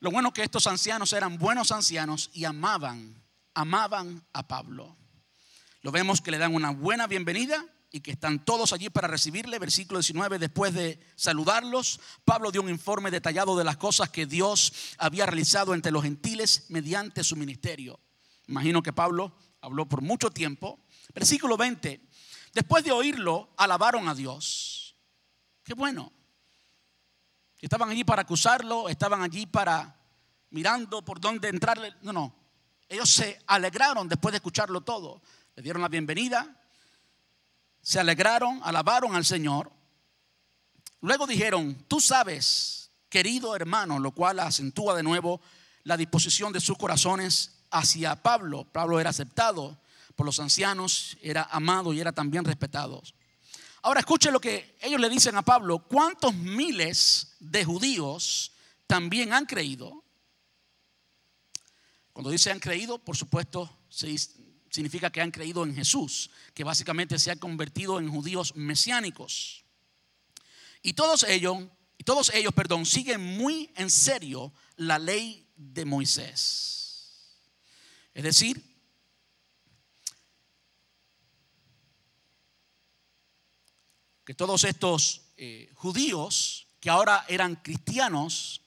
Lo 0.00 0.10
bueno 0.10 0.32
que 0.32 0.42
estos 0.42 0.66
ancianos 0.66 1.12
eran 1.12 1.38
buenos 1.38 1.72
ancianos 1.72 2.30
y 2.32 2.44
amaban, 2.44 3.22
amaban 3.52 4.24
a 4.32 4.48
Pablo. 4.48 4.96
Lo 5.82 5.92
vemos 5.92 6.22
que 6.22 6.30
le 6.30 6.38
dan 6.38 6.54
una 6.54 6.70
buena 6.70 7.06
bienvenida 7.06 7.66
y 7.92 8.00
que 8.00 8.10
están 8.10 8.42
todos 8.42 8.72
allí 8.72 8.88
para 8.88 9.08
recibirle. 9.08 9.58
Versículo 9.58 9.98
19, 9.98 10.38
después 10.38 10.72
de 10.72 10.98
saludarlos, 11.16 12.00
Pablo 12.24 12.50
dio 12.50 12.62
un 12.62 12.70
informe 12.70 13.10
detallado 13.10 13.58
de 13.58 13.64
las 13.64 13.76
cosas 13.76 14.08
que 14.08 14.24
Dios 14.24 14.72
había 14.96 15.26
realizado 15.26 15.74
entre 15.74 15.92
los 15.92 16.02
gentiles 16.02 16.64
mediante 16.70 17.22
su 17.22 17.36
ministerio. 17.36 18.00
Imagino 18.48 18.82
que 18.82 18.94
Pablo 18.94 19.36
habló 19.60 19.86
por 19.86 20.00
mucho 20.00 20.30
tiempo. 20.30 20.80
Versículo 21.14 21.58
20, 21.58 22.00
después 22.54 22.84
de 22.84 22.92
oírlo, 22.92 23.52
alabaron 23.58 24.08
a 24.08 24.14
Dios. 24.14 24.96
Qué 25.62 25.74
bueno. 25.74 26.10
Estaban 27.60 27.90
allí 27.90 28.04
para 28.04 28.22
acusarlo, 28.22 28.88
estaban 28.88 29.22
allí 29.22 29.46
para 29.46 29.96
mirando 30.50 31.04
por 31.04 31.20
dónde 31.20 31.48
entrarle. 31.48 31.94
No, 32.02 32.12
no. 32.12 32.34
Ellos 32.88 33.10
se 33.10 33.40
alegraron 33.46 34.08
después 34.08 34.32
de 34.32 34.38
escucharlo 34.38 34.80
todo. 34.80 35.22
Le 35.54 35.62
dieron 35.62 35.82
la 35.82 35.88
bienvenida, 35.88 36.56
se 37.82 38.00
alegraron, 38.00 38.60
alabaron 38.64 39.14
al 39.14 39.24
Señor. 39.24 39.70
Luego 41.00 41.26
dijeron, 41.26 41.84
tú 41.86 42.00
sabes, 42.00 42.90
querido 43.08 43.54
hermano, 43.54 43.98
lo 43.98 44.12
cual 44.12 44.40
acentúa 44.40 44.94
de 44.94 45.02
nuevo 45.02 45.40
la 45.84 45.96
disposición 45.96 46.52
de 46.52 46.60
sus 46.60 46.76
corazones 46.76 47.62
hacia 47.70 48.16
Pablo. 48.16 48.64
Pablo 48.64 49.00
era 49.00 49.10
aceptado 49.10 49.78
por 50.16 50.26
los 50.26 50.40
ancianos, 50.40 51.16
era 51.22 51.42
amado 51.50 51.92
y 51.92 52.00
era 52.00 52.12
también 52.12 52.44
respetado. 52.44 53.02
Ahora 53.82 54.00
escuche 54.00 54.30
lo 54.30 54.40
que 54.40 54.76
ellos 54.80 55.00
le 55.00 55.08
dicen 55.08 55.36
a 55.36 55.42
Pablo, 55.42 55.86
¿cuántos 55.88 56.34
miles 56.34 57.36
de 57.40 57.64
judíos 57.64 58.52
también 58.86 59.32
han 59.32 59.46
creído? 59.46 60.04
Cuando 62.12 62.30
dice 62.30 62.50
han 62.50 62.60
creído, 62.60 62.98
por 62.98 63.16
supuesto, 63.16 63.78
significa 63.88 65.10
que 65.10 65.22
han 65.22 65.30
creído 65.30 65.64
en 65.64 65.74
Jesús, 65.74 66.30
que 66.52 66.64
básicamente 66.64 67.18
se 67.18 67.30
han 67.30 67.38
convertido 67.38 67.98
en 67.98 68.10
judíos 68.10 68.54
mesiánicos. 68.56 69.64
Y 70.82 70.92
todos 70.92 71.22
ellos, 71.24 71.58
y 71.96 72.04
todos 72.04 72.30
ellos, 72.34 72.52
perdón, 72.52 72.84
siguen 72.84 73.22
muy 73.22 73.72
en 73.76 73.88
serio 73.88 74.52
la 74.76 74.98
ley 74.98 75.46
de 75.56 75.86
Moisés. 75.86 77.38
Es 78.12 78.24
decir, 78.24 78.69
que 84.24 84.34
todos 84.34 84.64
estos 84.64 85.22
eh, 85.36 85.70
judíos 85.74 86.66
que 86.80 86.90
ahora 86.90 87.24
eran 87.28 87.56
cristianos, 87.56 88.62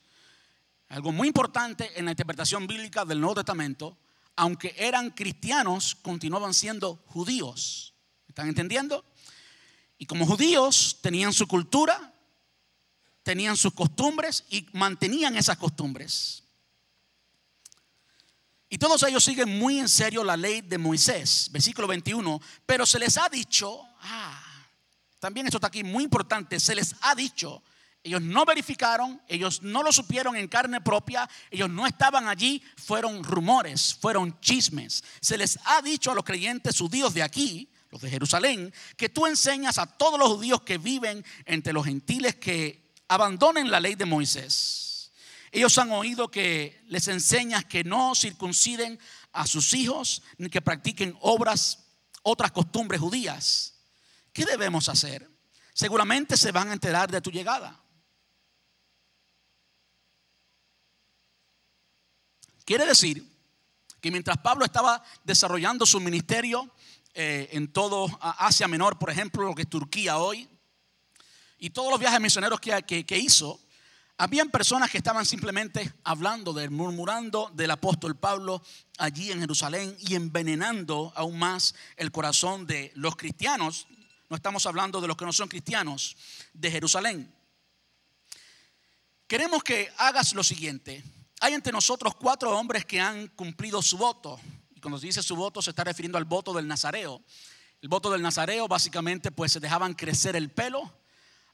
algo 0.89 1.11
muy 1.11 1.27
importante 1.27 1.97
en 1.97 2.05
la 2.05 2.11
interpretación 2.11 2.67
bíblica 2.67 3.05
del 3.05 3.19
Nuevo 3.19 3.35
Testamento, 3.35 3.97
aunque 4.35 4.75
eran 4.77 5.11
cristianos, 5.11 5.95
continuaban 5.95 6.53
siendo 6.53 6.97
judíos. 7.07 7.93
¿Están 8.27 8.47
entendiendo? 8.47 9.05
Y 9.97 10.05
como 10.05 10.25
judíos 10.25 10.99
tenían 11.01 11.33
su 11.33 11.47
cultura, 11.47 12.13
tenían 13.23 13.55
sus 13.55 13.73
costumbres 13.73 14.43
y 14.49 14.67
mantenían 14.73 15.35
esas 15.35 15.57
costumbres. 15.57 16.43
Y 18.69 18.77
todos 18.79 19.03
ellos 19.03 19.23
siguen 19.23 19.57
muy 19.59 19.79
en 19.79 19.87
serio 19.87 20.23
la 20.23 20.35
ley 20.35 20.61
de 20.61 20.79
Moisés, 20.79 21.49
versículo 21.51 21.87
21, 21.87 22.41
pero 22.65 22.85
se 22.87 22.97
les 22.97 23.17
ha 23.17 23.29
dicho, 23.29 23.79
ah, 24.01 24.42
también 25.23 25.47
esto 25.47 25.55
está 25.55 25.67
aquí 25.67 25.85
muy 25.85 26.03
importante, 26.03 26.59
se 26.59 26.75
les 26.75 26.93
ha 26.99 27.15
dicho 27.15 27.63
ellos 28.03 28.21
no 28.21 28.43
verificaron, 28.43 29.21
ellos 29.29 29.61
no 29.61 29.81
lo 29.81 29.93
supieron 29.93 30.35
en 30.35 30.49
carne 30.49 30.81
propia, 30.81 31.29
ellos 31.49 31.69
no 31.69 31.87
estaban 31.87 32.27
allí, 32.27 32.61
fueron 32.75 33.23
rumores, 33.23 33.95
fueron 33.95 34.37
chismes. 34.41 35.05
Se 35.21 35.37
les 35.37 35.57
ha 35.63 35.81
dicho 35.81 36.11
a 36.11 36.13
los 36.13 36.25
creyentes 36.25 36.77
judíos 36.77 37.13
de 37.13 37.23
aquí, 37.23 37.69
los 37.91 38.01
de 38.01 38.09
Jerusalén, 38.09 38.73
que 38.97 39.07
tú 39.07 39.25
enseñas 39.25 39.77
a 39.77 39.85
todos 39.85 40.19
los 40.19 40.27
judíos 40.33 40.63
que 40.63 40.77
viven 40.77 41.23
entre 41.45 41.71
los 41.71 41.85
gentiles 41.85 42.35
que 42.35 42.91
abandonen 43.07 43.71
la 43.71 43.79
ley 43.79 43.95
de 43.95 44.03
Moisés. 44.03 45.13
Ellos 45.53 45.77
han 45.77 45.91
oído 45.91 46.29
que 46.29 46.83
les 46.87 47.07
enseñas 47.07 47.63
que 47.63 47.85
no 47.85 48.15
circunciden 48.15 48.99
a 49.31 49.47
sus 49.47 49.73
hijos 49.73 50.23
ni 50.37 50.49
que 50.49 50.61
practiquen 50.61 51.15
obras, 51.21 51.85
otras 52.21 52.51
costumbres 52.51 52.99
judías. 52.99 53.72
¿Qué 54.33 54.45
debemos 54.45 54.89
hacer? 54.89 55.33
seguramente 55.73 56.37
se 56.37 56.51
van 56.51 56.69
a 56.69 56.73
enterar 56.73 57.09
de 57.11 57.21
tu 57.21 57.31
llegada. 57.31 57.79
Quiere 62.63 62.85
decir 62.85 63.27
que 63.99 64.11
mientras 64.11 64.37
Pablo 64.37 64.63
estaba 64.63 65.03
desarrollando 65.23 65.85
su 65.85 65.99
ministerio 65.99 66.69
eh, 67.13 67.49
en 67.51 67.71
todo 67.71 68.07
Asia 68.21 68.67
Menor, 68.67 68.97
por 68.97 69.09
ejemplo, 69.09 69.43
lo 69.43 69.55
que 69.55 69.63
es 69.63 69.69
Turquía 69.69 70.17
hoy, 70.17 70.47
y 71.57 71.69
todos 71.71 71.91
los 71.91 71.99
viajes 71.99 72.19
misioneros 72.19 72.59
que, 72.59 73.17
hizo, 73.17 73.59
habían 74.17 74.49
personas 74.49 74.91
que 74.91 74.97
estaban 74.97 75.25
simplemente 75.25 75.93
hablando 76.03 76.53
de, 76.53 76.69
murmurando 76.69 77.51
del 77.53 77.71
apóstol 77.71 78.17
Pablo 78.17 78.61
allí 78.97 79.31
en 79.31 79.39
Jerusalén 79.39 79.95
y 79.99 80.15
envenenando 80.15 81.13
aún 81.15 81.39
más 81.39 81.73
el 81.95 82.11
corazón 82.11 82.67
de 82.67 82.91
los 82.95 83.15
cristianos. 83.15 83.87
No 84.29 84.35
estamos 84.35 84.65
hablando 84.65 85.01
de 85.01 85.07
los 85.07 85.17
que 85.17 85.25
no 85.25 85.33
son 85.33 85.47
cristianos 85.47 86.15
de 86.53 86.71
Jerusalén. 86.71 87.33
Queremos 89.27 89.63
que 89.63 89.91
hagas 89.97 90.33
lo 90.33 90.43
siguiente. 90.43 91.03
Hay 91.39 91.53
entre 91.53 91.73
nosotros 91.73 92.15
cuatro 92.15 92.57
hombres 92.57 92.85
que 92.85 92.99
han 92.99 93.27
cumplido 93.29 93.81
su 93.81 93.97
voto. 93.97 94.39
Y 94.75 94.79
cuando 94.79 94.99
se 94.99 95.07
dice 95.07 95.23
su 95.23 95.35
voto 95.35 95.61
se 95.61 95.71
está 95.71 95.83
refiriendo 95.83 96.17
al 96.17 96.25
voto 96.25 96.53
del 96.53 96.67
Nazareo. 96.67 97.21
El 97.81 97.89
voto 97.89 98.09
del 98.11 98.21
Nazareo 98.21 98.67
básicamente 98.67 99.31
pues 99.31 99.51
se 99.51 99.59
dejaban 99.59 99.93
crecer 99.93 100.35
el 100.35 100.49
pelo 100.51 100.91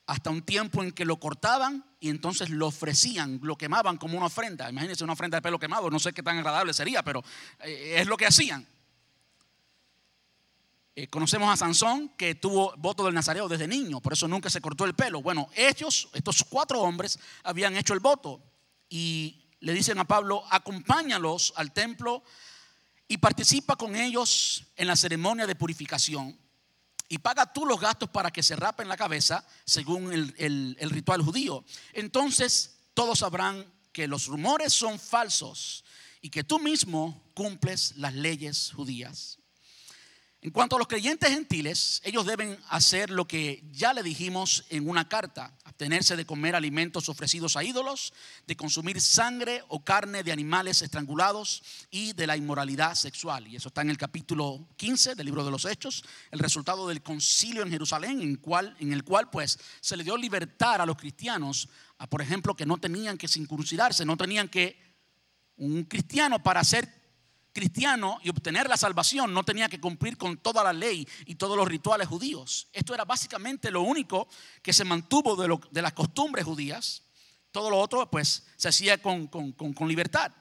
hasta 0.05 0.29
un 0.29 0.41
tiempo 0.41 0.83
en 0.83 0.91
que 0.91 1.05
lo 1.05 1.19
cortaban 1.19 1.85
y 1.99 2.09
entonces 2.09 2.49
lo 2.49 2.67
ofrecían, 2.67 3.39
lo 3.43 3.57
quemaban 3.57 3.97
como 3.97 4.17
una 4.17 4.25
ofrenda. 4.25 4.69
Imagínense 4.69 5.03
una 5.03 5.13
ofrenda 5.13 5.37
de 5.37 5.41
pelo 5.41 5.59
quemado, 5.59 5.89
no 5.89 5.99
sé 5.99 6.13
qué 6.13 6.23
tan 6.23 6.37
agradable 6.37 6.73
sería, 6.73 7.03
pero 7.03 7.23
eh, 7.59 7.95
es 7.97 8.07
lo 8.07 8.17
que 8.17 8.25
hacían. 8.25 8.65
Eh, 10.95 11.07
conocemos 11.07 11.51
a 11.51 11.57
Sansón 11.57 12.09
que 12.17 12.35
tuvo 12.35 12.73
voto 12.77 13.05
del 13.05 13.13
Nazareo 13.13 13.47
desde 13.47 13.67
niño, 13.67 14.01
por 14.01 14.13
eso 14.13 14.27
nunca 14.27 14.49
se 14.49 14.61
cortó 14.61 14.85
el 14.85 14.95
pelo. 14.95 15.21
Bueno, 15.21 15.49
ellos, 15.55 16.09
estos 16.13 16.43
cuatro 16.43 16.81
hombres, 16.81 17.19
habían 17.43 17.77
hecho 17.77 17.93
el 17.93 17.99
voto 17.99 18.41
y 18.89 19.45
le 19.59 19.73
dicen 19.73 19.99
a 19.99 20.05
Pablo, 20.05 20.43
acompáñalos 20.49 21.53
al 21.55 21.71
templo 21.71 22.23
y 23.07 23.17
participa 23.17 23.75
con 23.75 23.95
ellos 23.95 24.65
en 24.75 24.87
la 24.87 24.95
ceremonia 24.95 25.47
de 25.47 25.55
purificación 25.55 26.37
y 27.07 27.17
paga 27.17 27.51
tú 27.51 27.65
los 27.65 27.79
gastos 27.79 28.09
para 28.09 28.31
que 28.31 28.43
se 28.43 28.55
rapen 28.55 28.87
la 28.87 28.97
cabeza 28.97 29.45
según 29.65 30.13
el, 30.13 30.75
el 30.79 30.89
ritual 30.89 31.21
judío. 31.21 31.63
Entonces 31.93 32.77
todos 32.93 33.19
sabrán 33.19 33.65
que 33.91 34.07
los 34.07 34.27
rumores 34.27 34.73
son 34.73 34.99
falsos 34.99 35.83
y 36.21 36.29
que 36.29 36.43
tú 36.43 36.59
mismo 36.59 37.23
cumples 37.33 37.95
las 37.97 38.13
leyes 38.13 38.71
judías. 38.75 39.39
En 40.41 40.51
cuanto 40.51 40.77
a 40.77 40.79
los 40.79 40.87
creyentes 40.87 41.29
gentiles, 41.29 42.01
ellos 42.05 42.25
deben 42.25 42.57
hacer 42.69 43.09
lo 43.09 43.27
que 43.27 43.61
ya 43.73 43.93
le 43.93 44.03
dijimos 44.03 44.63
en 44.69 44.87
una 44.87 45.09
carta, 45.09 45.53
abstenerse 45.65 46.15
de 46.15 46.25
comer 46.25 46.55
alimentos 46.55 47.09
ofrecidos 47.09 47.57
a 47.57 47.63
ídolos, 47.65 48.13
de 48.47 48.55
consumir 48.55 49.01
sangre 49.01 49.65
o 49.67 49.83
carne 49.83 50.23
de 50.23 50.31
animales 50.31 50.81
estrangulados 50.81 51.61
y 51.91 52.13
de 52.13 52.25
la 52.25 52.37
inmoralidad 52.37 52.95
sexual. 52.95 53.49
Y 53.49 53.57
eso 53.57 53.67
está 53.67 53.81
en 53.81 53.89
el 53.89 53.97
capítulo 53.97 54.65
15 54.77 55.15
del 55.15 55.25
libro 55.25 55.43
de 55.43 55.51
los 55.51 55.65
Hechos, 55.65 56.05
el 56.31 56.39
resultado 56.39 56.87
del 56.87 57.03
concilio 57.03 57.61
en 57.61 57.71
Jerusalén, 57.71 58.21
en, 58.21 58.93
el 58.93 59.03
cual 59.03 59.29
pues 59.29 59.59
se 59.81 59.97
le 59.97 60.05
dio 60.05 60.15
libertad 60.15 60.79
a 60.79 60.85
los 60.85 60.95
cristianos, 60.95 61.67
a, 61.97 62.07
por 62.07 62.21
ejemplo, 62.21 62.55
que 62.55 62.65
no 62.65 62.77
tenían 62.77 63.17
que 63.17 63.27
circuncidarse, 63.27 64.05
no 64.05 64.15
tenían 64.15 64.47
que 64.47 64.79
un 65.57 65.83
cristiano 65.83 66.41
para 66.41 66.63
ser 66.63 66.98
cristiano 67.53 68.19
y 68.23 68.29
obtener 68.29 68.67
la 68.69 68.77
salvación 68.77 69.33
no 69.33 69.43
tenía 69.43 69.69
que 69.69 69.79
cumplir 69.79 70.17
con 70.17 70.37
toda 70.37 70.63
la 70.63 70.73
ley 70.73 71.07
y 71.25 71.35
todos 71.35 71.57
los 71.57 71.67
rituales 71.67 72.07
judíos. 72.07 72.67
Esto 72.73 72.93
era 72.93 73.05
básicamente 73.05 73.71
lo 73.71 73.81
único 73.81 74.27
que 74.61 74.73
se 74.73 74.85
mantuvo 74.85 75.35
de, 75.35 75.81
las 75.81 75.93
costumbres 75.93 76.45
judías. 76.45 77.03
Todo 77.51 77.69
lo 77.69 77.79
otro 77.79 78.09
pues 78.09 78.45
se 78.55 78.69
hacía 78.69 79.01
con, 79.01 79.27
con 79.27 79.87
libertad. 79.87 80.31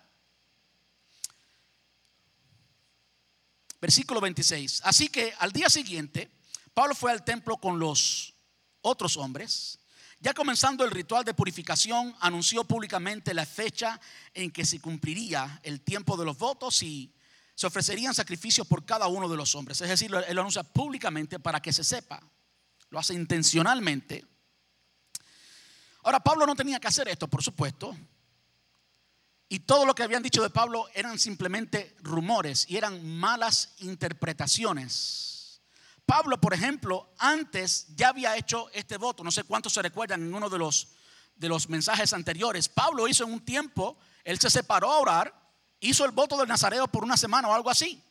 Versículo 3.80 4.20
26. 4.20 4.82
Así 4.84 5.08
que 5.08 5.32
al 5.38 5.52
día 5.52 5.70
siguiente, 5.70 6.30
Pablo 6.74 6.94
fue 6.94 7.12
al 7.12 7.24
templo 7.24 7.56
con 7.56 7.78
los 7.78 8.34
otros 8.80 9.16
hombres. 9.16 9.78
Ya 10.20 10.34
comenzando 10.34 10.84
el 10.84 10.90
ritual 10.90 11.24
de 11.24 11.34
purificación, 11.34 12.14
anunció 12.20 12.64
públicamente 12.64 13.32
la 13.34 13.46
fecha 13.46 14.00
en 14.34 14.50
que 14.50 14.64
se 14.64 14.80
cumpliría 14.80 15.60
el 15.62 15.80
tiempo 15.80 16.16
de 16.16 16.24
los 16.24 16.36
votos 16.36 16.82
y 16.82 17.12
se 17.54 17.66
ofrecerían 17.66 18.14
sacrificios 18.14 18.66
por 18.66 18.84
cada 18.84 19.06
uno 19.06 19.28
de 19.28 19.36
los 19.36 19.54
hombres. 19.54 19.80
Es 19.80 19.88
decir, 19.88 20.12
él 20.14 20.34
lo 20.34 20.40
anuncia 20.40 20.64
públicamente 20.64 21.38
para 21.38 21.60
que 21.60 21.72
se 21.72 21.84
sepa. 21.84 22.20
Lo 22.90 22.98
hace 22.98 23.14
intencionalmente. 23.14 24.24
Ahora, 26.02 26.20
Pablo 26.20 26.46
no 26.46 26.56
tenía 26.56 26.80
que 26.80 26.88
hacer 26.88 27.08
esto, 27.08 27.28
por 27.28 27.42
supuesto. 27.42 27.96
Y 29.48 29.60
todo 29.60 29.86
lo 29.86 29.94
que 29.94 30.02
habían 30.02 30.22
dicho 30.22 30.42
de 30.42 30.50
Pablo 30.50 30.88
eran 30.94 31.18
simplemente 31.18 31.96
rumores 32.00 32.66
y 32.68 32.76
eran 32.76 33.06
malas 33.06 33.74
interpretaciones. 33.78 35.37
Pablo, 36.08 36.40
por 36.40 36.54
ejemplo, 36.54 37.06
antes 37.18 37.88
ya 37.94 38.08
había 38.08 38.34
hecho 38.34 38.70
este 38.72 38.96
voto. 38.96 39.22
No 39.22 39.30
sé 39.30 39.44
cuántos 39.44 39.74
se 39.74 39.82
recuerdan 39.82 40.22
en 40.22 40.34
uno 40.34 40.48
de 40.48 40.56
los, 40.56 40.88
de 41.36 41.50
los 41.50 41.68
mensajes 41.68 42.14
anteriores. 42.14 42.70
Pablo 42.70 43.06
hizo 43.08 43.24
en 43.24 43.32
un 43.34 43.44
tiempo, 43.44 43.98
él 44.24 44.40
se 44.40 44.48
separó 44.48 44.90
a 44.90 45.00
orar, 45.00 45.34
hizo 45.80 46.06
el 46.06 46.12
voto 46.12 46.38
del 46.38 46.48
Nazareo 46.48 46.88
por 46.88 47.04
una 47.04 47.18
semana 47.18 47.48
o 47.48 47.52
algo 47.52 47.68
así. 47.68 48.02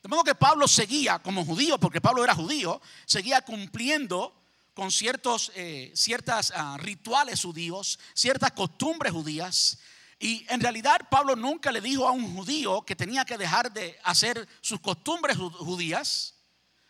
De 0.00 0.08
modo 0.08 0.22
que 0.22 0.36
Pablo 0.36 0.68
seguía 0.68 1.18
como 1.18 1.44
judío, 1.44 1.76
porque 1.80 2.00
Pablo 2.00 2.22
era 2.22 2.36
judío, 2.36 2.80
seguía 3.04 3.40
cumpliendo 3.40 4.32
con 4.72 4.92
ciertos 4.92 5.50
eh, 5.56 5.90
ciertas, 5.96 6.52
ah, 6.54 6.76
rituales 6.78 7.42
judíos, 7.42 7.98
ciertas 8.14 8.52
costumbres 8.52 9.12
judías. 9.12 9.80
Y 10.20 10.46
en 10.48 10.60
realidad 10.60 11.00
Pablo 11.10 11.34
nunca 11.34 11.72
le 11.72 11.80
dijo 11.80 12.06
a 12.06 12.12
un 12.12 12.36
judío 12.36 12.82
que 12.82 12.94
tenía 12.94 13.24
que 13.24 13.36
dejar 13.36 13.72
de 13.72 13.98
hacer 14.04 14.48
sus 14.60 14.78
costumbres 14.78 15.36
judías 15.36 16.36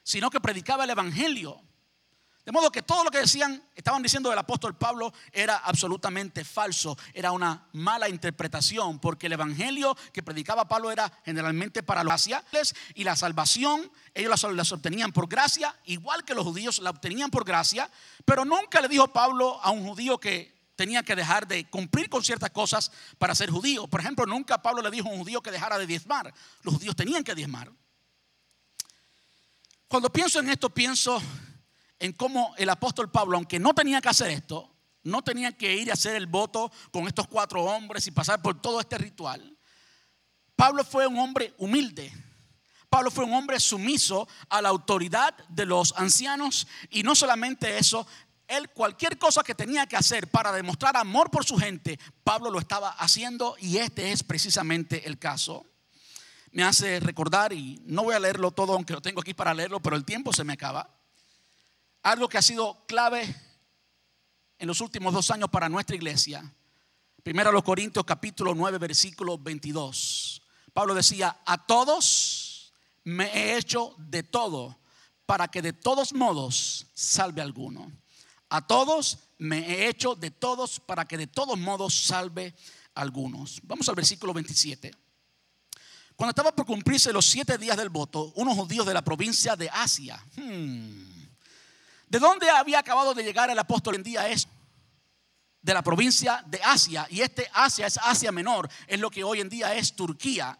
sino 0.02 0.30
que 0.30 0.40
predicaba 0.40 0.84
el 0.84 0.90
Evangelio. 0.90 1.62
De 2.44 2.52
modo 2.52 2.72
que 2.72 2.82
todo 2.82 3.04
lo 3.04 3.10
que 3.10 3.18
decían, 3.18 3.62
estaban 3.76 4.02
diciendo 4.02 4.30
del 4.30 4.38
apóstol 4.38 4.74
Pablo 4.74 5.12
era 5.30 5.58
absolutamente 5.58 6.42
falso, 6.42 6.96
era 7.12 7.32
una 7.32 7.68
mala 7.74 8.08
interpretación, 8.08 8.98
porque 8.98 9.26
el 9.26 9.34
evangelio 9.34 9.96
que 10.12 10.22
predicaba 10.22 10.66
Pablo 10.66 10.90
era 10.90 11.12
generalmente 11.24 11.82
para 11.82 12.02
los 12.02 12.12
raciales 12.12 12.74
y 12.94 13.04
la 13.04 13.14
salvación 13.14 13.92
ellos 14.14 14.42
la, 14.42 14.62
obtenían 14.62 15.12
por 15.12 15.28
gracia, 15.28 15.76
igual 15.84 16.24
que 16.24 16.34
los 16.34 16.44
judíos 16.44 16.80
la 16.80 16.90
obtenían 16.90 17.30
por 17.30 17.44
gracia, 17.44 17.90
pero 18.24 18.44
nunca 18.44 18.80
le 18.80 18.88
dijo 18.88 19.08
Pablo 19.08 19.60
a 19.62 19.70
un 19.70 19.86
judío 19.86 20.18
que 20.18 20.58
tenía 20.76 21.02
que 21.02 21.14
dejar 21.14 21.46
de 21.46 21.68
cumplir 21.68 22.08
con 22.08 22.24
ciertas 22.24 22.50
cosas 22.50 22.90
para 23.18 23.34
ser 23.34 23.50
judío. 23.50 23.86
Por 23.86 24.00
ejemplo, 24.00 24.24
nunca 24.24 24.62
Pablo 24.62 24.80
le 24.80 24.90
dijo 24.90 25.08
a 25.08 25.12
un 25.12 25.18
judío 25.18 25.42
que 25.42 25.50
dejara 25.50 25.78
de 25.78 25.86
diezmar, 25.86 26.32
los 26.62 26.74
judíos 26.74 26.96
tenían 26.96 27.22
que 27.22 27.34
diezmar. 27.34 27.70
Cuando 29.90 30.12
pienso 30.12 30.38
en 30.38 30.48
esto, 30.48 30.70
pienso 30.70 31.20
en 31.98 32.12
cómo 32.12 32.54
el 32.56 32.70
apóstol 32.70 33.10
Pablo, 33.10 33.36
aunque 33.36 33.58
no 33.58 33.74
tenía 33.74 34.00
que 34.00 34.08
hacer 34.08 34.30
esto, 34.30 34.72
no 35.02 35.20
tenía 35.22 35.50
que 35.50 35.74
ir 35.74 35.90
a 35.90 35.94
hacer 35.94 36.14
el 36.14 36.28
voto 36.28 36.70
con 36.92 37.08
estos 37.08 37.26
cuatro 37.26 37.64
hombres 37.64 38.06
y 38.06 38.12
pasar 38.12 38.40
por 38.40 38.62
todo 38.62 38.78
este 38.78 38.98
ritual. 38.98 39.58
Pablo 40.54 40.84
fue 40.84 41.08
un 41.08 41.18
hombre 41.18 41.54
humilde. 41.58 42.12
Pablo 42.88 43.10
fue 43.10 43.24
un 43.24 43.34
hombre 43.34 43.58
sumiso 43.58 44.28
a 44.48 44.62
la 44.62 44.68
autoridad 44.68 45.36
de 45.48 45.66
los 45.66 45.92
ancianos 45.96 46.68
y 46.90 47.02
no 47.02 47.16
solamente 47.16 47.76
eso, 47.76 48.06
él 48.46 48.70
cualquier 48.70 49.18
cosa 49.18 49.42
que 49.42 49.56
tenía 49.56 49.86
que 49.86 49.96
hacer 49.96 50.28
para 50.28 50.52
demostrar 50.52 50.96
amor 50.96 51.32
por 51.32 51.44
su 51.44 51.56
gente, 51.56 51.98
Pablo 52.22 52.52
lo 52.52 52.60
estaba 52.60 52.90
haciendo 52.90 53.56
y 53.58 53.78
este 53.78 54.12
es 54.12 54.22
precisamente 54.22 55.08
el 55.08 55.18
caso 55.18 55.66
me 56.52 56.62
hace 56.62 57.00
recordar, 57.00 57.52
y 57.52 57.80
no 57.84 58.04
voy 58.04 58.14
a 58.14 58.20
leerlo 58.20 58.50
todo, 58.50 58.72
aunque 58.74 58.92
lo 58.92 59.02
tengo 59.02 59.20
aquí 59.20 59.34
para 59.34 59.54
leerlo, 59.54 59.80
pero 59.80 59.96
el 59.96 60.04
tiempo 60.04 60.32
se 60.32 60.44
me 60.44 60.52
acaba. 60.54 60.90
Algo 62.02 62.28
que 62.28 62.38
ha 62.38 62.42
sido 62.42 62.84
clave 62.86 63.34
en 64.58 64.68
los 64.68 64.80
últimos 64.80 65.12
dos 65.12 65.30
años 65.30 65.48
para 65.50 65.68
nuestra 65.68 65.96
iglesia. 65.96 66.52
Primero 67.22 67.52
los 67.52 67.62
Corintios 67.62 68.04
capítulo 68.04 68.54
9, 68.54 68.78
versículo 68.78 69.38
22. 69.38 70.42
Pablo 70.72 70.94
decía, 70.94 71.40
a 71.44 71.66
todos 71.66 72.72
me 73.04 73.26
he 73.26 73.56
hecho 73.56 73.94
de 73.98 74.22
todo 74.22 74.78
para 75.26 75.48
que 75.48 75.62
de 75.62 75.72
todos 75.72 76.12
modos 76.12 76.86
salve 76.94 77.42
alguno. 77.42 77.92
A 78.48 78.66
todos 78.66 79.18
me 79.38 79.58
he 79.58 79.88
hecho 79.88 80.14
de 80.14 80.30
todos 80.30 80.80
para 80.80 81.04
que 81.04 81.16
de 81.16 81.26
todos 81.26 81.58
modos 81.58 81.94
salve 81.94 82.54
algunos. 82.94 83.60
Vamos 83.62 83.88
al 83.88 83.94
versículo 83.94 84.34
27. 84.34 84.92
Cuando 86.20 86.32
estaba 86.32 86.54
por 86.54 86.66
cumplirse 86.66 87.14
los 87.14 87.24
siete 87.24 87.56
días 87.56 87.78
del 87.78 87.88
voto, 87.88 88.30
unos 88.34 88.54
judíos 88.54 88.84
de 88.84 88.92
la 88.92 89.00
provincia 89.00 89.56
de 89.56 89.70
Asia, 89.70 90.22
hmm, 90.36 91.02
¿de 92.08 92.18
dónde 92.18 92.50
había 92.50 92.78
acabado 92.78 93.14
de 93.14 93.22
llegar 93.22 93.48
el 93.48 93.58
apóstol 93.58 93.94
en 93.94 94.02
día 94.02 94.28
es? 94.28 94.46
De 95.62 95.72
la 95.72 95.80
provincia 95.80 96.44
de 96.46 96.60
Asia, 96.62 97.06
y 97.08 97.22
este 97.22 97.48
Asia 97.54 97.86
es 97.86 97.96
Asia 97.96 98.32
Menor, 98.32 98.68
es 98.86 99.00
lo 99.00 99.10
que 99.10 99.24
hoy 99.24 99.40
en 99.40 99.48
día 99.48 99.74
es 99.74 99.96
Turquía. 99.96 100.58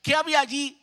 ¿Qué 0.00 0.14
había 0.14 0.40
allí 0.40 0.80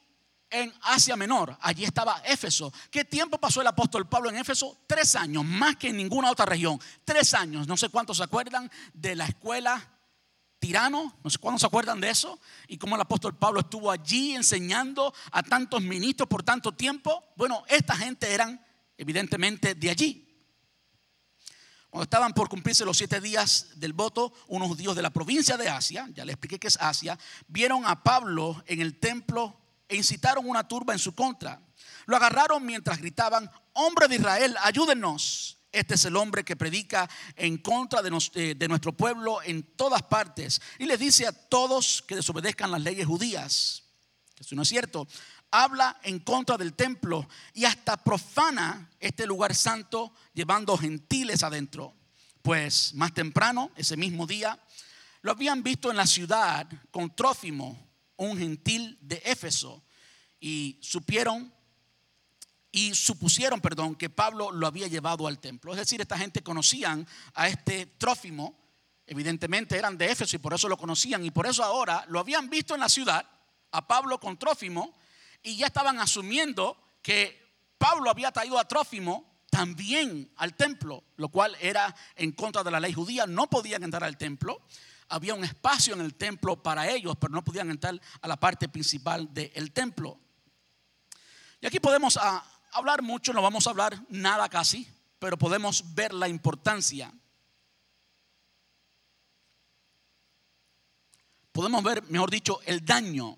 en 0.51 0.71
Asia 0.83 1.15
Menor. 1.15 1.57
Allí 1.59 1.83
estaba 1.83 2.21
Éfeso. 2.23 2.71
¿Qué 2.91 3.03
tiempo 3.05 3.39
pasó 3.39 3.61
el 3.61 3.67
apóstol 3.67 4.07
Pablo 4.07 4.29
en 4.29 4.37
Éfeso? 4.37 4.77
Tres 4.85 5.15
años, 5.15 5.43
más 5.45 5.77
que 5.77 5.87
en 5.87 5.97
ninguna 5.97 6.29
otra 6.29 6.45
región. 6.45 6.79
Tres 7.03 7.33
años. 7.33 7.67
No 7.67 7.75
sé 7.75 7.89
cuántos 7.89 8.17
se 8.17 8.23
acuerdan 8.23 8.69
de 8.93 9.15
la 9.15 9.25
escuela 9.25 9.90
tirano, 10.61 11.17
no 11.23 11.29
sé 11.29 11.39
cuántos 11.39 11.61
se 11.61 11.67
acuerdan 11.67 11.99
de 11.99 12.11
eso, 12.11 12.39
y 12.67 12.77
cómo 12.77 12.95
el 12.95 13.01
apóstol 13.01 13.35
Pablo 13.35 13.59
estuvo 13.59 13.91
allí 13.91 14.35
enseñando 14.35 15.13
a 15.31 15.41
tantos 15.41 15.81
ministros 15.81 16.29
por 16.29 16.43
tanto 16.43 16.71
tiempo. 16.71 17.25
Bueno, 17.35 17.63
esta 17.67 17.97
gente 17.97 18.31
eran 18.31 18.63
evidentemente 18.95 19.73
de 19.73 19.89
allí. 19.89 20.27
Cuando 21.89 22.03
estaban 22.03 22.33
por 22.33 22.47
cumplirse 22.47 22.85
los 22.85 22.95
siete 22.95 23.19
días 23.19 23.71
del 23.75 23.91
voto, 23.91 24.31
unos 24.47 24.69
judíos 24.69 24.95
de 24.95 25.01
la 25.01 25.09
provincia 25.09 25.57
de 25.57 25.67
Asia, 25.67 26.07
ya 26.13 26.23
les 26.23 26.35
expliqué 26.35 26.59
que 26.59 26.67
es 26.67 26.77
Asia, 26.79 27.17
vieron 27.47 27.85
a 27.85 28.03
Pablo 28.03 28.63
en 28.67 28.79
el 28.79 28.99
templo 28.99 29.59
e 29.89 29.97
incitaron 29.97 30.47
una 30.47 30.67
turba 30.67 30.93
en 30.93 30.99
su 30.99 31.13
contra. 31.15 31.59
Lo 32.05 32.15
agarraron 32.15 32.63
mientras 32.63 32.99
gritaban, 32.99 33.49
hombre 33.73 34.07
de 34.07 34.15
Israel, 34.15 34.55
ayúdenos. 34.61 35.57
Este 35.71 35.95
es 35.95 36.03
el 36.05 36.17
hombre 36.17 36.43
que 36.43 36.57
predica 36.57 37.09
en 37.35 37.57
contra 37.57 38.01
eh, 38.33 38.55
de, 38.55 38.67
nuestro 38.67 38.91
pueblo 38.91 39.41
en 39.41 39.63
todas 39.63 40.03
partes. 40.03 40.61
Y 40.77 40.85
les 40.85 40.99
dice 40.99 41.25
a 41.25 41.31
todos 41.31 42.03
que 42.05 42.15
desobedezcan 42.15 42.71
las 42.71 42.81
leyes 42.81 43.07
judías. 43.07 43.83
Eso 44.37 44.55
no 44.55 44.63
es 44.63 44.69
cierto. 44.69 45.07
Habla 45.49 45.99
en 46.03 46.19
contra 46.19 46.57
del 46.57 46.73
templo 46.73 47.27
y 47.53 47.65
hasta 47.65 47.97
profana 47.97 48.89
este 48.99 49.25
lugar 49.25 49.55
santo 49.55 50.13
llevando 50.33 50.77
gentiles 50.77 51.43
adentro. 51.43 51.93
Pues 52.41 52.93
más 52.95 53.13
temprano, 53.13 53.71
ese 53.75 53.95
mismo 53.95 54.25
día, 54.25 54.59
lo 55.21 55.31
habían 55.31 55.61
visto 55.63 55.91
en 55.91 55.97
la 55.97 56.07
ciudad 56.07 56.67
con 56.89 57.15
Trófimo, 57.15 57.77
un 58.17 58.37
gentil 58.37 58.97
de 59.01 59.21
Éfeso, 59.25 59.83
y 60.39 60.79
supieron 60.81 61.53
y 62.71 62.95
supusieron, 62.95 63.59
perdón, 63.59 63.95
que 63.95 64.09
Pablo 64.09 64.51
lo 64.51 64.65
había 64.65 64.87
llevado 64.87 65.27
al 65.27 65.39
templo. 65.39 65.73
Es 65.73 65.77
decir, 65.77 65.99
esta 65.99 66.17
gente 66.17 66.41
conocían 66.41 67.05
a 67.33 67.47
este 67.47 67.85
Trófimo, 67.97 68.57
evidentemente 69.05 69.77
eran 69.77 69.97
de 69.97 70.11
Éfeso 70.11 70.35
y 70.35 70.39
por 70.39 70.53
eso 70.53 70.69
lo 70.69 70.77
conocían 70.77 71.25
y 71.25 71.31
por 71.31 71.47
eso 71.47 71.63
ahora 71.63 72.05
lo 72.07 72.19
habían 72.19 72.49
visto 72.49 72.73
en 72.73 72.79
la 72.79 72.89
ciudad, 72.89 73.25
a 73.71 73.87
Pablo 73.87 74.19
con 74.19 74.37
Trófimo, 74.37 74.97
y 75.43 75.57
ya 75.57 75.67
estaban 75.67 75.99
asumiendo 75.99 76.77
que 77.01 77.41
Pablo 77.77 78.09
había 78.09 78.31
traído 78.31 78.57
a 78.59 78.67
Trófimo 78.67 79.31
también 79.49 80.31
al 80.37 80.55
templo, 80.55 81.03
lo 81.17 81.27
cual 81.29 81.57
era 81.59 81.93
en 82.15 82.31
contra 82.31 82.63
de 82.63 82.71
la 82.71 82.79
ley 82.79 82.93
judía, 82.93 83.25
no 83.27 83.49
podían 83.49 83.83
entrar 83.83 84.03
al 84.03 84.17
templo. 84.17 84.61
Había 85.09 85.33
un 85.33 85.43
espacio 85.43 85.93
en 85.93 85.99
el 85.99 86.15
templo 86.15 86.63
para 86.63 86.89
ellos, 86.89 87.17
pero 87.19 87.33
no 87.33 87.43
podían 87.43 87.69
entrar 87.69 87.99
a 88.21 88.27
la 88.29 88.37
parte 88.37 88.69
principal 88.69 89.33
del 89.33 89.73
templo. 89.73 90.17
Y 91.59 91.67
aquí 91.67 91.79
podemos 91.79 92.17
hablar 92.71 93.01
mucho, 93.01 93.33
no 93.33 93.41
vamos 93.41 93.67
a 93.67 93.71
hablar 93.71 93.99
nada 94.09 94.49
casi, 94.49 94.87
pero 95.19 95.37
podemos 95.37 95.93
ver 95.93 96.13
la 96.13 96.27
importancia. 96.27 97.11
Podemos 101.51 101.83
ver, 101.83 102.03
mejor 102.03 102.31
dicho, 102.31 102.59
el 102.65 102.85
daño, 102.85 103.37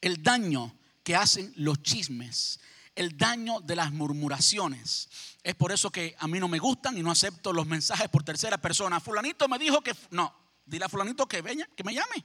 el 0.00 0.22
daño 0.22 0.76
que 1.02 1.16
hacen 1.16 1.52
los 1.56 1.82
chismes, 1.82 2.60
el 2.94 3.16
daño 3.16 3.60
de 3.60 3.76
las 3.76 3.92
murmuraciones. 3.92 5.08
Es 5.42 5.54
por 5.54 5.72
eso 5.72 5.90
que 5.90 6.14
a 6.18 6.28
mí 6.28 6.38
no 6.38 6.48
me 6.48 6.58
gustan 6.58 6.96
y 6.98 7.02
no 7.02 7.10
acepto 7.10 7.52
los 7.52 7.66
mensajes 7.66 8.08
por 8.08 8.22
tercera 8.22 8.58
persona. 8.58 9.00
Fulanito 9.00 9.48
me 9.48 9.58
dijo 9.58 9.80
que 9.80 9.94
no, 10.10 10.34
dile 10.64 10.84
a 10.84 10.88
fulanito 10.88 11.26
que 11.26 11.42
venga, 11.42 11.66
que 11.74 11.84
me 11.84 11.94
llame. 11.94 12.24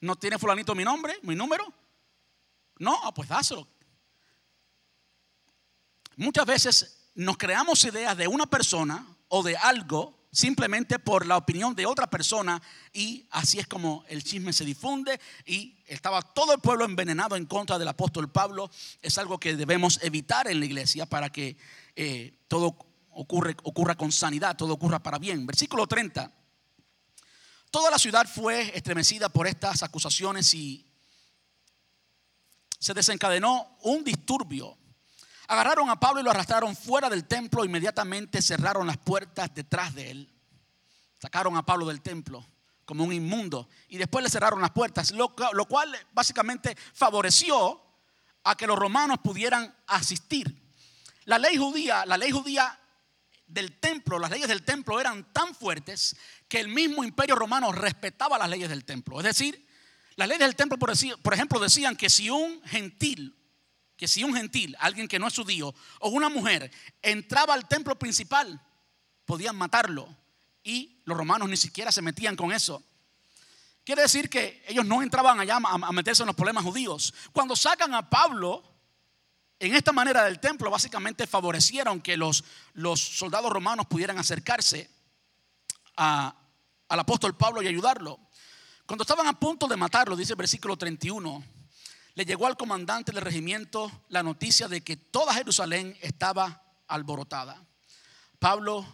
¿No 0.00 0.16
tiene 0.16 0.38
fulanito 0.38 0.74
mi 0.74 0.84
nombre, 0.84 1.18
mi 1.22 1.34
número? 1.34 1.72
No, 2.78 2.98
ah, 3.02 3.12
pues 3.12 3.28
dáselo. 3.28 3.66
Muchas 6.20 6.44
veces 6.44 6.96
nos 7.14 7.38
creamos 7.38 7.82
ideas 7.82 8.14
de 8.14 8.28
una 8.28 8.44
persona 8.44 9.06
o 9.28 9.42
de 9.42 9.56
algo 9.56 10.26
simplemente 10.30 10.98
por 10.98 11.24
la 11.24 11.38
opinión 11.38 11.74
de 11.74 11.86
otra 11.86 12.10
persona 12.10 12.60
y 12.92 13.26
así 13.30 13.58
es 13.58 13.66
como 13.66 14.04
el 14.06 14.22
chisme 14.22 14.52
se 14.52 14.66
difunde 14.66 15.18
y 15.46 15.82
estaba 15.86 16.20
todo 16.20 16.52
el 16.52 16.60
pueblo 16.60 16.84
envenenado 16.84 17.36
en 17.36 17.46
contra 17.46 17.78
del 17.78 17.88
apóstol 17.88 18.30
Pablo. 18.30 18.70
Es 19.00 19.16
algo 19.16 19.40
que 19.40 19.56
debemos 19.56 19.98
evitar 20.02 20.46
en 20.46 20.60
la 20.60 20.66
iglesia 20.66 21.06
para 21.06 21.30
que 21.30 21.56
eh, 21.96 22.38
todo 22.48 22.76
ocurre, 23.12 23.56
ocurra 23.62 23.94
con 23.94 24.12
sanidad, 24.12 24.58
todo 24.58 24.74
ocurra 24.74 25.02
para 25.02 25.18
bien. 25.18 25.46
Versículo 25.46 25.86
30. 25.86 26.30
Toda 27.70 27.90
la 27.90 27.98
ciudad 27.98 28.28
fue 28.28 28.76
estremecida 28.76 29.30
por 29.30 29.46
estas 29.46 29.82
acusaciones 29.82 30.52
y 30.52 30.86
se 32.78 32.92
desencadenó 32.92 33.78
un 33.84 34.04
disturbio 34.04 34.76
Agarraron 35.50 35.90
a 35.90 35.98
Pablo 35.98 36.20
y 36.20 36.22
lo 36.22 36.30
arrastraron 36.30 36.76
fuera 36.76 37.10
del 37.10 37.24
templo. 37.26 37.64
Inmediatamente 37.64 38.40
cerraron 38.40 38.86
las 38.86 38.98
puertas 38.98 39.52
detrás 39.52 39.92
de 39.96 40.12
él. 40.12 40.32
Sacaron 41.20 41.56
a 41.56 41.66
Pablo 41.66 41.86
del 41.86 42.00
templo 42.02 42.46
como 42.84 43.02
un 43.02 43.12
inmundo 43.12 43.68
y 43.88 43.98
después 43.98 44.22
le 44.22 44.30
cerraron 44.30 44.60
las 44.60 44.70
puertas, 44.70 45.10
lo, 45.10 45.34
cual 45.34 45.92
básicamente 46.12 46.76
favoreció 46.94 47.82
a 48.44 48.56
que 48.56 48.68
los 48.68 48.78
romanos 48.78 49.18
pudieran 49.24 49.74
asistir. 49.88 50.56
La 51.24 51.36
ley 51.36 51.56
judía, 51.56 52.06
la 52.06 52.16
lej 52.16 52.30
judía 52.30 52.78
del 53.44 53.80
templo, 53.80 54.20
las 54.20 54.30
leyes 54.30 54.46
del 54.46 54.62
templo 54.62 55.00
eran 55.00 55.32
tan 55.32 55.52
fuertes 55.56 56.14
que 56.48 56.60
el 56.60 56.68
mismo 56.68 57.02
imperio 57.02 57.34
romano 57.34 57.72
respetaba 57.72 58.38
las 58.38 58.48
leyes 58.48 58.68
del 58.68 58.84
templo. 58.84 59.18
Es 59.18 59.24
decir, 59.24 59.66
las 60.14 60.28
leyes 60.28 60.46
del 60.46 60.54
templo, 60.54 60.78
por 60.78 61.34
ejemplo, 61.34 61.58
decían 61.58 61.96
que 61.96 62.08
si 62.08 62.30
un 62.30 62.62
gentil 62.66 63.36
que 64.00 64.08
si 64.08 64.24
un 64.24 64.34
gentil, 64.34 64.74
alguien 64.80 65.06
que 65.06 65.18
no 65.18 65.28
es 65.28 65.36
judío, 65.36 65.74
o 65.98 66.08
una 66.08 66.30
mujer 66.30 66.70
entraba 67.02 67.52
al 67.52 67.68
templo 67.68 67.98
principal, 67.98 68.58
podían 69.26 69.54
matarlo. 69.56 70.08
Y 70.64 71.02
los 71.04 71.18
romanos 71.18 71.50
ni 71.50 71.58
siquiera 71.58 71.92
se 71.92 72.00
metían 72.00 72.34
con 72.34 72.50
eso. 72.50 72.82
Quiere 73.84 74.00
decir 74.00 74.30
que 74.30 74.64
ellos 74.66 74.86
no 74.86 75.02
entraban 75.02 75.38
allá 75.38 75.58
a 75.62 75.92
meterse 75.92 76.22
en 76.22 76.28
los 76.28 76.34
problemas 76.34 76.64
judíos. 76.64 77.12
Cuando 77.30 77.54
sacan 77.54 77.92
a 77.92 78.08
Pablo, 78.08 78.64
en 79.58 79.74
esta 79.74 79.92
manera 79.92 80.24
del 80.24 80.40
templo, 80.40 80.70
básicamente 80.70 81.26
favorecieron 81.26 82.00
que 82.00 82.16
los, 82.16 82.42
soldados 82.96 83.52
romanos 83.52 83.84
pudieran 83.84 84.16
acercarse 84.16 84.88
al 85.94 86.32
apóstol 86.88 87.36
Pablo 87.36 87.60
y 87.60 87.68
ayudarlo. 87.68 88.18
Cuando 88.86 89.02
estaban 89.02 89.26
a 89.26 89.38
punto 89.38 89.68
de 89.68 89.76
matarlo, 89.76 90.16
dice 90.16 90.32
el 90.32 90.38
versículo 90.38 90.78
31, 90.78 91.44
le 92.14 92.24
llegó 92.24 92.46
al 92.46 92.56
comandante 92.56 93.12
del 93.12 93.22
regimiento 93.22 93.90
la 94.08 94.22
noticia 94.22 94.68
de 94.68 94.82
que 94.82 94.96
toda 94.96 95.34
Jerusalén 95.34 95.96
estaba 96.00 96.62
alborotada. 96.86 97.64
Pablo 98.38 98.86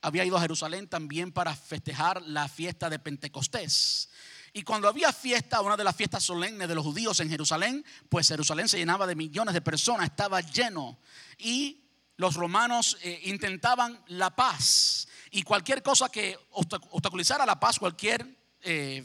había 0.00 0.24
ido 0.24 0.36
a 0.36 0.40
Jerusalén 0.40 0.88
también 0.88 1.32
para 1.32 1.54
festejar 1.54 2.22
la 2.22 2.48
fiesta 2.48 2.90
de 2.90 2.98
Pentecostés. 2.98 4.10
Y 4.52 4.62
cuando 4.62 4.88
había 4.88 5.12
fiesta, 5.12 5.60
una 5.62 5.76
de 5.76 5.82
las 5.82 5.96
fiestas 5.96 6.22
solemnes 6.22 6.68
de 6.68 6.74
los 6.74 6.84
judíos 6.84 7.18
en 7.20 7.28
Jerusalén, 7.28 7.84
pues 8.08 8.28
Jerusalén 8.28 8.68
se 8.68 8.78
llenaba 8.78 9.06
de 9.06 9.16
millones 9.16 9.52
de 9.52 9.60
personas, 9.60 10.06
estaba 10.06 10.40
lleno. 10.40 10.98
Y 11.38 11.82
los 12.16 12.34
romanos 12.34 12.96
eh, 13.02 13.20
intentaban 13.24 14.00
la 14.06 14.36
paz. 14.36 15.08
Y 15.32 15.42
cualquier 15.42 15.82
cosa 15.82 16.08
que 16.08 16.38
obstaculizara 16.50 17.44
la 17.44 17.58
paz, 17.58 17.80
cualquier 17.80 18.24
eh, 18.60 19.04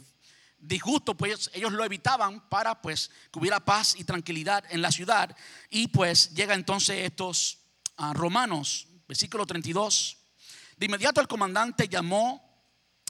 disgusto, 0.60 1.16
pues 1.16 1.50
ellos 1.54 1.72
lo 1.72 1.84
evitaban 1.84 2.48
para 2.48 2.80
pues 2.80 3.10
que 3.32 3.38
hubiera 3.38 3.64
paz 3.64 3.94
y 3.96 4.04
tranquilidad 4.04 4.64
en 4.70 4.82
la 4.82 4.92
ciudad. 4.92 5.36
Y 5.70 5.88
pues 5.88 6.34
llega 6.34 6.54
entonces 6.54 7.04
estos 7.04 7.58
ah, 7.96 8.12
romanos, 8.12 8.88
versículo 9.08 9.46
32. 9.46 10.18
De 10.76 10.86
inmediato 10.86 11.20
el 11.20 11.28
comandante 11.28 11.88
llamó 11.88 12.48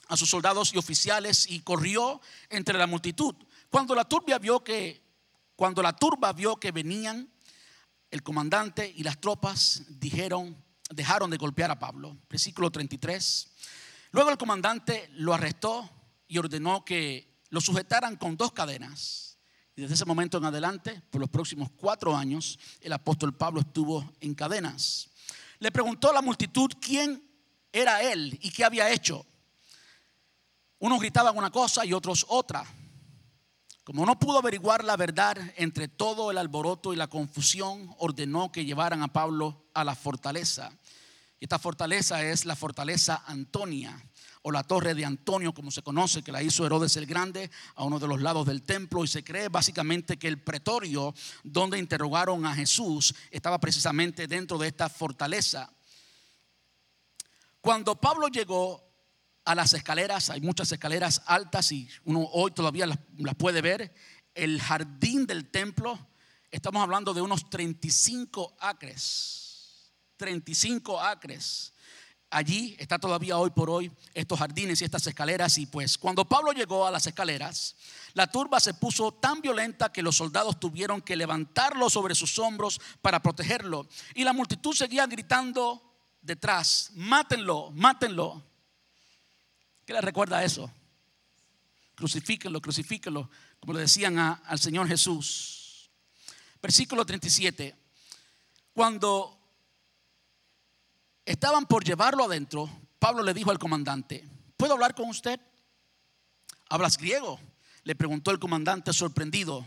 a 0.07 0.17
sus 0.17 0.29
soldados 0.29 0.73
y 0.73 0.77
oficiales 0.77 1.49
y 1.49 1.61
corrió 1.61 2.21
entre 2.49 2.77
la 2.77 2.87
multitud. 2.87 3.35
Cuando 3.69 3.95
la 3.95 4.05
turba 4.05 4.37
vio 4.39 4.63
que 4.63 5.01
cuando 5.55 5.83
la 5.83 5.95
turba 5.95 6.33
vio 6.33 6.55
que 6.57 6.71
venían, 6.71 7.31
el 8.09 8.23
comandante 8.23 8.91
y 8.95 9.03
las 9.03 9.21
tropas 9.21 9.83
dijeron, 9.87 10.57
dejaron 10.89 11.29
de 11.29 11.37
golpear 11.37 11.69
a 11.69 11.77
Pablo. 11.77 12.17
Versículo 12.29 12.71
33. 12.71 13.47
Luego 14.11 14.31
el 14.31 14.37
comandante 14.37 15.09
lo 15.13 15.33
arrestó 15.33 15.89
y 16.27 16.37
ordenó 16.39 16.83
que 16.83 17.30
lo 17.51 17.61
sujetaran 17.61 18.15
con 18.15 18.35
dos 18.35 18.51
cadenas. 18.53 19.37
Y 19.75 19.81
desde 19.81 19.93
ese 19.93 20.05
momento 20.05 20.37
en 20.37 20.45
adelante, 20.45 21.01
por 21.11 21.21
los 21.21 21.29
próximos 21.29 21.69
cuatro 21.77 22.15
años, 22.15 22.57
el 22.81 22.93
apóstol 22.93 23.35
Pablo 23.35 23.61
estuvo 23.61 24.11
en 24.19 24.33
cadenas. 24.33 25.09
Le 25.59 25.71
preguntó 25.71 26.09
a 26.09 26.13
la 26.13 26.21
multitud 26.21 26.71
quién 26.81 27.23
era 27.71 28.01
él 28.01 28.37
y 28.41 28.51
qué 28.51 28.65
había 28.65 28.89
hecho. 28.89 29.25
Unos 30.79 30.99
gritaban 30.99 31.37
una 31.37 31.51
cosa 31.51 31.85
y 31.85 31.93
otros 31.93 32.25
otra. 32.29 32.65
Como 33.83 34.05
no 34.05 34.17
pudo 34.17 34.39
averiguar 34.39 34.83
la 34.83 34.97
verdad 34.97 35.37
entre 35.57 35.87
todo 35.87 36.31
el 36.31 36.37
alboroto 36.37 36.93
y 36.93 36.95
la 36.95 37.07
confusión, 37.07 37.93
ordenó 37.99 38.51
que 38.51 38.65
llevaran 38.65 39.03
a 39.03 39.11
Pablo 39.11 39.65
a 39.73 39.83
la 39.83 39.95
fortaleza. 39.95 40.71
Esta 41.39 41.59
fortaleza 41.59 42.23
es 42.23 42.45
la 42.45 42.55
fortaleza 42.55 43.23
Antonia 43.25 44.01
o 44.43 44.51
la 44.51 44.63
torre 44.63 44.95
de 44.95 45.05
Antonio, 45.05 45.53
como 45.53 45.71
se 45.71 45.83
conoce, 45.83 46.23
que 46.23 46.31
la 46.31 46.41
hizo 46.41 46.65
Herodes 46.65 46.97
el 46.97 47.05
Grande, 47.05 47.51
a 47.75 47.83
uno 47.83 47.99
de 47.99 48.07
los 48.07 48.21
lados 48.21 48.47
del 48.47 48.63
templo, 48.63 49.03
y 49.03 49.07
se 49.07 49.23
cree 49.23 49.49
básicamente 49.49 50.17
que 50.17 50.27
el 50.27 50.41
pretorio 50.41 51.13
donde 51.43 51.77
interrogaron 51.77 52.45
a 52.45 52.55
Jesús 52.55 53.13
estaba 53.29 53.59
precisamente 53.59 54.27
dentro 54.27 54.57
de 54.57 54.67
esta 54.67 54.89
fortaleza. 54.89 55.71
Cuando 57.61 57.95
Pablo 58.01 58.27
llegó 58.27 58.91
a 59.45 59.53
las 59.53 59.73
escaleras, 59.73 60.29
hay 60.29 60.41
muchas 60.41 60.71
escaleras 60.71 61.21
altas 61.25 61.71
y 61.71 61.87
uno 62.05 62.21
hoy 62.33 62.51
todavía 62.51 62.87
las, 62.87 62.97
puede 63.37 63.61
ver, 63.61 63.93
el 64.33 64.59
jardín 64.61 65.27
del 65.27 65.49
templo, 65.49 65.99
estamos 66.49 66.81
hablando 66.81 67.13
de 67.13 67.21
unos 67.21 67.49
35 67.49 68.57
acres, 68.59 69.91
35 70.17 70.99
acres. 70.99 71.73
Allí 72.33 72.77
está 72.79 72.97
todavía 72.97 73.37
hoy 73.37 73.49
por 73.49 73.69
hoy 73.69 73.91
estos 74.13 74.39
jardines 74.39 74.81
y 74.81 74.85
estas 74.85 75.05
escaleras 75.05 75.57
y 75.57 75.65
pues 75.65 75.97
cuando 75.97 76.23
Pablo 76.23 76.53
llegó 76.53 76.87
a 76.87 76.91
las 76.91 77.05
escaleras, 77.05 77.75
la 78.13 78.25
turba 78.27 78.61
se 78.61 78.73
puso 78.73 79.11
tan 79.11 79.41
violenta 79.41 79.91
que 79.91 80.01
los 80.01 80.15
soldados 80.15 80.57
tuvieron 80.57 81.01
que 81.01 81.17
levantarlo 81.17 81.89
sobre 81.89 82.15
sus 82.15 82.39
hombros 82.39 82.79
para 83.01 83.21
protegerlo 83.21 83.85
y 84.15 84.23
la 84.23 84.31
multitud 84.31 84.73
seguía 84.73 85.05
gritando 85.07 85.81
detrás, 86.21 86.91
mátenlo, 86.95 87.69
mátenlo. 87.71 88.41
¿Qué 89.85 89.91
le 89.91 89.99
recuerda 89.99 90.41
eso? 90.41 90.71
Crucifíquenlo, 91.95 92.61
crucifíquenlo, 92.61 93.29
como 93.59 93.73
le 93.73 93.81
decían 93.81 94.17
al 94.17 94.57
Señor 94.57 94.87
Jesús. 94.87 95.89
Versículo 96.61 97.05
37. 97.05 97.75
Cuando 98.73 99.40
estaban 101.25 101.65
por 101.65 101.83
llevarlo 101.83 102.25
adentro, 102.25 102.69
Pablo 102.99 103.23
le 103.23 103.33
dijo 103.33 103.51
al 103.51 103.59
comandante, 103.59 104.27
¿puedo 104.57 104.73
hablar 104.73 104.95
con 104.95 105.09
usted? 105.09 105.39
¿Hablas 106.69 106.97
griego? 106.97 107.39
Le 107.83 107.95
preguntó 107.95 108.31
el 108.31 108.39
comandante 108.39 108.93
sorprendido. 108.93 109.65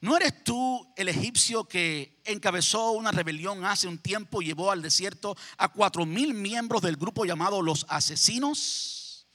¿No 0.00 0.16
eres 0.16 0.44
tú 0.44 0.92
el 0.96 1.08
egipcio 1.08 1.64
que 1.64 2.20
encabezó 2.24 2.90
una 2.92 3.12
rebelión 3.12 3.64
hace 3.64 3.88
un 3.88 3.98
tiempo 3.98 4.42
y 4.42 4.46
llevó 4.46 4.70
al 4.70 4.82
desierto 4.82 5.36
a 5.56 5.68
cuatro 5.68 6.04
mil 6.04 6.34
miembros 6.34 6.82
del 6.82 6.96
grupo 6.96 7.24
llamado 7.24 7.62
los 7.62 7.86
asesinos? 7.88 9.26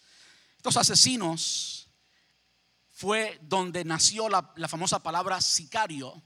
Estos 0.57 0.77
asesinos 0.77 1.89
fue 2.91 3.39
donde 3.41 3.83
nació 3.83 4.29
la, 4.29 4.53
famosa 4.67 5.01
palabra 5.01 5.41
sicario, 5.41 6.21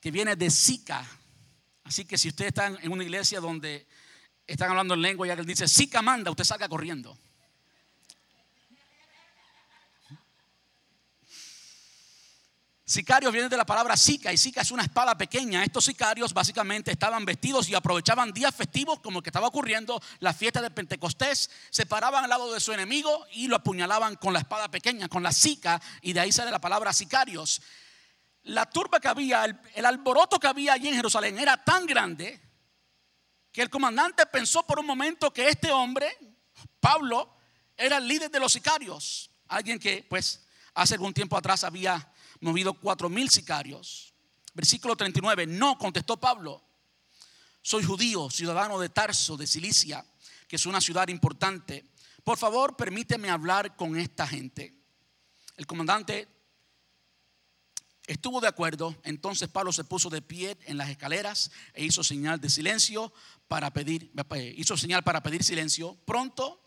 que 0.00 0.10
viene 0.10 0.34
de 0.36 0.48
sica. 0.48 1.06
Así 1.84 2.06
que 2.06 2.16
si 2.16 2.28
usted 2.28 2.46
está 2.46 2.68
en 2.68 2.90
una 2.90 3.04
iglesia 3.04 3.40
donde 3.40 3.86
están 4.52 4.70
hablando 4.70 4.94
en 4.94 5.02
lengua 5.02 5.26
y 5.26 5.30
alguien 5.30 5.46
dice 5.46 5.68
sica 5.68 6.02
manda, 6.02 6.30
usted 6.30 6.44
salga 6.44 6.68
corriendo. 6.68 7.16
Sicarios 12.90 13.32
viene 13.32 13.48
de 13.48 13.56
la 13.56 13.64
palabra 13.64 13.96
sica 13.96 14.32
y 14.32 14.36
sica 14.36 14.62
es 14.62 14.72
una 14.72 14.82
espada 14.82 15.16
pequeña. 15.16 15.62
Estos 15.62 15.84
sicarios 15.84 16.34
básicamente 16.34 16.90
estaban 16.90 17.24
vestidos 17.24 17.68
y 17.68 17.74
aprovechaban 17.76 18.32
días 18.32 18.52
festivos 18.52 18.98
como 18.98 19.22
que 19.22 19.28
estaba 19.28 19.46
ocurriendo 19.46 20.02
la 20.18 20.34
fiesta 20.34 20.60
de 20.60 20.72
Pentecostés, 20.72 21.48
se 21.70 21.86
paraban 21.86 22.24
al 22.24 22.30
lado 22.30 22.52
de 22.52 22.58
su 22.58 22.72
enemigo 22.72 23.26
y 23.30 23.46
lo 23.46 23.54
apuñalaban 23.54 24.16
con 24.16 24.32
la 24.32 24.40
espada 24.40 24.68
pequeña, 24.72 25.06
con 25.06 25.22
la 25.22 25.30
sica 25.30 25.80
y 26.02 26.12
de 26.12 26.18
ahí 26.18 26.32
sale 26.32 26.50
la 26.50 26.60
palabra 26.60 26.92
sicarios. 26.92 27.62
La 28.42 28.68
turba 28.68 28.98
que 28.98 29.06
había, 29.06 29.44
el, 29.44 29.56
el 29.76 29.86
alboroto 29.86 30.40
que 30.40 30.48
había 30.48 30.72
allí 30.72 30.88
en 30.88 30.96
Jerusalén 30.96 31.38
era 31.38 31.62
tan 31.62 31.86
grande 31.86 32.49
que 33.52 33.62
el 33.62 33.70
comandante 33.70 34.26
pensó 34.26 34.64
por 34.66 34.78
un 34.78 34.86
momento 34.86 35.32
que 35.32 35.48
este 35.48 35.70
hombre, 35.70 36.16
Pablo, 36.78 37.36
era 37.76 37.96
el 37.96 38.06
líder 38.06 38.30
de 38.30 38.40
los 38.40 38.52
sicarios, 38.52 39.30
alguien 39.48 39.78
que 39.78 40.06
pues 40.08 40.46
hace 40.74 40.94
algún 40.94 41.14
tiempo 41.14 41.36
atrás 41.36 41.64
había 41.64 42.12
movido 42.40 42.74
cuatro 42.74 43.08
mil 43.08 43.30
sicarios. 43.30 44.14
Versículo 44.52 44.96
39, 44.96 45.46
no, 45.46 45.78
contestó 45.78 46.18
Pablo, 46.18 46.62
soy 47.62 47.84
judío, 47.84 48.30
ciudadano 48.30 48.78
de 48.78 48.88
Tarso, 48.88 49.36
de 49.36 49.46
Cilicia, 49.46 50.04
que 50.48 50.56
es 50.56 50.66
una 50.66 50.80
ciudad 50.80 51.08
importante. 51.08 51.84
Por 52.24 52.36
favor, 52.36 52.76
permíteme 52.76 53.30
hablar 53.30 53.76
con 53.76 53.96
esta 53.96 54.26
gente. 54.26 54.74
El 55.56 55.66
comandante 55.66 56.26
estuvo 58.10 58.40
de 58.40 58.48
acuerdo, 58.48 58.96
entonces 59.04 59.48
Pablo 59.48 59.72
se 59.72 59.84
puso 59.84 60.10
de 60.10 60.20
pie 60.20 60.58
en 60.66 60.76
las 60.76 60.90
escaleras 60.90 61.50
e 61.74 61.84
hizo 61.84 62.02
señal 62.02 62.40
de 62.40 62.50
silencio 62.50 63.12
para 63.46 63.72
pedir, 63.72 64.12
hizo 64.56 64.76
señal 64.76 65.04
para 65.04 65.22
pedir 65.22 65.44
silencio. 65.44 65.96
Pronto, 66.04 66.60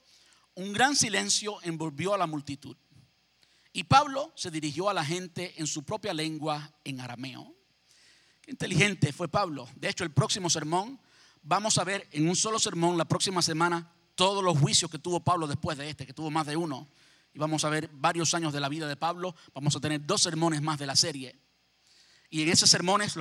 un 0.56 0.72
gran 0.72 0.96
silencio 0.96 1.58
envolvió 1.64 2.14
a 2.14 2.18
la 2.18 2.28
multitud. 2.28 2.78
Y 3.74 3.84
Pablo 3.84 4.32
se 4.36 4.52
dirigió 4.52 4.89
a 4.89 4.94
la 4.94 5.04
gente 5.04 5.54
en 5.58 5.68
su 5.68 5.84
propia 5.84 6.14
lengua, 6.14 6.74
en 6.84 7.02
arameo. 7.02 7.54
Qué 8.41 8.52
inteligente 8.52 9.12
fue 9.12 9.28
Pablo. 9.28 9.68
De 9.76 9.89
hecho, 9.89 10.04
el 10.04 10.12
próximo 10.12 10.50
sermón, 10.50 11.00
vamos 11.41 11.78
a 11.78 11.84
ver 11.84 12.08
en 12.12 12.30
un 12.30 12.36
solo 12.36 12.60
sermón 12.60 12.98
la 12.98 13.06
próxima 13.06 13.41
semana 13.41 13.91
todos 14.16 14.44
los 14.44 14.58
juicios 14.58 14.89
que 14.89 15.00
tuvo 15.00 15.20
Pablo 15.20 15.48
después 15.48 15.78
de 15.78 15.89
este, 15.89 16.06
que 16.06 16.14
tuvo 16.14 16.32
más 16.32 16.46
de 16.46 16.56
uno. 16.56 16.88
Y 17.34 17.39
vamos 17.39 17.63
a 17.65 17.69
ver 17.69 17.89
varios 17.93 18.34
años 18.34 18.53
de 18.53 18.59
la 18.59 18.69
vida 18.69 18.88
de 18.88 18.95
Pablo. 18.95 19.36
Vamos 19.53 19.75
a 19.75 19.79
tener 19.79 20.05
dos 20.05 20.21
sermones 20.21 20.61
más 20.61 20.77
de 20.77 20.86
la 20.86 20.95
serie. 20.95 21.36
Y 22.29 22.41
en 22.41 22.49
esos 22.49 22.69
sermones, 22.69 23.15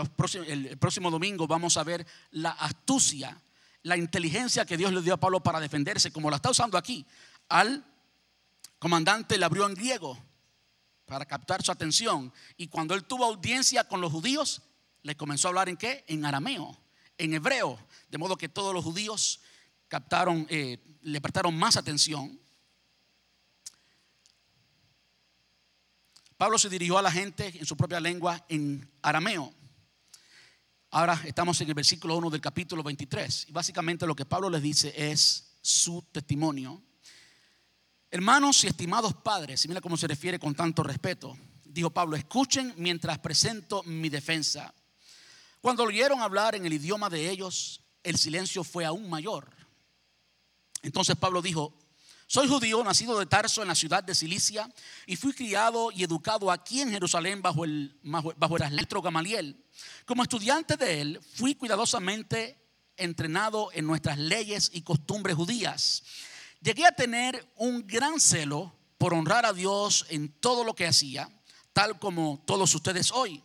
el 0.46 0.78
próximo 0.78 1.10
domingo, 1.10 1.46
vamos 1.46 1.76
a 1.76 1.84
ver 1.84 2.06
la 2.30 2.50
astucia, 2.50 3.36
la 3.82 3.96
inteligencia 3.96 4.64
que 4.64 4.76
Dios 4.76 4.92
le 4.92 5.02
dio 5.02 5.14
a 5.14 5.18
Pablo 5.18 5.42
para 5.42 5.60
defenderse, 5.60 6.10
como 6.10 6.30
la 6.30 6.36
está 6.36 6.50
usando 6.50 6.78
aquí. 6.78 7.04
Al 7.48 7.84
comandante 8.78 9.36
le 9.36 9.44
abrió 9.44 9.66
en 9.66 9.74
griego 9.74 10.18
para 11.04 11.26
captar 11.26 11.62
su 11.62 11.70
atención. 11.70 12.32
Y 12.56 12.68
cuando 12.68 12.94
él 12.94 13.04
tuvo 13.04 13.26
audiencia 13.26 13.84
con 13.84 14.00
los 14.00 14.10
judíos, 14.10 14.62
le 15.02 15.16
comenzó 15.16 15.48
a 15.48 15.50
hablar 15.50 15.68
en 15.68 15.76
qué? 15.76 16.04
En 16.08 16.24
arameo, 16.24 16.78
en 17.18 17.34
hebreo. 17.34 17.78
De 18.08 18.18
modo 18.18 18.36
que 18.36 18.48
todos 18.48 18.72
los 18.72 18.84
judíos 18.84 19.40
captaron, 19.88 20.46
eh, 20.48 20.78
le 21.02 21.20
prestaron 21.20 21.54
más 21.54 21.76
atención. 21.76 22.40
Pablo 26.43 26.59
se 26.59 26.68
dirigió 26.68 26.99
a 26.99 27.03
la 27.03 27.12
gente 27.12 27.57
en 27.57 27.64
su 27.64 27.76
propia 27.76 28.01
lengua 28.01 28.45
en 28.49 28.90
arameo. 29.01 29.55
Ahora 30.90 31.22
estamos 31.24 31.61
en 31.61 31.68
el 31.68 31.74
versículo 31.74 32.16
1 32.16 32.30
del 32.30 32.40
capítulo 32.40 32.82
23. 32.82 33.47
Y 33.49 33.53
básicamente 33.53 34.09
lo 34.09 34.16
que 34.16 34.24
Pablo 34.24 34.51
les 34.51 34.61
dice 34.61 34.93
es 34.97 35.53
su 35.61 36.03
testimonio 36.11 36.82
Hermanos 38.11 38.64
y 38.64 38.66
estimados 38.66 39.14
padres, 39.14 39.64
y 39.64 39.68
mira 39.68 39.80
cómo 39.80 39.97
se 39.97 40.09
refiere 40.09 40.40
con 40.40 40.53
tanto 40.53 40.82
respeto, 40.82 41.38
dijo 41.64 41.90
Pablo, 41.90 42.16
escuchen 42.16 42.74
mientras 42.76 43.20
presento 43.20 43.84
mi 43.84 44.09
defensa. 44.09 44.74
Cuando 45.61 45.84
oyeron 45.84 46.22
hablar 46.22 46.57
en 46.57 46.66
el 46.66 46.72
idioma 46.72 47.09
de 47.09 47.30
ellos, 47.30 47.82
el 48.03 48.18
silencio 48.18 48.64
fue 48.64 48.84
aún 48.84 49.09
mayor. 49.09 49.49
Entonces 50.82 51.14
Pablo 51.14 51.40
dijo, 51.40 51.72
soy 52.33 52.49
judío, 52.49 52.83
nacido 52.83 53.18
de 53.18 53.26
Tarso 53.26 53.61
en 53.61 53.68
la 53.68 53.74
ciudad 53.74 54.03
de 54.03 54.14
Cilicia, 54.14 54.66
y 55.05 55.16
fui 55.16 55.35
criado 55.35 55.91
y 55.93 56.03
educado 56.03 56.51
aquí 56.51 56.80
en 56.80 56.91
Jerusalén 56.91 57.43
bajo 57.43 57.66
el, 57.66 57.95
bajo 58.03 58.57
el 58.57 58.87
Gamaliel. 59.03 59.62
Como 60.07 60.22
estudiante 60.22 60.78
de 60.78 61.03
él, 61.03 61.20
fui 61.35 61.55
cuidadosamente 61.55 62.59
entrenado 62.97 63.68
en 63.74 63.87
nuestras 63.87 64.16
leyes 64.16 64.70
y 64.72 64.80
costumbres 64.80 65.37
judías 65.37 66.03
Llegué 66.62 66.87
a 66.87 66.93
tener 66.93 67.53
un 67.57 67.85
gran 67.87 68.20
celo 68.20 68.72
por 68.97 69.14
honrar 69.14 69.45
a 69.45 69.53
Dios 69.53 70.07
en 70.11 70.28
todo 70.28 70.62
lo 70.62 70.74
que 70.74 70.87
hacía, 70.87 71.28
tal 71.72 71.99
como 71.99 72.41
todos 72.47 72.72
ustedes 72.74 73.11
hoy. 73.11 73.43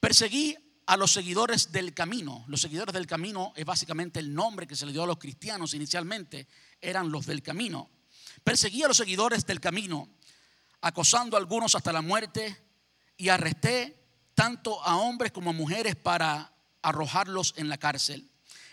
Perseguí 0.00 0.56
a 0.86 0.96
los 0.96 1.12
seguidores 1.12 1.72
del 1.72 1.92
camino. 1.92 2.42
Los 2.48 2.62
seguidores 2.62 2.94
del 2.94 3.06
camino 3.06 3.52
es 3.54 3.66
básicamente 3.66 4.18
el 4.18 4.34
nombre 4.34 4.66
que 4.66 4.74
se 4.74 4.86
le 4.86 4.92
dio 4.92 5.02
a 5.02 5.06
los 5.06 5.18
cristianos 5.18 5.74
inicialmente, 5.74 6.48
eran 6.80 7.10
los 7.10 7.26
del 7.26 7.42
camino. 7.42 7.90
Perseguí 8.44 8.82
a 8.82 8.88
los 8.88 8.96
seguidores 8.96 9.46
del 9.46 9.60
camino, 9.60 10.08
acosando 10.80 11.36
a 11.36 11.40
algunos 11.40 11.74
hasta 11.74 11.92
la 11.92 12.02
muerte 12.02 12.56
y 13.16 13.28
arresté 13.28 14.02
tanto 14.34 14.82
a 14.82 14.96
hombres 14.96 15.32
como 15.32 15.50
a 15.50 15.54
mujeres 15.54 15.96
para 15.96 16.52
arrojarlos 16.82 17.54
en 17.56 17.68
la 17.68 17.78
cárcel 17.78 18.30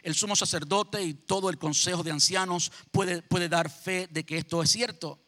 el 0.08 0.16
sumo 0.16 0.38
sacerdote 0.38 1.04
y 1.04 1.14
todo 1.14 1.50
el 1.50 1.58
consejo 1.58 2.02
de 2.02 2.12
ancianos 2.12 2.72
puede, 2.92 3.22
puede 3.22 3.50
dar 3.50 3.70
fe 3.70 4.08
de 4.10 4.26
que 4.26 4.38
esto 4.38 4.64
es 4.64 4.72
cierto. 4.72 5.20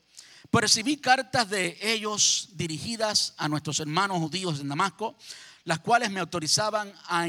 Recibí 0.53 0.95
cartas 0.95 1.49
de 1.49 1.77
ellos 1.81 2.49
dirigidas 2.53 3.33
a 3.37 3.49
nuestros 3.49 3.81
hermanos 3.81 4.19
judíos 4.19 4.61
en 4.61 4.69
Damasco, 4.69 5.17
las 5.65 5.79
cuales 5.79 6.11
me 6.11 6.21
autorizaban 6.21 6.93
a, 7.07 7.27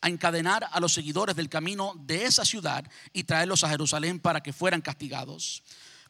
a 0.00 0.08
encadenar 0.08 0.68
a 0.70 0.80
los 0.80 0.92
seguidores 0.92 1.34
del 1.36 1.48
camino 1.48 1.94
de 1.96 2.24
esa 2.24 2.44
ciudad 2.44 2.84
y 3.12 3.24
traerlos 3.24 3.64
a 3.64 3.68
Jerusalén 3.68 4.20
para 4.20 4.42
que 4.42 4.52
fueran 4.52 4.80
castigados. 4.80 5.62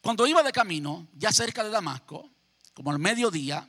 Cuando 0.03 0.27
iba 0.27 0.43
de 0.43 0.53
camino, 0.53 1.09
ya 1.15 1.33
cerca 1.33 1.65
de 1.65 1.71
Damasco, 1.71 2.31
como 2.75 2.91
al 2.91 2.99
mediodía, 2.99 3.69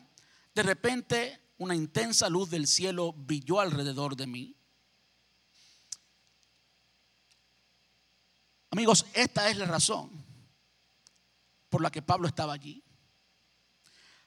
de 0.54 0.64
repente 0.64 1.42
una 1.58 1.76
intensa 1.76 2.30
luz 2.30 2.50
del 2.50 2.68
cielo 2.68 3.14
brilló 3.14 3.60
alrededor 3.60 4.16
de 4.16 4.28
mí 4.28 4.56
Amigos, 8.72 9.06
esta 9.14 9.50
es 9.50 9.58
la 9.58 9.66
razón 9.66 10.12
por 11.70 11.82
la 11.82 11.90
que 11.90 12.02
Pablo 12.02 12.28
estaba 12.28 12.54
allí. 12.54 12.84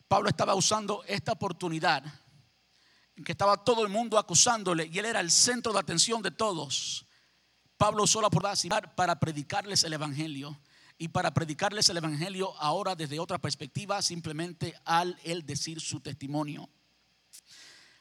Pablo 0.08 0.28
estaba 0.28 0.54
usando 0.54 1.04
esta 1.04 1.32
oportunidad 1.32 2.02
que 3.24 3.32
estaba 3.32 3.62
todo 3.62 3.82
el 3.82 3.88
mundo 3.88 4.18
acusándole 4.18 4.88
y 4.90 4.98
él 4.98 5.04
era 5.04 5.20
el 5.20 5.30
centro 5.30 5.72
de 5.72 5.78
atención 5.78 6.22
de 6.22 6.30
todos. 6.30 7.06
Pablo 7.76 8.04
usó 8.04 8.20
la 8.22 8.30
para 8.94 9.18
predicarles 9.18 9.84
el 9.84 9.92
Evangelio 9.92 10.58
y 10.98 11.08
para 11.08 11.34
predicarles 11.34 11.88
el 11.88 11.96
Evangelio 11.96 12.54
ahora 12.60 12.94
desde 12.94 13.18
otra 13.18 13.38
perspectiva, 13.38 14.00
simplemente 14.02 14.74
al 14.84 15.18
él 15.24 15.44
decir 15.44 15.80
su 15.80 16.00
testimonio. 16.00 16.68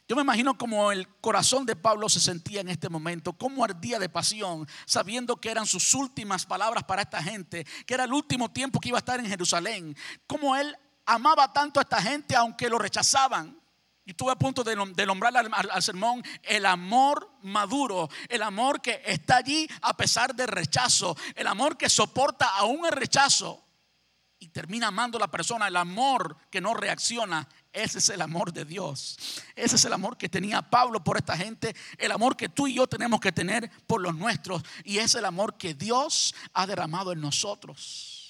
Yo 0.07 0.15
me 0.15 0.23
imagino 0.23 0.57
como 0.57 0.91
el 0.91 1.07
corazón 1.19 1.65
de 1.65 1.75
Pablo 1.75 2.09
se 2.09 2.19
sentía 2.19 2.59
en 2.61 2.67
este 2.67 2.89
momento, 2.89 3.33
cómo 3.33 3.63
ardía 3.63 3.97
de 3.97 4.09
pasión, 4.09 4.67
sabiendo 4.85 5.37
que 5.37 5.49
eran 5.49 5.65
sus 5.65 5.93
últimas 5.93 6.45
palabras 6.45 6.83
para 6.83 7.03
esta 7.03 7.23
gente, 7.23 7.65
que 7.85 7.93
era 7.93 8.03
el 8.03 8.13
último 8.13 8.51
tiempo 8.51 8.79
que 8.79 8.89
iba 8.89 8.97
a 8.97 8.99
estar 8.99 9.19
en 9.19 9.25
Jerusalén, 9.25 9.95
cómo 10.27 10.55
él 10.55 10.75
amaba 11.05 11.53
tanto 11.53 11.79
a 11.79 11.83
esta 11.83 12.01
gente 12.01 12.35
aunque 12.35 12.69
lo 12.69 12.77
rechazaban. 12.77 13.60
Y 14.03 14.11
estuve 14.11 14.31
a 14.31 14.35
punto 14.35 14.63
de, 14.63 14.75
nombrar 14.75 15.33
al, 15.35 15.83
sermón 15.83 16.23
el 16.43 16.65
amor 16.65 17.37
maduro, 17.43 18.09
el 18.29 18.41
amor 18.41 18.81
que 18.81 19.01
está 19.05 19.37
allí 19.37 19.67
a 19.81 19.95
pesar 19.95 20.33
del 20.33 20.47
rechazo, 20.47 21.15
el 21.35 21.45
amor 21.45 21.77
que 21.77 21.87
soporta 21.87 22.47
aún 22.57 22.85
el 22.85 22.93
rechazo 22.93 23.63
y 24.39 24.47
termina 24.47 24.87
amando 24.87 25.19
a 25.19 25.21
la 25.21 25.29
persona, 25.29 25.67
el 25.67 25.77
amor 25.77 26.35
que 26.49 26.61
no 26.61 26.73
reacciona. 26.73 27.47
Ese 27.71 27.99
es 27.99 28.09
el 28.09 28.21
amor 28.21 28.51
de 28.51 28.65
Dios. 28.65 29.17
Ese 29.55 29.75
es 29.75 29.85
el 29.85 29.93
amor 29.93 30.17
que 30.17 30.29
tenía 30.29 30.63
Pablo 30.63 31.03
por 31.03 31.17
esta 31.17 31.37
gente, 31.37 31.75
el 31.99 32.11
amor 32.11 32.35
que 32.35 32.49
tú 32.49 32.65
y 32.65 32.73
yo 32.73 32.87
tenemos 32.87 33.19
que 33.19 33.31
tener 33.31 33.69
por 33.85 34.01
los 34.01 34.15
nuestros 34.15 34.63
y 34.83 34.97
es 34.97 35.13
el 35.13 35.25
amor 35.25 35.57
que 35.57 35.75
Dios 35.75 36.33
ha 36.53 36.65
derramado 36.65 37.11
en 37.11 37.21
nosotros. 37.21 38.20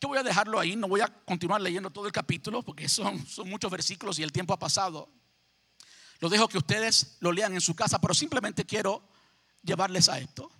Yo 0.00 0.08
voy 0.08 0.18
a 0.18 0.22
dejarlo 0.22 0.60
ahí, 0.60 0.76
no 0.76 0.88
voy 0.88 1.00
a 1.00 1.08
continuar 1.08 1.60
leyendo 1.60 1.90
todo 1.90 2.06
el 2.06 2.12
capítulo 2.12 2.62
porque 2.62 2.88
son, 2.88 3.24
muchos 3.46 3.70
versículos 3.70 4.18
y 4.18 4.22
el 4.22 4.32
tiempo 4.32 4.52
ha 4.52 4.58
pasado. 4.58 5.10
Lo 6.20 6.28
dejo 6.28 6.48
que 6.48 6.58
ustedes 6.58 7.16
lo 7.20 7.32
lean 7.32 7.54
en 7.54 7.60
su 7.60 7.74
casa, 7.74 7.98
pero 8.00 8.12
simplemente 8.12 8.64
quiero 8.64 9.08
llevarles 9.62 10.08
a 10.08 10.18
esto. 10.18 10.50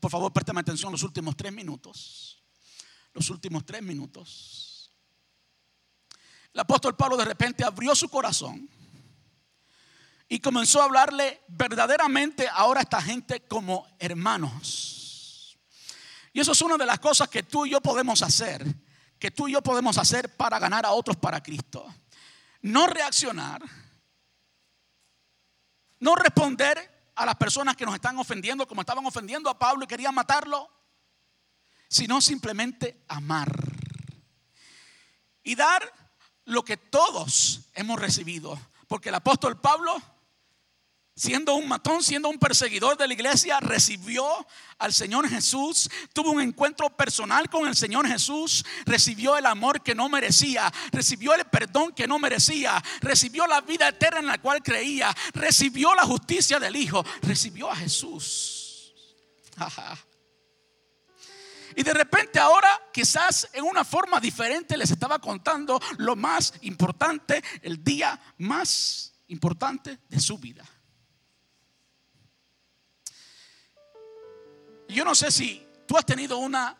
Por 0.00 0.10
favor, 0.10 0.32
préstame 0.32 0.60
atención 0.60 0.92
los 0.92 1.02
últimos 1.02 1.36
tres 1.36 1.52
minutos. 1.52 2.42
Los 3.12 3.28
últimos 3.30 3.64
tres 3.64 3.82
minutos. 3.82 4.92
El 6.52 6.60
apóstol 6.60 6.96
Pablo 6.96 7.18
de 7.18 7.24
repente 7.26 7.64
abrió 7.64 7.94
su 7.94 8.08
corazón 8.08 8.68
y 10.28 10.40
comenzó 10.40 10.80
a 10.80 10.84
hablarle 10.84 11.42
verdaderamente 11.48 12.48
ahora 12.48 12.80
a 12.80 12.82
esta 12.82 13.02
gente 13.02 13.42
como 13.42 13.86
hermanos. 13.98 15.58
Y 16.32 16.40
eso 16.40 16.52
es 16.52 16.60
una 16.62 16.76
de 16.78 16.86
las 16.86 16.98
cosas 16.98 17.28
que 17.28 17.42
tú 17.42 17.66
y 17.66 17.70
yo 17.70 17.80
podemos 17.80 18.22
hacer 18.22 18.85
que 19.18 19.30
tú 19.30 19.48
y 19.48 19.52
yo 19.52 19.62
podemos 19.62 19.98
hacer 19.98 20.36
para 20.36 20.58
ganar 20.58 20.84
a 20.84 20.92
otros 20.92 21.16
para 21.16 21.42
Cristo. 21.42 21.86
No 22.62 22.86
reaccionar, 22.86 23.62
no 26.00 26.14
responder 26.14 27.10
a 27.14 27.24
las 27.24 27.36
personas 27.36 27.76
que 27.76 27.86
nos 27.86 27.94
están 27.94 28.18
ofendiendo 28.18 28.66
como 28.66 28.82
estaban 28.82 29.06
ofendiendo 29.06 29.48
a 29.48 29.58
Pablo 29.58 29.84
y 29.84 29.88
querían 29.88 30.14
matarlo, 30.14 30.68
sino 31.88 32.20
simplemente 32.20 33.04
amar 33.08 33.50
y 35.42 35.54
dar 35.54 35.92
lo 36.44 36.64
que 36.64 36.76
todos 36.76 37.70
hemos 37.74 38.00
recibido. 38.00 38.58
Porque 38.88 39.08
el 39.08 39.14
apóstol 39.14 39.60
Pablo 39.60 40.00
siendo 41.16 41.54
un 41.54 41.66
matón, 41.66 42.02
siendo 42.02 42.28
un 42.28 42.38
perseguidor 42.38 42.98
de 42.98 43.08
la 43.08 43.14
iglesia, 43.14 43.58
recibió 43.58 44.46
al 44.78 44.92
Señor 44.92 45.26
Jesús, 45.28 45.88
tuvo 46.12 46.32
un 46.32 46.42
encuentro 46.42 46.90
personal 46.90 47.48
con 47.48 47.66
el 47.66 47.74
Señor 47.74 48.06
Jesús, 48.06 48.64
recibió 48.84 49.38
el 49.38 49.46
amor 49.46 49.82
que 49.82 49.94
no 49.94 50.10
merecía, 50.10 50.70
recibió 50.92 51.34
el 51.34 51.46
perdón 51.46 51.92
que 51.92 52.06
no 52.06 52.18
merecía, 52.18 52.82
recibió 53.00 53.46
la 53.46 53.62
vida 53.62 53.88
eterna 53.88 54.20
en 54.20 54.26
la 54.26 54.38
cual 54.38 54.62
creía, 54.62 55.14
recibió 55.32 55.94
la 55.94 56.04
justicia 56.04 56.60
del 56.60 56.76
Hijo, 56.76 57.02
recibió 57.22 57.70
a 57.70 57.76
Jesús. 57.76 58.92
Y 61.78 61.82
de 61.82 61.92
repente 61.92 62.38
ahora 62.38 62.70
quizás 62.90 63.50
en 63.52 63.62
una 63.62 63.84
forma 63.84 64.18
diferente 64.18 64.78
les 64.78 64.90
estaba 64.90 65.18
contando 65.18 65.78
lo 65.98 66.16
más 66.16 66.54
importante, 66.62 67.44
el 67.60 67.84
día 67.84 68.18
más 68.38 69.12
importante 69.26 69.98
de 70.08 70.18
su 70.18 70.38
vida. 70.38 70.64
Yo 74.88 75.04
no 75.04 75.14
sé 75.14 75.30
si 75.30 75.64
tú 75.86 75.96
has 75.96 76.06
tenido 76.06 76.38
una 76.38 76.76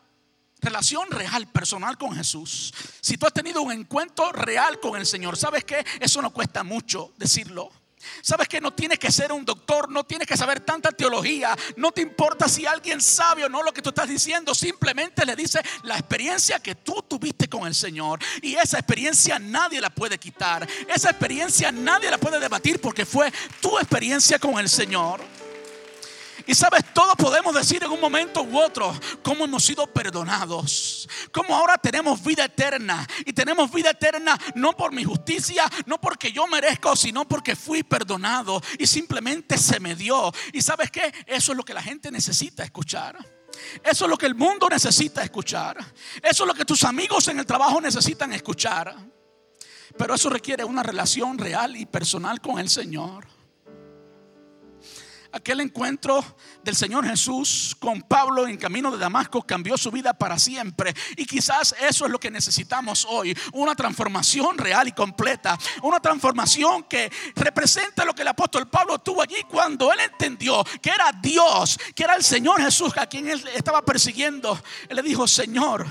relación 0.61 1.11
real, 1.11 1.47
personal 1.49 1.97
con 1.99 2.15
Jesús. 2.15 2.73
Si 3.01 3.17
tú 3.17 3.27
has 3.27 3.33
tenido 3.33 3.63
un 3.63 3.73
encuentro 3.73 4.33
real 4.33 4.81
con 4.81 4.99
el 4.99 5.07
Señor, 5.07 5.37
¿sabes 5.37 5.65
qué? 5.65 5.85
Eso 6.01 6.23
no 6.23 6.33
cuesta 6.33 6.65
mucho 6.65 7.13
decirlo. 7.17 7.71
Sabes 8.23 8.49
que 8.49 8.61
no 8.61 8.73
tienes 8.73 8.99
que 8.99 9.11
ser 9.11 9.33
un 9.33 9.45
doctor, 9.45 9.91
no 9.91 10.05
tienes 10.05 10.29
que 10.29 10.37
saber 10.37 10.61
tanta 10.61 10.93
teología, 10.93 11.57
no 11.77 11.93
te 11.93 12.03
importa 12.03 12.49
si 12.49 12.67
alguien 12.67 13.01
sabe 13.01 13.45
o 13.45 13.49
no 13.49 13.63
lo 13.63 13.73
que 13.73 13.83
tú 13.83 13.89
estás 13.89 14.09
diciendo, 14.09 14.55
simplemente 14.55 15.25
le 15.27 15.35
dice 15.35 15.61
la 15.83 15.99
experiencia 15.99 16.61
que 16.61 16.77
tú 16.77 17.03
tuviste 17.09 17.49
con 17.49 17.67
el 17.67 17.75
Señor 17.75 18.21
y 18.43 18.55
esa 18.55 18.79
experiencia 18.79 19.39
nadie 19.39 19.81
la 19.81 19.91
puede 19.91 20.19
quitar, 20.19 20.69
esa 20.89 21.11
experiencia 21.11 21.73
nadie 21.73 22.11
la 22.11 22.19
puede 22.19 22.39
debatir 22.39 22.81
porque 22.81 23.05
fue 23.05 23.33
tu 23.61 23.77
experiencia 23.79 24.39
con 24.39 24.59
el 24.59 24.69
Señor. 24.69 25.21
Y 26.47 26.55
sabes, 26.55 26.85
todos 26.95 27.17
podemos 27.17 27.53
decir 27.55 27.83
en 27.83 27.91
un 27.91 28.01
momento 28.01 28.43
u 28.43 28.61
otro 28.61 28.95
cómo 29.23 29.45
hemos 29.45 29.65
sido 29.65 29.87
perdonados. 29.89 31.09
Cómo 31.33 31.57
ahora 31.57 31.77
tenemos 31.77 32.23
vida 32.23 32.45
eterna. 32.45 33.05
Y 33.25 33.33
tenemos 33.33 33.71
vida 33.73 33.91
eterna 33.91 34.39
no 34.55 34.77
por 34.77 34.93
mi 34.93 35.03
justicia, 35.03 35.65
no 35.87 36.01
porque 36.01 36.31
yo 36.31 36.47
merezco, 36.47 36.95
sino 36.95 37.27
porque 37.27 37.57
fui 37.57 37.83
perdonado. 37.83 38.63
Y 38.79 38.87
simplemente 38.87 39.59
se 39.59 39.81
me 39.81 39.97
dio. 39.97 40.33
Y 40.53 40.63
sabes 40.63 40.93
qué? 40.93 41.13
Eso 41.27 41.51
es 41.53 41.59
lo 41.59 41.65
que 41.65 41.75
la 41.75 41.83
gente 41.83 42.13
necesita 42.13 42.63
escuchar. 42.63 43.17
Eso 43.83 44.05
es 44.05 44.11
lo 44.11 44.17
que 44.17 44.27
el 44.27 44.37
mundo 44.37 44.69
necesita 44.69 45.25
escuchar. 45.25 45.79
Eso 46.23 46.45
es 46.45 46.47
lo 46.47 46.55
que 46.55 46.65
tus 46.65 46.85
amigos 46.85 47.27
en 47.27 47.41
el 47.41 47.47
trabajo 47.47 47.81
necesitan 47.81 48.33
escuchar. 48.33 48.95
Pero 49.99 50.15
eso 50.15 50.31
requiere 50.31 50.63
una 50.63 50.85
relación 50.85 51.39
real 51.39 51.77
y 51.77 51.87
personal 51.87 52.41
con 52.41 52.61
el 52.61 52.69
Señor 52.69 53.36
aquel 55.37 55.61
encuentro 55.61 56.25
del 56.63 56.75
Señor 56.75 57.07
Jesús 57.07 57.77
con 57.79 58.03
Pablo 58.03 58.47
en 58.49 58.57
camino 58.57 58.91
de 58.91 58.99
Damasco 58.99 59.43
cambió 59.43 59.77
su 59.77 59.91
vida 59.91 60.15
para 60.15 60.39
siempre. 60.39 60.95
Y 61.17 61.27
quizás 61.27 61.75
eso 61.81 62.07
es 62.07 62.11
lo 62.11 62.19
que 62.19 62.31
necesitamos 62.31 63.07
hoy, 63.09 63.37
una 63.53 63.75
transformación 63.75 64.59
real 64.59 64.89
y 64.89 64.93
completa, 64.93 65.59
una 65.83 66.01
transformación 66.01 66.85
que 66.85 67.11
representa 67.35 68.05
lo 68.05 68.15
que 68.15 68.23
el 68.23 68.29
apóstol 68.29 68.69
Pablo 68.69 68.99
tuvo 68.99 69.23
allí 69.23 69.43
cuando 69.49 69.93
él 69.93 70.01
entendió 70.01 70.65
que 70.83 70.91
era 70.91 71.13
Dios, 71.23 71.79
que 71.95 72.05
era 72.05 72.15
el 72.15 72.25
Señor 72.25 72.61
Jesús 72.61 72.93
a 72.97 73.07
quien 73.07 73.29
él 73.29 73.47
estaba 73.55 73.83
persiguiendo. 73.83 74.61
Él 74.89 74.97
le 74.97 75.03
dijo, 75.03 75.29
Señor, 75.29 75.87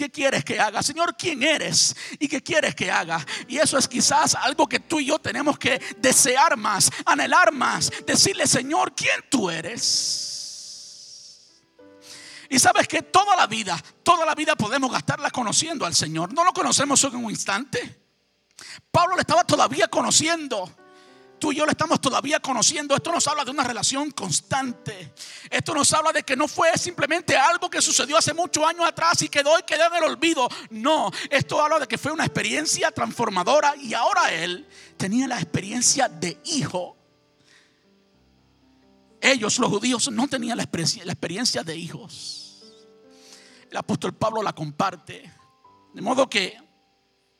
¿Qué 0.00 0.10
quieres 0.10 0.46
que 0.46 0.58
haga? 0.58 0.82
Señor, 0.82 1.14
¿quién 1.14 1.42
eres? 1.42 1.94
¿Y 2.18 2.26
qué 2.26 2.42
quieres 2.42 2.74
que 2.74 2.90
haga? 2.90 3.22
Y 3.46 3.58
eso 3.58 3.76
es 3.76 3.86
quizás 3.86 4.34
algo 4.34 4.66
que 4.66 4.80
tú 4.80 4.98
y 4.98 5.04
yo 5.04 5.18
tenemos 5.18 5.58
que 5.58 5.78
desear 5.98 6.56
más, 6.56 6.90
anhelar 7.04 7.52
más. 7.52 7.92
Decirle, 8.06 8.46
Señor, 8.46 8.94
¿quién 8.94 9.22
tú 9.28 9.50
eres? 9.50 10.30
Y 12.48 12.58
sabes 12.58 12.88
que 12.88 13.02
toda 13.02 13.36
la 13.36 13.46
vida, 13.46 13.78
toda 14.02 14.24
la 14.24 14.34
vida 14.34 14.56
podemos 14.56 14.90
gastarla 14.90 15.30
conociendo 15.30 15.84
al 15.84 15.94
Señor. 15.94 16.32
No 16.32 16.44
lo 16.44 16.54
conocemos 16.54 17.04
en 17.04 17.16
un 17.16 17.30
instante. 17.30 18.00
Pablo 18.90 19.16
le 19.16 19.20
estaba 19.20 19.44
todavía 19.44 19.88
conociendo 19.88 20.74
tú 21.40 21.50
y 21.50 21.56
yo 21.56 21.64
lo 21.64 21.72
estamos 21.72 22.00
todavía 22.00 22.38
conociendo. 22.38 22.94
Esto 22.94 23.10
nos 23.10 23.26
habla 23.26 23.44
de 23.44 23.50
una 23.50 23.64
relación 23.64 24.10
constante. 24.12 25.14
Esto 25.50 25.74
nos 25.74 25.92
habla 25.92 26.12
de 26.12 26.22
que 26.22 26.36
no 26.36 26.46
fue 26.46 26.76
simplemente 26.78 27.36
algo 27.36 27.68
que 27.68 27.82
sucedió 27.82 28.16
hace 28.16 28.32
muchos 28.34 28.64
años 28.64 28.86
atrás 28.86 29.20
y 29.22 29.28
quedó 29.28 29.58
y 29.58 29.62
quedó 29.62 29.86
en 29.86 29.94
el 29.94 30.04
olvido. 30.04 30.48
No, 30.70 31.10
esto 31.30 31.60
habla 31.60 31.80
de 31.80 31.88
que 31.88 31.98
fue 31.98 32.12
una 32.12 32.24
experiencia 32.24 32.92
transformadora 32.92 33.74
y 33.76 33.94
ahora 33.94 34.32
él 34.32 34.68
tenía 34.96 35.26
la 35.26 35.40
experiencia 35.40 36.08
de 36.08 36.38
hijo. 36.44 36.96
Ellos, 39.20 39.58
los 39.58 39.70
judíos, 39.70 40.10
no 40.12 40.28
tenían 40.28 40.58
la 40.58 40.62
experiencia, 40.62 41.04
la 41.04 41.12
experiencia 41.12 41.62
de 41.62 41.76
hijos. 41.76 42.62
El 43.70 43.76
apóstol 43.76 44.14
Pablo 44.14 44.42
la 44.42 44.52
comparte. 44.52 45.32
De 45.92 46.02
modo 46.02 46.28
que 46.28 46.56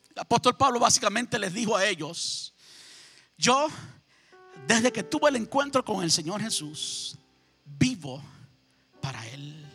el 0.08 0.18
apóstol 0.18 0.56
Pablo 0.56 0.80
básicamente 0.80 1.38
les 1.38 1.52
dijo 1.54 1.76
a 1.76 1.86
ellos, 1.86 2.54
yo, 3.40 3.68
desde 4.66 4.92
que 4.92 5.02
tuve 5.02 5.30
el 5.30 5.36
encuentro 5.36 5.82
con 5.84 6.04
el 6.04 6.10
Señor 6.10 6.42
Jesús, 6.42 7.18
vivo 7.64 8.22
para 9.00 9.26
Él. 9.28 9.66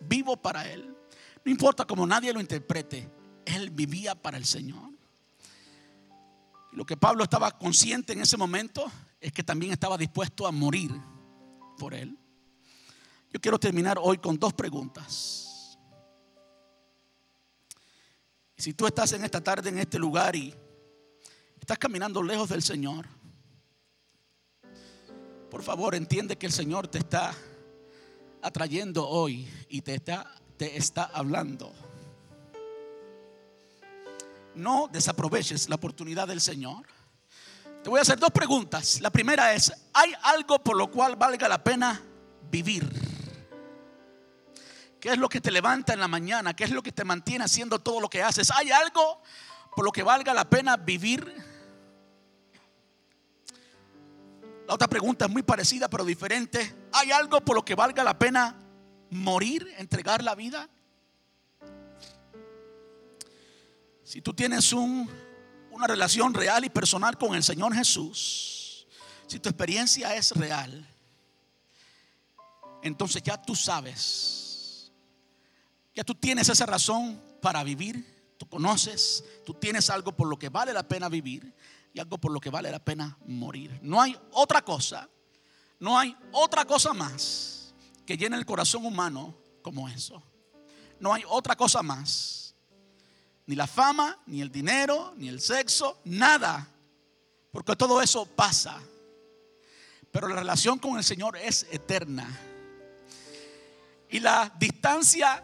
Vivo 0.00 0.36
para 0.36 0.68
Él. 0.70 0.96
No 1.44 1.50
importa 1.52 1.84
cómo 1.84 2.06
nadie 2.06 2.32
lo 2.32 2.40
interprete, 2.40 3.08
Él 3.44 3.70
vivía 3.70 4.14
para 4.14 4.38
el 4.38 4.46
Señor. 4.46 4.90
Lo 6.72 6.86
que 6.86 6.96
Pablo 6.96 7.24
estaba 7.24 7.50
consciente 7.58 8.14
en 8.14 8.22
ese 8.22 8.38
momento 8.38 8.90
es 9.20 9.30
que 9.30 9.44
también 9.44 9.72
estaba 9.72 9.98
dispuesto 9.98 10.46
a 10.46 10.50
morir 10.50 10.90
por 11.78 11.92
Él. 11.92 12.16
Yo 13.30 13.40
quiero 13.40 13.58
terminar 13.58 13.98
hoy 14.00 14.16
con 14.16 14.38
dos 14.38 14.54
preguntas. 14.54 15.78
Si 18.56 18.72
tú 18.72 18.86
estás 18.86 19.12
en 19.12 19.24
esta 19.24 19.42
tarde 19.42 19.68
en 19.68 19.78
este 19.78 19.98
lugar 19.98 20.36
y 20.36 20.54
estás 21.62 21.78
caminando 21.78 22.24
lejos 22.24 22.48
del 22.48 22.60
Señor, 22.60 23.06
por 25.48 25.62
favor 25.62 25.94
entiende 25.94 26.36
que 26.36 26.46
el 26.46 26.52
Señor 26.52 26.88
te 26.88 26.98
está 26.98 27.32
atrayendo 28.42 29.08
hoy 29.08 29.48
y 29.68 29.80
te 29.82 29.94
está, 29.94 30.28
te 30.56 30.76
está 30.76 31.04
hablando. 31.04 31.72
No 34.56 34.88
desaproveches 34.90 35.68
la 35.68 35.76
oportunidad 35.76 36.26
del 36.26 36.40
Señor. 36.40 36.84
Te 37.84 37.90
voy 37.90 38.00
a 38.00 38.02
hacer 38.02 38.18
dos 38.18 38.32
preguntas. 38.32 39.00
La 39.00 39.10
primera 39.10 39.54
es, 39.54 39.72
¿hay 39.92 40.12
algo 40.24 40.58
por 40.58 40.76
lo 40.76 40.90
cual 40.90 41.14
valga 41.14 41.48
la 41.48 41.62
pena 41.62 42.02
vivir? 42.50 42.90
¿Qué 44.98 45.10
es 45.10 45.18
lo 45.18 45.28
que 45.28 45.40
te 45.40 45.52
levanta 45.52 45.92
en 45.92 46.00
la 46.00 46.08
mañana? 46.08 46.56
¿Qué 46.56 46.64
es 46.64 46.72
lo 46.72 46.82
que 46.82 46.90
te 46.90 47.04
mantiene 47.04 47.44
haciendo 47.44 47.78
todo 47.78 48.00
lo 48.00 48.10
que 48.10 48.20
haces? 48.20 48.50
¿Hay 48.50 48.72
algo 48.72 49.22
por 49.76 49.84
lo 49.84 49.92
que 49.92 50.02
valga 50.02 50.34
la 50.34 50.50
pena 50.50 50.76
vivir? 50.76 51.51
Otra 54.72 54.88
pregunta 54.88 55.26
es 55.26 55.30
muy 55.30 55.42
parecida 55.42 55.86
pero 55.88 56.02
diferente. 56.02 56.74
¿Hay 56.92 57.12
algo 57.12 57.42
por 57.42 57.54
lo 57.54 57.62
que 57.62 57.74
valga 57.74 58.02
la 58.02 58.18
pena 58.18 58.56
morir, 59.10 59.70
entregar 59.76 60.22
la 60.22 60.34
vida? 60.34 60.66
Si 64.02 64.22
tú 64.22 64.32
tienes 64.32 64.72
un, 64.72 65.10
una 65.70 65.86
relación 65.86 66.32
real 66.32 66.64
y 66.64 66.70
personal 66.70 67.18
con 67.18 67.34
el 67.34 67.42
Señor 67.42 67.74
Jesús, 67.74 68.86
si 69.26 69.38
tu 69.38 69.50
experiencia 69.50 70.16
es 70.16 70.30
real, 70.32 70.88
entonces 72.82 73.22
ya 73.22 73.40
tú 73.40 73.54
sabes, 73.54 74.90
ya 75.94 76.02
tú 76.02 76.14
tienes 76.14 76.48
esa 76.48 76.64
razón 76.64 77.22
para 77.42 77.62
vivir, 77.62 78.34
tú 78.38 78.48
conoces, 78.48 79.22
tú 79.44 79.52
tienes 79.52 79.90
algo 79.90 80.12
por 80.12 80.28
lo 80.28 80.38
que 80.38 80.48
vale 80.48 80.72
la 80.72 80.88
pena 80.88 81.10
vivir 81.10 81.54
y 81.92 82.00
algo 82.00 82.18
por 82.18 82.32
lo 82.32 82.40
que 82.40 82.50
vale 82.50 82.70
la 82.70 82.84
pena 82.84 83.16
morir. 83.26 83.78
No 83.82 84.00
hay 84.00 84.18
otra 84.32 84.62
cosa, 84.62 85.08
no 85.78 85.98
hay 85.98 86.16
otra 86.32 86.64
cosa 86.64 86.92
más 86.92 87.74
que 88.06 88.16
llene 88.16 88.36
el 88.36 88.46
corazón 88.46 88.84
humano 88.86 89.34
como 89.62 89.88
eso. 89.88 90.22
No 91.00 91.12
hay 91.12 91.24
otra 91.28 91.56
cosa 91.56 91.82
más 91.82 92.42
ni 93.46 93.56
la 93.56 93.66
fama, 93.66 94.18
ni 94.26 94.40
el 94.40 94.50
dinero, 94.50 95.14
ni 95.16 95.28
el 95.28 95.40
sexo, 95.40 96.00
nada. 96.04 96.68
Porque 97.50 97.76
todo 97.76 98.00
eso 98.00 98.26
pasa. 98.26 98.80
Pero 100.10 100.28
la 100.28 100.36
relación 100.36 100.78
con 100.78 100.96
el 100.96 101.04
Señor 101.04 101.36
es 101.36 101.66
eterna. 101.70 102.28
Y 104.08 104.20
la 104.20 104.52
distancia 104.58 105.42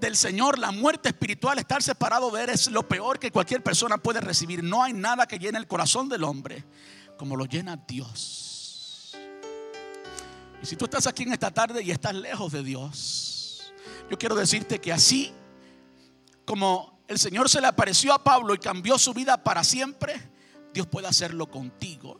del 0.00 0.16
Señor, 0.16 0.58
la 0.58 0.70
muerte 0.70 1.08
espiritual, 1.08 1.58
estar 1.58 1.82
separado 1.82 2.30
de 2.30 2.44
Él 2.44 2.50
es 2.50 2.70
lo 2.70 2.86
peor 2.86 3.18
que 3.18 3.30
cualquier 3.30 3.62
persona 3.62 3.98
puede 3.98 4.20
recibir. 4.20 4.62
No 4.62 4.82
hay 4.82 4.92
nada 4.92 5.26
que 5.26 5.38
llene 5.38 5.58
el 5.58 5.66
corazón 5.66 6.08
del 6.08 6.24
hombre 6.24 6.64
como 7.16 7.36
lo 7.36 7.46
llena 7.46 7.76
Dios. 7.88 9.16
Y 10.62 10.66
si 10.66 10.76
tú 10.76 10.84
estás 10.84 11.06
aquí 11.06 11.22
en 11.22 11.32
esta 11.32 11.50
tarde 11.50 11.82
y 11.82 11.90
estás 11.90 12.14
lejos 12.14 12.52
de 12.52 12.62
Dios, 12.62 13.72
yo 14.10 14.18
quiero 14.18 14.34
decirte 14.34 14.80
que 14.80 14.92
así 14.92 15.32
como 16.44 17.00
el 17.08 17.18
Señor 17.18 17.48
se 17.48 17.60
le 17.60 17.66
apareció 17.66 18.12
a 18.12 18.22
Pablo 18.22 18.54
y 18.54 18.58
cambió 18.58 18.98
su 18.98 19.14
vida 19.14 19.42
para 19.42 19.64
siempre, 19.64 20.14
Dios 20.72 20.86
puede 20.86 21.06
hacerlo 21.08 21.50
contigo. 21.50 22.18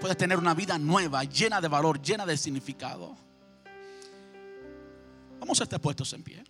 Puedes 0.00 0.16
tener 0.16 0.38
una 0.38 0.54
vida 0.54 0.78
nueva, 0.78 1.24
llena 1.24 1.60
de 1.60 1.68
valor, 1.68 2.00
llena 2.00 2.26
de 2.26 2.36
significado. 2.36 3.16
Vamos 5.40 5.60
a 5.60 5.64
estar 5.64 5.80
puestos 5.80 6.12
en 6.12 6.22
pie. 6.22 6.42